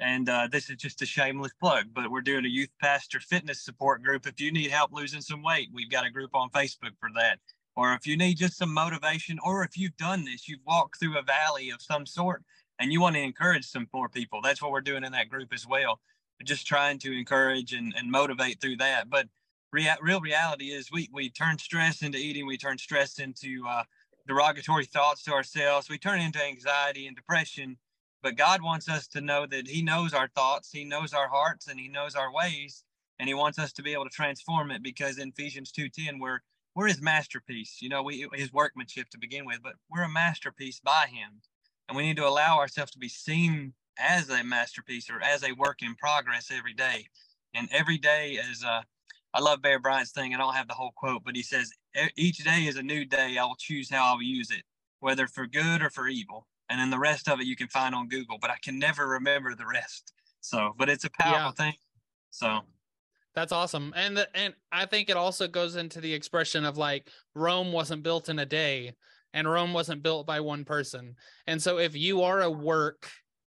And 0.00 0.28
uh, 0.28 0.48
this 0.50 0.70
is 0.70 0.76
just 0.76 1.02
a 1.02 1.06
shameless 1.06 1.52
plug, 1.60 1.86
but 1.92 2.10
we're 2.10 2.20
doing 2.22 2.44
a 2.44 2.48
youth 2.48 2.70
pastor 2.80 3.20
fitness 3.20 3.60
support 3.64 4.02
group. 4.02 4.26
If 4.26 4.40
you 4.40 4.52
need 4.52 4.70
help 4.70 4.92
losing 4.92 5.20
some 5.20 5.42
weight, 5.42 5.70
we've 5.72 5.90
got 5.90 6.06
a 6.06 6.10
group 6.10 6.30
on 6.34 6.50
Facebook 6.50 6.92
for 7.00 7.10
that. 7.16 7.38
Or 7.76 7.94
if 7.94 8.06
you 8.06 8.16
need 8.16 8.36
just 8.36 8.56
some 8.56 8.72
motivation, 8.72 9.38
or 9.44 9.64
if 9.64 9.76
you've 9.76 9.96
done 9.96 10.24
this, 10.24 10.48
you've 10.48 10.64
walked 10.66 11.00
through 11.00 11.18
a 11.18 11.22
valley 11.22 11.70
of 11.70 11.82
some 11.82 12.06
sort 12.06 12.42
and 12.78 12.92
you 12.92 13.00
want 13.00 13.16
to 13.16 13.22
encourage 13.22 13.64
some 13.64 13.88
more 13.92 14.08
people, 14.08 14.40
that's 14.40 14.62
what 14.62 14.70
we're 14.70 14.80
doing 14.80 15.04
in 15.04 15.12
that 15.12 15.30
group 15.30 15.52
as 15.52 15.66
well. 15.66 16.00
Just 16.44 16.66
trying 16.66 16.98
to 17.00 17.12
encourage 17.16 17.72
and, 17.72 17.92
and 17.96 18.10
motivate 18.10 18.60
through 18.60 18.76
that. 18.76 19.10
But 19.10 19.26
rea- 19.72 19.96
real 20.00 20.20
reality 20.20 20.66
is 20.66 20.90
we 20.90 21.08
we 21.12 21.30
turn 21.30 21.58
stress 21.58 22.02
into 22.02 22.18
eating. 22.18 22.46
We 22.46 22.58
turn 22.58 22.78
stress 22.78 23.18
into 23.18 23.64
uh, 23.68 23.84
derogatory 24.26 24.84
thoughts 24.86 25.22
to 25.24 25.32
ourselves. 25.32 25.88
We 25.88 25.98
turn 25.98 26.20
into 26.20 26.42
anxiety 26.42 27.06
and 27.06 27.16
depression. 27.16 27.78
But 28.20 28.36
God 28.36 28.62
wants 28.62 28.88
us 28.88 29.06
to 29.08 29.20
know 29.20 29.46
that 29.46 29.68
He 29.68 29.80
knows 29.80 30.12
our 30.12 30.28
thoughts, 30.28 30.70
He 30.72 30.84
knows 30.84 31.14
our 31.14 31.28
hearts, 31.28 31.68
and 31.68 31.78
He 31.78 31.86
knows 31.86 32.16
our 32.16 32.32
ways, 32.32 32.82
and 33.18 33.28
He 33.28 33.34
wants 33.34 33.60
us 33.60 33.72
to 33.74 33.82
be 33.82 33.92
able 33.92 34.04
to 34.04 34.10
transform 34.10 34.72
it. 34.72 34.82
Because 34.82 35.18
in 35.18 35.28
Ephesians 35.28 35.70
two 35.70 35.88
ten, 35.88 36.18
we're 36.18 36.40
we're 36.74 36.88
His 36.88 37.00
masterpiece. 37.00 37.78
You 37.80 37.88
know, 37.88 38.02
we 38.02 38.26
His 38.34 38.52
workmanship 38.52 39.08
to 39.10 39.18
begin 39.18 39.46
with, 39.46 39.62
but 39.62 39.74
we're 39.88 40.02
a 40.02 40.08
masterpiece 40.08 40.80
by 40.80 41.06
Him, 41.10 41.40
and 41.88 41.96
we 41.96 42.02
need 42.02 42.16
to 42.16 42.26
allow 42.26 42.58
ourselves 42.58 42.90
to 42.92 42.98
be 42.98 43.08
seen 43.08 43.74
as 44.00 44.28
a 44.28 44.42
masterpiece 44.42 45.08
or 45.08 45.22
as 45.22 45.44
a 45.44 45.52
work 45.52 45.82
in 45.82 45.94
progress 45.94 46.50
every 46.50 46.74
day. 46.74 47.06
And 47.54 47.68
every 47.72 47.98
day, 47.98 48.38
as 48.38 48.64
uh, 48.64 48.82
I 49.34 49.40
love 49.40 49.62
Bear 49.62 49.78
Bryant's 49.78 50.12
thing. 50.12 50.34
I 50.34 50.38
don't 50.38 50.54
have 50.54 50.68
the 50.68 50.74
whole 50.74 50.92
quote, 50.96 51.22
but 51.24 51.36
he 51.36 51.42
says, 51.42 51.70
each 52.16 52.38
day 52.38 52.62
is 52.66 52.76
a 52.76 52.82
new 52.82 53.04
day. 53.04 53.36
I 53.38 53.44
will 53.44 53.56
choose 53.58 53.90
how 53.90 54.12
I 54.12 54.14
will 54.14 54.22
use 54.22 54.50
it, 54.50 54.62
whether 55.00 55.26
for 55.26 55.46
good 55.46 55.82
or 55.82 55.90
for 55.90 56.08
evil. 56.08 56.46
And 56.70 56.80
then 56.80 56.90
the 56.90 56.98
rest 56.98 57.28
of 57.28 57.40
it 57.40 57.46
you 57.46 57.56
can 57.56 57.68
find 57.68 57.94
on 57.94 58.08
Google, 58.08 58.38
but 58.40 58.50
I 58.50 58.56
can 58.62 58.78
never 58.78 59.06
remember 59.06 59.54
the 59.54 59.66
rest. 59.66 60.12
So, 60.40 60.74
but 60.78 60.88
it's 60.88 61.04
a 61.04 61.10
powerful 61.10 61.54
yeah. 61.58 61.64
thing. 61.64 61.74
So 62.30 62.60
that's 63.34 63.52
awesome. 63.52 63.92
And 63.96 64.16
the, 64.16 64.28
and 64.36 64.54
I 64.72 64.86
think 64.86 65.08
it 65.08 65.16
also 65.16 65.46
goes 65.46 65.76
into 65.76 66.00
the 66.00 66.12
expression 66.12 66.64
of 66.64 66.76
like 66.76 67.08
Rome 67.34 67.72
wasn't 67.72 68.02
built 68.02 68.28
in 68.28 68.38
a 68.38 68.46
day 68.46 68.94
and 69.32 69.48
Rome 69.48 69.72
wasn't 69.72 70.02
built 70.02 70.26
by 70.26 70.40
one 70.40 70.64
person. 70.64 71.14
And 71.46 71.62
so 71.62 71.78
if 71.78 71.94
you 71.94 72.22
are 72.22 72.42
a 72.42 72.50
work 72.50 73.10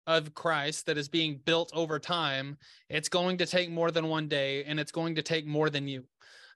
of 0.08 0.34
Christ 0.34 0.86
that 0.86 0.98
is 0.98 1.08
being 1.08 1.40
built 1.46 1.72
over 1.74 2.00
time, 2.00 2.58
it's 2.90 3.10
going 3.10 3.38
to 3.38 3.46
take 3.46 3.70
more 3.70 3.92
than 3.92 4.08
one 4.08 4.28
day 4.28 4.64
and 4.66 4.80
it's 4.80 4.92
going 4.92 5.16
to 5.16 5.22
take 5.22 5.46
more 5.46 5.70
than 5.70 5.88
you. 5.88 6.04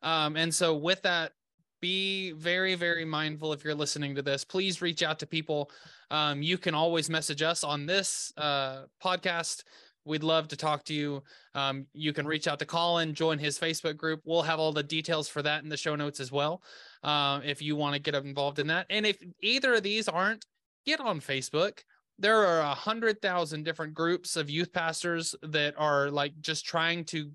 Um, 0.01 0.35
and 0.35 0.53
so 0.53 0.75
with 0.75 1.01
that, 1.03 1.33
be 1.79 2.31
very, 2.31 2.75
very 2.75 3.05
mindful 3.05 3.53
if 3.53 3.63
you're 3.63 3.75
listening 3.75 4.15
to 4.15 4.21
this. 4.21 4.43
Please 4.43 4.81
reach 4.81 5.03
out 5.03 5.19
to 5.19 5.27
people. 5.27 5.69
Um, 6.09 6.41
you 6.41 6.57
can 6.57 6.73
always 6.73 7.09
message 7.09 7.41
us 7.41 7.63
on 7.63 7.85
this 7.85 8.33
uh, 8.37 8.83
podcast. 9.03 9.63
We'd 10.03 10.23
love 10.23 10.47
to 10.49 10.55
talk 10.55 10.85
to 10.85 10.93
you. 10.93 11.21
Um, 11.53 11.85
you 11.93 12.13
can 12.13 12.25
reach 12.25 12.47
out 12.47 12.59
to 12.59 12.65
Collin, 12.65 13.13
join 13.13 13.37
his 13.37 13.59
Facebook 13.59 13.97
group. 13.97 14.21
We'll 14.23 14.41
have 14.41 14.59
all 14.59 14.71
the 14.71 14.81
details 14.81 15.27
for 15.27 15.41
that 15.41 15.63
in 15.63 15.69
the 15.69 15.77
show 15.77 15.95
notes 15.95 16.19
as 16.19 16.31
well. 16.31 16.63
Uh, 17.03 17.41
if 17.43 17.61
you 17.61 17.75
want 17.75 17.93
to 17.93 18.01
get 18.01 18.15
involved 18.15 18.59
in 18.59 18.67
that. 18.67 18.85
And 18.89 19.05
if 19.05 19.21
either 19.41 19.75
of 19.75 19.83
these 19.83 20.07
aren't, 20.07 20.45
get 20.85 21.01
on 21.01 21.19
Facebook. 21.19 21.79
There 22.19 22.45
are 22.45 22.59
a 22.59 22.73
hundred 22.73 23.21
thousand 23.21 23.63
different 23.63 23.93
groups 23.93 24.35
of 24.35 24.49
youth 24.49 24.73
pastors 24.73 25.35
that 25.43 25.75
are 25.77 26.09
like 26.09 26.33
just 26.41 26.65
trying 26.65 27.05
to 27.05 27.31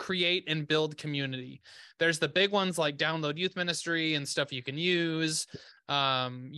create 0.00 0.44
and 0.48 0.66
build 0.66 0.96
community. 0.96 1.60
There's 1.98 2.18
the 2.18 2.28
big 2.28 2.50
ones 2.50 2.78
like 2.78 2.96
Download 2.96 3.36
Youth 3.36 3.54
Ministry 3.54 4.14
and 4.14 4.26
stuff 4.26 4.50
you 4.50 4.62
can 4.62 4.78
use, 4.78 5.46
um, 5.90 6.50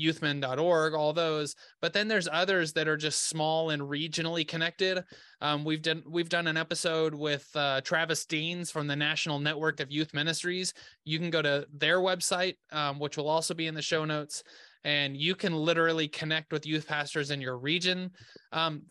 all 0.95 1.13
those. 1.13 1.57
But 1.81 1.93
then 1.93 2.07
there's 2.07 2.29
others 2.31 2.73
that 2.75 2.87
are 2.87 2.97
just 2.97 3.29
small 3.29 3.71
and 3.71 3.83
regionally 3.83 4.47
connected. 4.47 5.03
Um, 5.41 5.65
we've 5.65 5.83
done 5.83 6.05
we've 6.09 6.29
done 6.29 6.47
an 6.47 6.57
episode 6.57 7.15
with 7.15 7.49
uh, 7.57 7.81
Travis 7.81 8.25
Deans 8.25 8.71
from 8.71 8.87
the 8.87 8.97
National 8.97 9.41
Network 9.41 9.81
of 9.81 9.91
Youth 9.91 10.15
Ministries. 10.15 10.73
You 11.05 11.19
can 11.19 11.31
go 11.31 11.43
to 11.43 11.67
their 11.75 11.99
website, 11.99 12.55
um, 12.71 13.01
which 13.01 13.17
will 13.17 13.29
also 13.29 13.55
be 13.55 13.67
in 13.67 13.75
the 13.75 13.83
show 13.83 14.05
notes, 14.05 14.45
and 14.85 15.17
you 15.17 15.35
can 15.35 15.55
literally 15.55 16.09
connect 16.09 16.53
with 16.53 16.67
youth 16.67 16.87
pastors 16.87 17.31
in 17.31 17.41
your 17.41 17.57
region. 17.57 18.11
Um, 18.53 18.83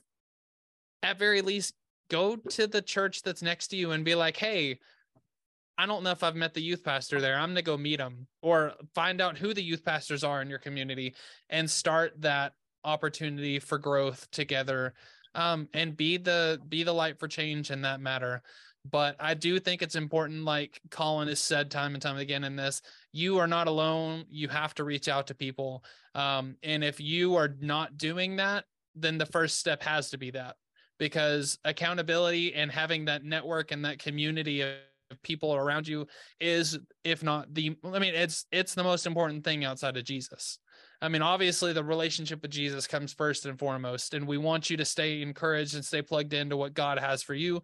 at 1.04 1.19
very 1.19 1.41
least, 1.41 1.73
go 2.10 2.36
to 2.36 2.67
the 2.67 2.82
church 2.82 3.21
that's 3.23 3.41
next 3.41 3.69
to 3.69 3.77
you 3.77 3.91
and 3.91 4.06
be 4.06 4.15
like, 4.15 4.38
hey, 4.38 4.80
I 5.77 5.86
don't 5.86 6.04
know 6.04 6.12
if 6.12 6.23
I've 6.23 6.36
met 6.36 6.54
the 6.54 6.62
youth 6.62 6.84
pastor 6.84 7.19
there. 7.19 7.36
I'm 7.36 7.49
going 7.49 7.56
to 7.56 7.62
go 7.62 7.77
meet 7.77 7.97
them 7.97 8.27
or 8.41 8.73
find 8.93 9.21
out 9.21 9.38
who 9.38 9.54
the 9.54 9.63
youth 9.63 9.84
pastors 9.84 10.23
are 10.23 10.41
in 10.41 10.49
your 10.49 10.60
community 10.60 11.15
and 11.49 11.69
start 11.69 12.13
that 12.21 12.54
opportunity 12.84 13.60
for 13.60 13.77
growth 13.77 14.30
together 14.32 14.93
um, 15.34 15.67
and 15.73 15.95
be 15.95 16.17
the 16.17 16.60
be 16.67 16.84
the 16.84 16.93
light 16.93 17.19
for 17.19 17.27
change 17.27 17.71
in 17.71 17.82
that 17.82 18.01
matter 18.01 18.41
but 18.89 19.15
i 19.19 19.33
do 19.33 19.59
think 19.59 19.81
it's 19.81 19.95
important 19.95 20.43
like 20.43 20.79
Collin 20.89 21.27
has 21.27 21.39
said 21.39 21.69
time 21.69 21.93
and 21.93 22.01
time 22.01 22.17
again 22.17 22.43
in 22.43 22.55
this 22.55 22.81
you 23.13 23.37
are 23.39 23.47
not 23.47 23.67
alone. 23.67 24.23
You 24.29 24.47
have 24.47 24.73
to 24.75 24.85
reach 24.85 25.09
out 25.09 25.27
to 25.27 25.35
people. 25.35 25.83
Um, 26.15 26.55
and 26.63 26.81
if 26.81 27.01
you 27.01 27.35
are 27.35 27.55
not 27.59 27.97
doing 27.97 28.37
that 28.37 28.65
then 28.95 29.17
the 29.17 29.25
first 29.25 29.57
step 29.57 29.81
has 29.83 30.09
to 30.09 30.17
be 30.17 30.31
that 30.31 30.55
because 30.99 31.57
accountability 31.63 32.53
and 32.53 32.71
having 32.71 33.05
that 33.05 33.23
network 33.23 33.71
and 33.71 33.85
that 33.85 33.99
community 33.99 34.61
of 34.61 34.75
people 35.23 35.55
around 35.55 35.87
you 35.87 36.07
is 36.39 36.77
if 37.03 37.21
not 37.23 37.53
the 37.53 37.75
i 37.83 37.99
mean 37.99 38.13
it's 38.13 38.45
it's 38.51 38.75
the 38.75 38.83
most 38.83 39.05
important 39.05 39.43
thing 39.43 39.65
outside 39.65 39.97
of 39.97 40.03
jesus. 40.03 40.59
I 41.01 41.09
mean 41.09 41.21
obviously 41.21 41.73
the 41.73 41.83
relationship 41.83 42.41
with 42.41 42.51
jesus 42.51 42.87
comes 42.87 43.13
first 43.13 43.45
and 43.45 43.57
foremost 43.57 44.13
and 44.13 44.27
we 44.27 44.37
want 44.37 44.69
you 44.69 44.77
to 44.77 44.85
stay 44.85 45.21
encouraged 45.21 45.75
and 45.75 45.83
stay 45.83 46.01
plugged 46.01 46.33
into 46.33 46.55
what 46.55 46.73
god 46.73 46.99
has 46.99 47.23
for 47.23 47.33
you 47.33 47.61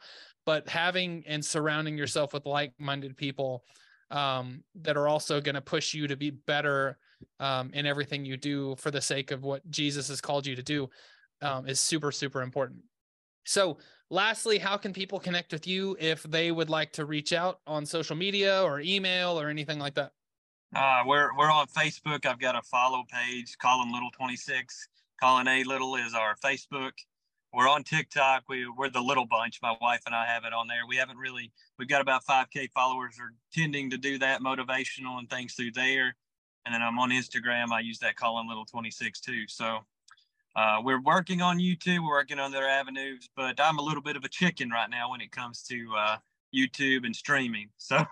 but 0.48 0.68
having 0.68 1.24
and 1.28 1.46
surrounding 1.46 1.96
yourself 1.96 2.34
with 2.34 2.48
like-minded 2.48 3.16
people 3.16 3.64
um, 4.10 4.64
that 4.82 4.98
are 4.98 5.08
also 5.08 5.40
going 5.40 5.56
to 5.56 5.62
push 5.62 5.94
you 5.94 6.08
to 6.08 6.16
be 6.16 6.32
better 6.32 6.98
um, 7.40 7.70
in 7.74 7.86
everything 7.86 8.26
you 8.26 8.38
do 8.38 8.76
for 8.78 8.90
the 8.90 9.02
sake 9.02 9.32
of 9.32 9.44
what 9.44 9.70
jesus 9.70 10.08
has 10.08 10.22
called 10.22 10.48
you 10.48 10.56
to 10.56 10.64
do 10.64 10.90
um, 11.44 11.68
is 11.68 11.80
super 11.80 12.12
super 12.12 12.42
important 12.42 12.82
so, 13.48 13.78
lastly, 14.10 14.58
how 14.58 14.76
can 14.76 14.92
people 14.92 15.20
connect 15.20 15.54
with 15.54 15.66
you 15.66 15.96
if 16.02 16.22
they 16.24 16.52
would 16.52 16.70
like 16.70 16.92
to 16.94 17.06
reach 17.06 17.32
out 17.32 17.62
on 17.66 17.86
social 17.86 18.16
media 18.16 18.62
or 18.62 18.82
email 18.82 19.40
or 19.40 19.48
anything 19.48 19.80
like 19.80 19.96
that? 19.96 20.12
Uh, 20.76 21.04
we're 21.06 21.34
we're 21.38 21.50
on 21.50 21.66
Facebook. 21.68 22.26
I've 22.26 22.40
got 22.40 22.58
a 22.58 22.62
follow 22.62 23.06
page, 23.10 23.58
Collin 23.58 23.94
Little 23.94 24.12
26. 24.12 24.90
Collin 25.22 25.48
A 25.48 25.64
Little 25.64 25.96
is 25.96 26.14
our 26.14 26.36
Facebook. 26.44 26.92
We're 27.54 27.70
on 27.70 27.84
TikTok. 27.84 28.44
We 28.50 28.68
we're 28.68 28.90
the 28.90 29.02
Little 29.02 29.26
Bunch. 29.26 29.60
My 29.62 29.76
wife 29.82 30.02
and 30.06 30.14
I 30.14 30.26
have 30.26 30.44
it 30.44 30.54
on 30.54 30.68
there. 30.68 30.86
We 30.88 30.98
haven't 30.98 31.18
really. 31.18 31.52
We've 31.80 31.88
got 31.88 32.02
about 32.02 32.26
5K 32.26 32.72
followers. 32.72 33.16
Are 33.20 33.34
tending 33.54 33.90
to 33.92 33.98
do 33.98 34.18
that 34.20 34.42
motivational 34.42 35.18
and 35.20 35.30
things 35.30 35.54
through 35.54 35.72
there. 35.72 36.16
And 36.66 36.74
then 36.74 36.82
I'm 36.82 37.00
on 37.00 37.12
Instagram. 37.12 37.72
I 37.72 37.80
use 37.80 38.00
that 38.00 38.18
Collin 38.18 38.48
Little 38.48 38.66
26 38.66 39.22
too. 39.22 39.48
So 39.48 39.80
uh, 40.58 40.82
we're 40.84 41.02
working 41.02 41.40
on 41.42 41.60
YouTube, 41.60 42.00
we're 42.00 42.10
working 42.10 42.40
on 42.40 42.54
other 42.54 42.68
avenues, 42.68 43.30
but 43.36 43.60
I'm 43.60 43.78
a 43.78 43.82
little 43.82 44.02
bit 44.02 44.16
of 44.16 44.24
a 44.24 44.28
chicken 44.28 44.72
right 44.72 44.90
now 44.90 45.12
when 45.12 45.22
it 45.22 45.32
comes 45.32 45.62
to 45.70 45.88
uh, 45.96 46.18
YouTube 46.54 47.06
and 47.06 47.16
streaming. 47.16 47.70
So, 47.78 48.04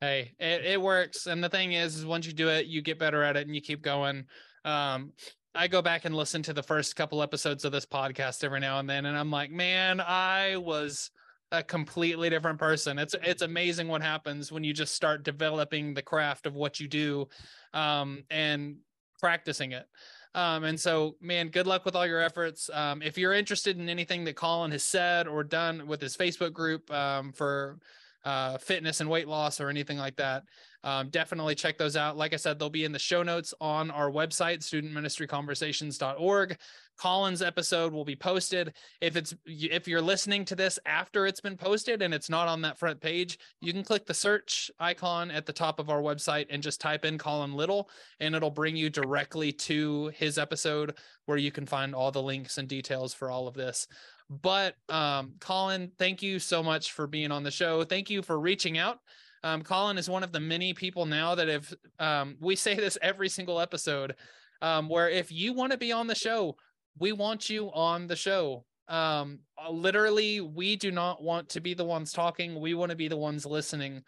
hey, 0.00 0.32
it, 0.38 0.64
it 0.64 0.80
works. 0.80 1.26
And 1.26 1.44
the 1.44 1.50
thing 1.50 1.74
is, 1.74 1.96
is 1.96 2.06
once 2.06 2.26
you 2.26 2.32
do 2.32 2.48
it, 2.48 2.64
you 2.64 2.80
get 2.80 2.98
better 2.98 3.22
at 3.22 3.36
it 3.36 3.46
and 3.46 3.54
you 3.54 3.60
keep 3.60 3.82
going. 3.82 4.24
Um, 4.64 5.12
I 5.54 5.68
go 5.68 5.82
back 5.82 6.04
and 6.04 6.14
listen 6.14 6.42
to 6.44 6.52
the 6.52 6.62
first 6.62 6.96
couple 6.96 7.22
episodes 7.22 7.64
of 7.64 7.72
this 7.72 7.86
podcast 7.86 8.42
every 8.42 8.60
now 8.60 8.78
and 8.78 8.88
then, 8.88 9.06
and 9.06 9.16
I'm 9.16 9.30
like, 9.30 9.50
man, 9.50 10.00
I 10.00 10.56
was 10.56 11.10
a 11.52 11.62
completely 11.62 12.28
different 12.30 12.58
person. 12.58 12.98
It's 12.98 13.14
it's 13.22 13.42
amazing 13.42 13.88
what 13.88 14.02
happens 14.02 14.50
when 14.50 14.64
you 14.64 14.72
just 14.72 14.94
start 14.94 15.22
developing 15.22 15.94
the 15.94 16.02
craft 16.02 16.46
of 16.46 16.54
what 16.54 16.80
you 16.80 16.88
do, 16.88 17.28
um, 17.72 18.24
and 18.30 18.76
practicing 19.20 19.72
it. 19.72 19.86
Um, 20.34 20.64
and 20.64 20.78
so, 20.78 21.14
man, 21.20 21.48
good 21.48 21.66
luck 21.66 21.84
with 21.84 21.94
all 21.94 22.06
your 22.06 22.20
efforts. 22.20 22.68
Um, 22.72 23.02
if 23.02 23.16
you're 23.16 23.32
interested 23.32 23.78
in 23.78 23.88
anything 23.88 24.24
that 24.24 24.34
Collin 24.34 24.72
has 24.72 24.82
said 24.82 25.28
or 25.28 25.44
done 25.44 25.86
with 25.86 26.00
his 26.00 26.16
Facebook 26.16 26.52
group 26.52 26.90
um, 26.92 27.32
for 27.32 27.78
uh, 28.24 28.58
fitness 28.58 29.00
and 29.00 29.10
weight 29.10 29.28
loss 29.28 29.60
or 29.60 29.68
anything 29.68 29.98
like 29.98 30.16
that, 30.16 30.44
um, 30.82 31.08
definitely 31.08 31.54
check 31.54 31.78
those 31.78 31.96
out. 31.96 32.16
Like 32.16 32.34
I 32.34 32.36
said, 32.36 32.58
they'll 32.58 32.70
be 32.70 32.84
in 32.84 32.92
the 32.92 32.98
show 32.98 33.22
notes 33.22 33.54
on 33.60 33.90
our 33.90 34.10
website, 34.10 34.58
studentministryconversations.org. 34.58 36.58
Collin's 36.96 37.42
episode 37.42 37.92
will 37.92 38.04
be 38.04 38.14
posted. 38.14 38.74
If 39.00 39.16
it's 39.16 39.34
if 39.46 39.88
you're 39.88 40.02
listening 40.02 40.44
to 40.46 40.54
this 40.54 40.78
after 40.86 41.26
it's 41.26 41.40
been 41.40 41.56
posted 41.56 42.02
and 42.02 42.14
it's 42.14 42.30
not 42.30 42.48
on 42.48 42.62
that 42.62 42.78
front 42.78 43.00
page, 43.00 43.38
you 43.60 43.72
can 43.72 43.82
click 43.82 44.06
the 44.06 44.14
search 44.14 44.70
icon 44.78 45.30
at 45.30 45.46
the 45.46 45.52
top 45.52 45.80
of 45.80 45.90
our 45.90 46.00
website 46.00 46.46
and 46.50 46.62
just 46.62 46.80
type 46.80 47.04
in 47.04 47.18
Collin 47.18 47.54
Little 47.54 47.90
and 48.20 48.34
it'll 48.34 48.50
bring 48.50 48.76
you 48.76 48.90
directly 48.90 49.52
to 49.52 50.12
his 50.14 50.38
episode 50.38 50.96
where 51.26 51.38
you 51.38 51.50
can 51.50 51.66
find 51.66 51.94
all 51.94 52.12
the 52.12 52.22
links 52.22 52.58
and 52.58 52.68
details 52.68 53.12
for 53.12 53.30
all 53.30 53.48
of 53.48 53.54
this. 53.54 53.88
But 54.30 54.74
um, 54.88 55.34
Collin, 55.40 55.92
thank 55.98 56.22
you 56.22 56.38
so 56.38 56.62
much 56.62 56.92
for 56.92 57.06
being 57.06 57.30
on 57.30 57.42
the 57.42 57.50
show. 57.50 57.84
Thank 57.84 58.10
you 58.10 58.22
for 58.22 58.38
reaching 58.38 58.78
out. 58.78 58.98
Um, 59.42 59.62
Collin 59.62 59.98
is 59.98 60.08
one 60.08 60.22
of 60.22 60.32
the 60.32 60.40
many 60.40 60.72
people 60.72 61.04
now 61.04 61.34
that 61.34 61.48
have, 61.48 61.72
um, 61.98 62.36
we 62.40 62.56
say 62.56 62.74
this 62.74 62.96
every 63.02 63.28
single 63.28 63.60
episode, 63.60 64.14
um, 64.62 64.88
where 64.88 65.10
if 65.10 65.30
you 65.30 65.52
want 65.52 65.72
to 65.72 65.78
be 65.78 65.92
on 65.92 66.06
the 66.06 66.14
show, 66.14 66.56
we 66.98 67.12
want 67.12 67.50
you 67.50 67.70
on 67.72 68.06
the 68.06 68.16
show. 68.16 68.64
Um, 68.88 69.40
uh, 69.62 69.70
literally, 69.70 70.40
we 70.40 70.76
do 70.76 70.90
not 70.90 71.22
want 71.22 71.50
to 71.50 71.60
be 71.60 71.74
the 71.74 71.84
ones 71.84 72.12
talking. 72.12 72.58
We 72.58 72.72
want 72.74 72.90
to 72.90 72.96
be 72.96 73.08
the 73.08 73.16
ones 73.16 73.44
listening. 73.44 74.02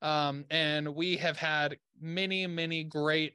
Um, 0.00 0.44
and 0.50 0.94
we 0.94 1.16
have 1.16 1.36
had 1.36 1.76
many, 2.00 2.46
many 2.46 2.84
great 2.84 3.34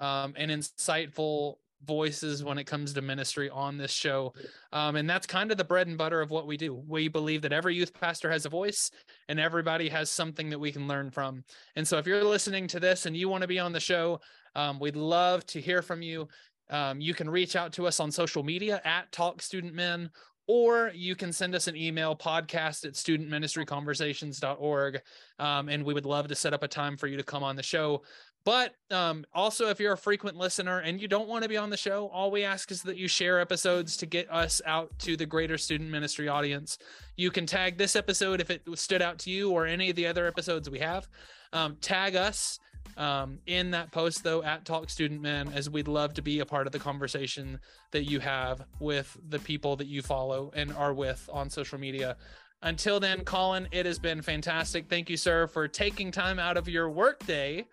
um, 0.00 0.34
and 0.36 0.50
insightful 0.50 1.56
voices 1.86 2.42
when 2.44 2.58
it 2.58 2.64
comes 2.64 2.92
to 2.92 3.02
ministry 3.02 3.48
on 3.50 3.76
this 3.76 3.90
show. 3.90 4.34
Um, 4.72 4.96
and 4.96 5.08
that's 5.08 5.26
kind 5.26 5.50
of 5.50 5.56
the 5.56 5.64
bread 5.64 5.86
and 5.86 5.96
butter 5.96 6.20
of 6.20 6.30
what 6.30 6.46
we 6.46 6.56
do. 6.56 6.74
We 6.74 7.08
believe 7.08 7.42
that 7.42 7.52
every 7.52 7.74
youth 7.74 7.92
pastor 7.94 8.30
has 8.30 8.46
a 8.46 8.50
voice 8.50 8.90
and 9.28 9.38
everybody 9.38 9.88
has 9.88 10.10
something 10.10 10.50
that 10.50 10.58
we 10.58 10.72
can 10.72 10.88
learn 10.88 11.10
from. 11.10 11.44
And 11.76 11.86
so 11.86 11.98
if 11.98 12.06
you're 12.06 12.24
listening 12.24 12.66
to 12.68 12.80
this 12.80 13.06
and 13.06 13.16
you 13.16 13.28
want 13.28 13.42
to 13.42 13.48
be 13.48 13.58
on 13.58 13.72
the 13.72 13.80
show, 13.80 14.20
um, 14.54 14.78
we'd 14.80 14.96
love 14.96 15.46
to 15.46 15.60
hear 15.60 15.82
from 15.82 16.02
you. 16.02 16.28
Um, 16.70 17.00
you 17.00 17.14
can 17.14 17.30
reach 17.30 17.56
out 17.56 17.72
to 17.74 17.86
us 17.86 18.00
on 18.00 18.10
social 18.10 18.42
media 18.42 18.80
at 18.84 19.10
Talk 19.12 19.40
Student 19.40 19.74
Min, 19.74 20.10
or 20.48 20.90
you 20.94 21.14
can 21.14 21.32
send 21.32 21.54
us 21.54 21.68
an 21.68 21.76
email 21.76 22.16
podcast 22.16 22.86
at 22.86 22.94
studentministryconversations.org. 22.94 25.00
Um, 25.38 25.68
and 25.68 25.84
we 25.84 25.94
would 25.94 26.06
love 26.06 26.26
to 26.28 26.34
set 26.34 26.54
up 26.54 26.62
a 26.62 26.68
time 26.68 26.96
for 26.96 27.06
you 27.06 27.18
to 27.18 27.22
come 27.22 27.44
on 27.44 27.54
the 27.54 27.62
show. 27.62 28.02
But 28.44 28.74
um, 28.90 29.26
also, 29.34 29.68
if 29.68 29.78
you're 29.78 29.92
a 29.92 29.98
frequent 29.98 30.38
listener 30.38 30.78
and 30.78 31.02
you 31.02 31.06
don't 31.06 31.28
want 31.28 31.42
to 31.42 31.50
be 31.50 31.58
on 31.58 31.68
the 31.68 31.76
show, 31.76 32.08
all 32.08 32.30
we 32.30 32.44
ask 32.44 32.70
is 32.70 32.82
that 32.84 32.96
you 32.96 33.06
share 33.06 33.40
episodes 33.40 33.94
to 33.98 34.06
get 34.06 34.30
us 34.32 34.62
out 34.64 34.98
to 35.00 35.18
the 35.18 35.26
greater 35.26 35.58
student 35.58 35.90
ministry 35.90 36.28
audience. 36.28 36.78
You 37.16 37.30
can 37.30 37.44
tag 37.44 37.76
this 37.76 37.94
episode 37.94 38.40
if 38.40 38.50
it 38.50 38.62
stood 38.76 39.02
out 39.02 39.18
to 39.20 39.30
you 39.30 39.50
or 39.50 39.66
any 39.66 39.90
of 39.90 39.96
the 39.96 40.06
other 40.06 40.26
episodes 40.26 40.70
we 40.70 40.78
have. 40.78 41.06
Um, 41.52 41.76
tag 41.82 42.16
us 42.16 42.58
um, 42.96 43.38
in 43.46 43.70
that 43.72 43.92
post 43.92 44.24
though 44.24 44.42
at 44.42 44.64
Talk 44.64 44.90
Student 44.90 45.20
Min, 45.20 45.52
as 45.52 45.68
we'd 45.70 45.88
love 45.88 46.14
to 46.14 46.22
be 46.22 46.40
a 46.40 46.46
part 46.46 46.66
of 46.66 46.72
the 46.72 46.78
conversation 46.78 47.58
that 47.90 48.04
you 48.04 48.20
have 48.20 48.64
with 48.80 49.16
the 49.28 49.38
people 49.38 49.76
that 49.76 49.86
you 49.86 50.02
follow 50.02 50.50
and 50.54 50.72
are 50.72 50.94
with 50.94 51.28
on 51.32 51.50
social 51.50 51.78
media. 51.78 52.16
Until 52.62 52.98
then, 52.98 53.24
Collin, 53.24 53.68
it 53.70 53.86
has 53.86 53.98
been 53.98 54.20
fantastic. 54.20 54.88
Thank 54.88 55.08
you, 55.08 55.16
sir, 55.16 55.46
for 55.46 55.68
taking 55.68 56.10
time 56.10 56.40
out 56.40 56.56
of 56.56 56.68
your 56.68 56.90
workday, 56.90 57.64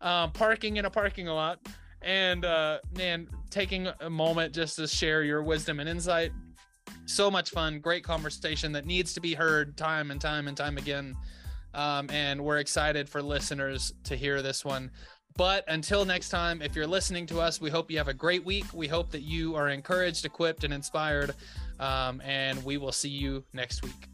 uh, 0.00 0.28
parking 0.28 0.78
in 0.78 0.84
a 0.84 0.90
parking 0.90 1.26
lot, 1.26 1.60
and 2.02 2.44
uh, 2.44 2.78
man, 2.96 3.28
taking 3.50 3.88
a 4.00 4.10
moment 4.10 4.52
just 4.52 4.76
to 4.76 4.88
share 4.88 5.22
your 5.22 5.42
wisdom 5.42 5.78
and 5.78 5.88
insight. 5.88 6.32
So 7.04 7.30
much 7.30 7.50
fun, 7.50 7.78
great 7.78 8.02
conversation 8.02 8.72
that 8.72 8.84
needs 8.84 9.12
to 9.14 9.20
be 9.20 9.34
heard 9.34 9.76
time 9.76 10.10
and 10.10 10.20
time 10.20 10.48
and 10.48 10.56
time 10.56 10.76
again. 10.76 11.16
Um, 11.74 12.08
and 12.10 12.44
we're 12.44 12.58
excited 12.58 13.08
for 13.08 13.22
listeners 13.22 13.92
to 14.04 14.16
hear 14.16 14.42
this 14.42 14.64
one. 14.64 14.90
But 15.36 15.64
until 15.68 16.04
next 16.04 16.28
time, 16.28 16.60
if 16.60 16.76
you're 16.76 16.86
listening 16.86 17.26
to 17.26 17.40
us, 17.40 17.60
we 17.60 17.70
hope 17.70 17.90
you 17.90 17.98
have 17.98 18.08
a 18.08 18.14
great 18.14 18.44
week. 18.44 18.66
We 18.74 18.86
hope 18.86 19.10
that 19.12 19.22
you 19.22 19.54
are 19.54 19.68
encouraged, 19.68 20.26
equipped, 20.26 20.64
and 20.64 20.74
inspired. 20.74 21.34
Um, 21.80 22.20
and 22.20 22.62
we 22.64 22.76
will 22.76 22.92
see 22.92 23.08
you 23.08 23.44
next 23.54 23.82
week. 23.82 24.11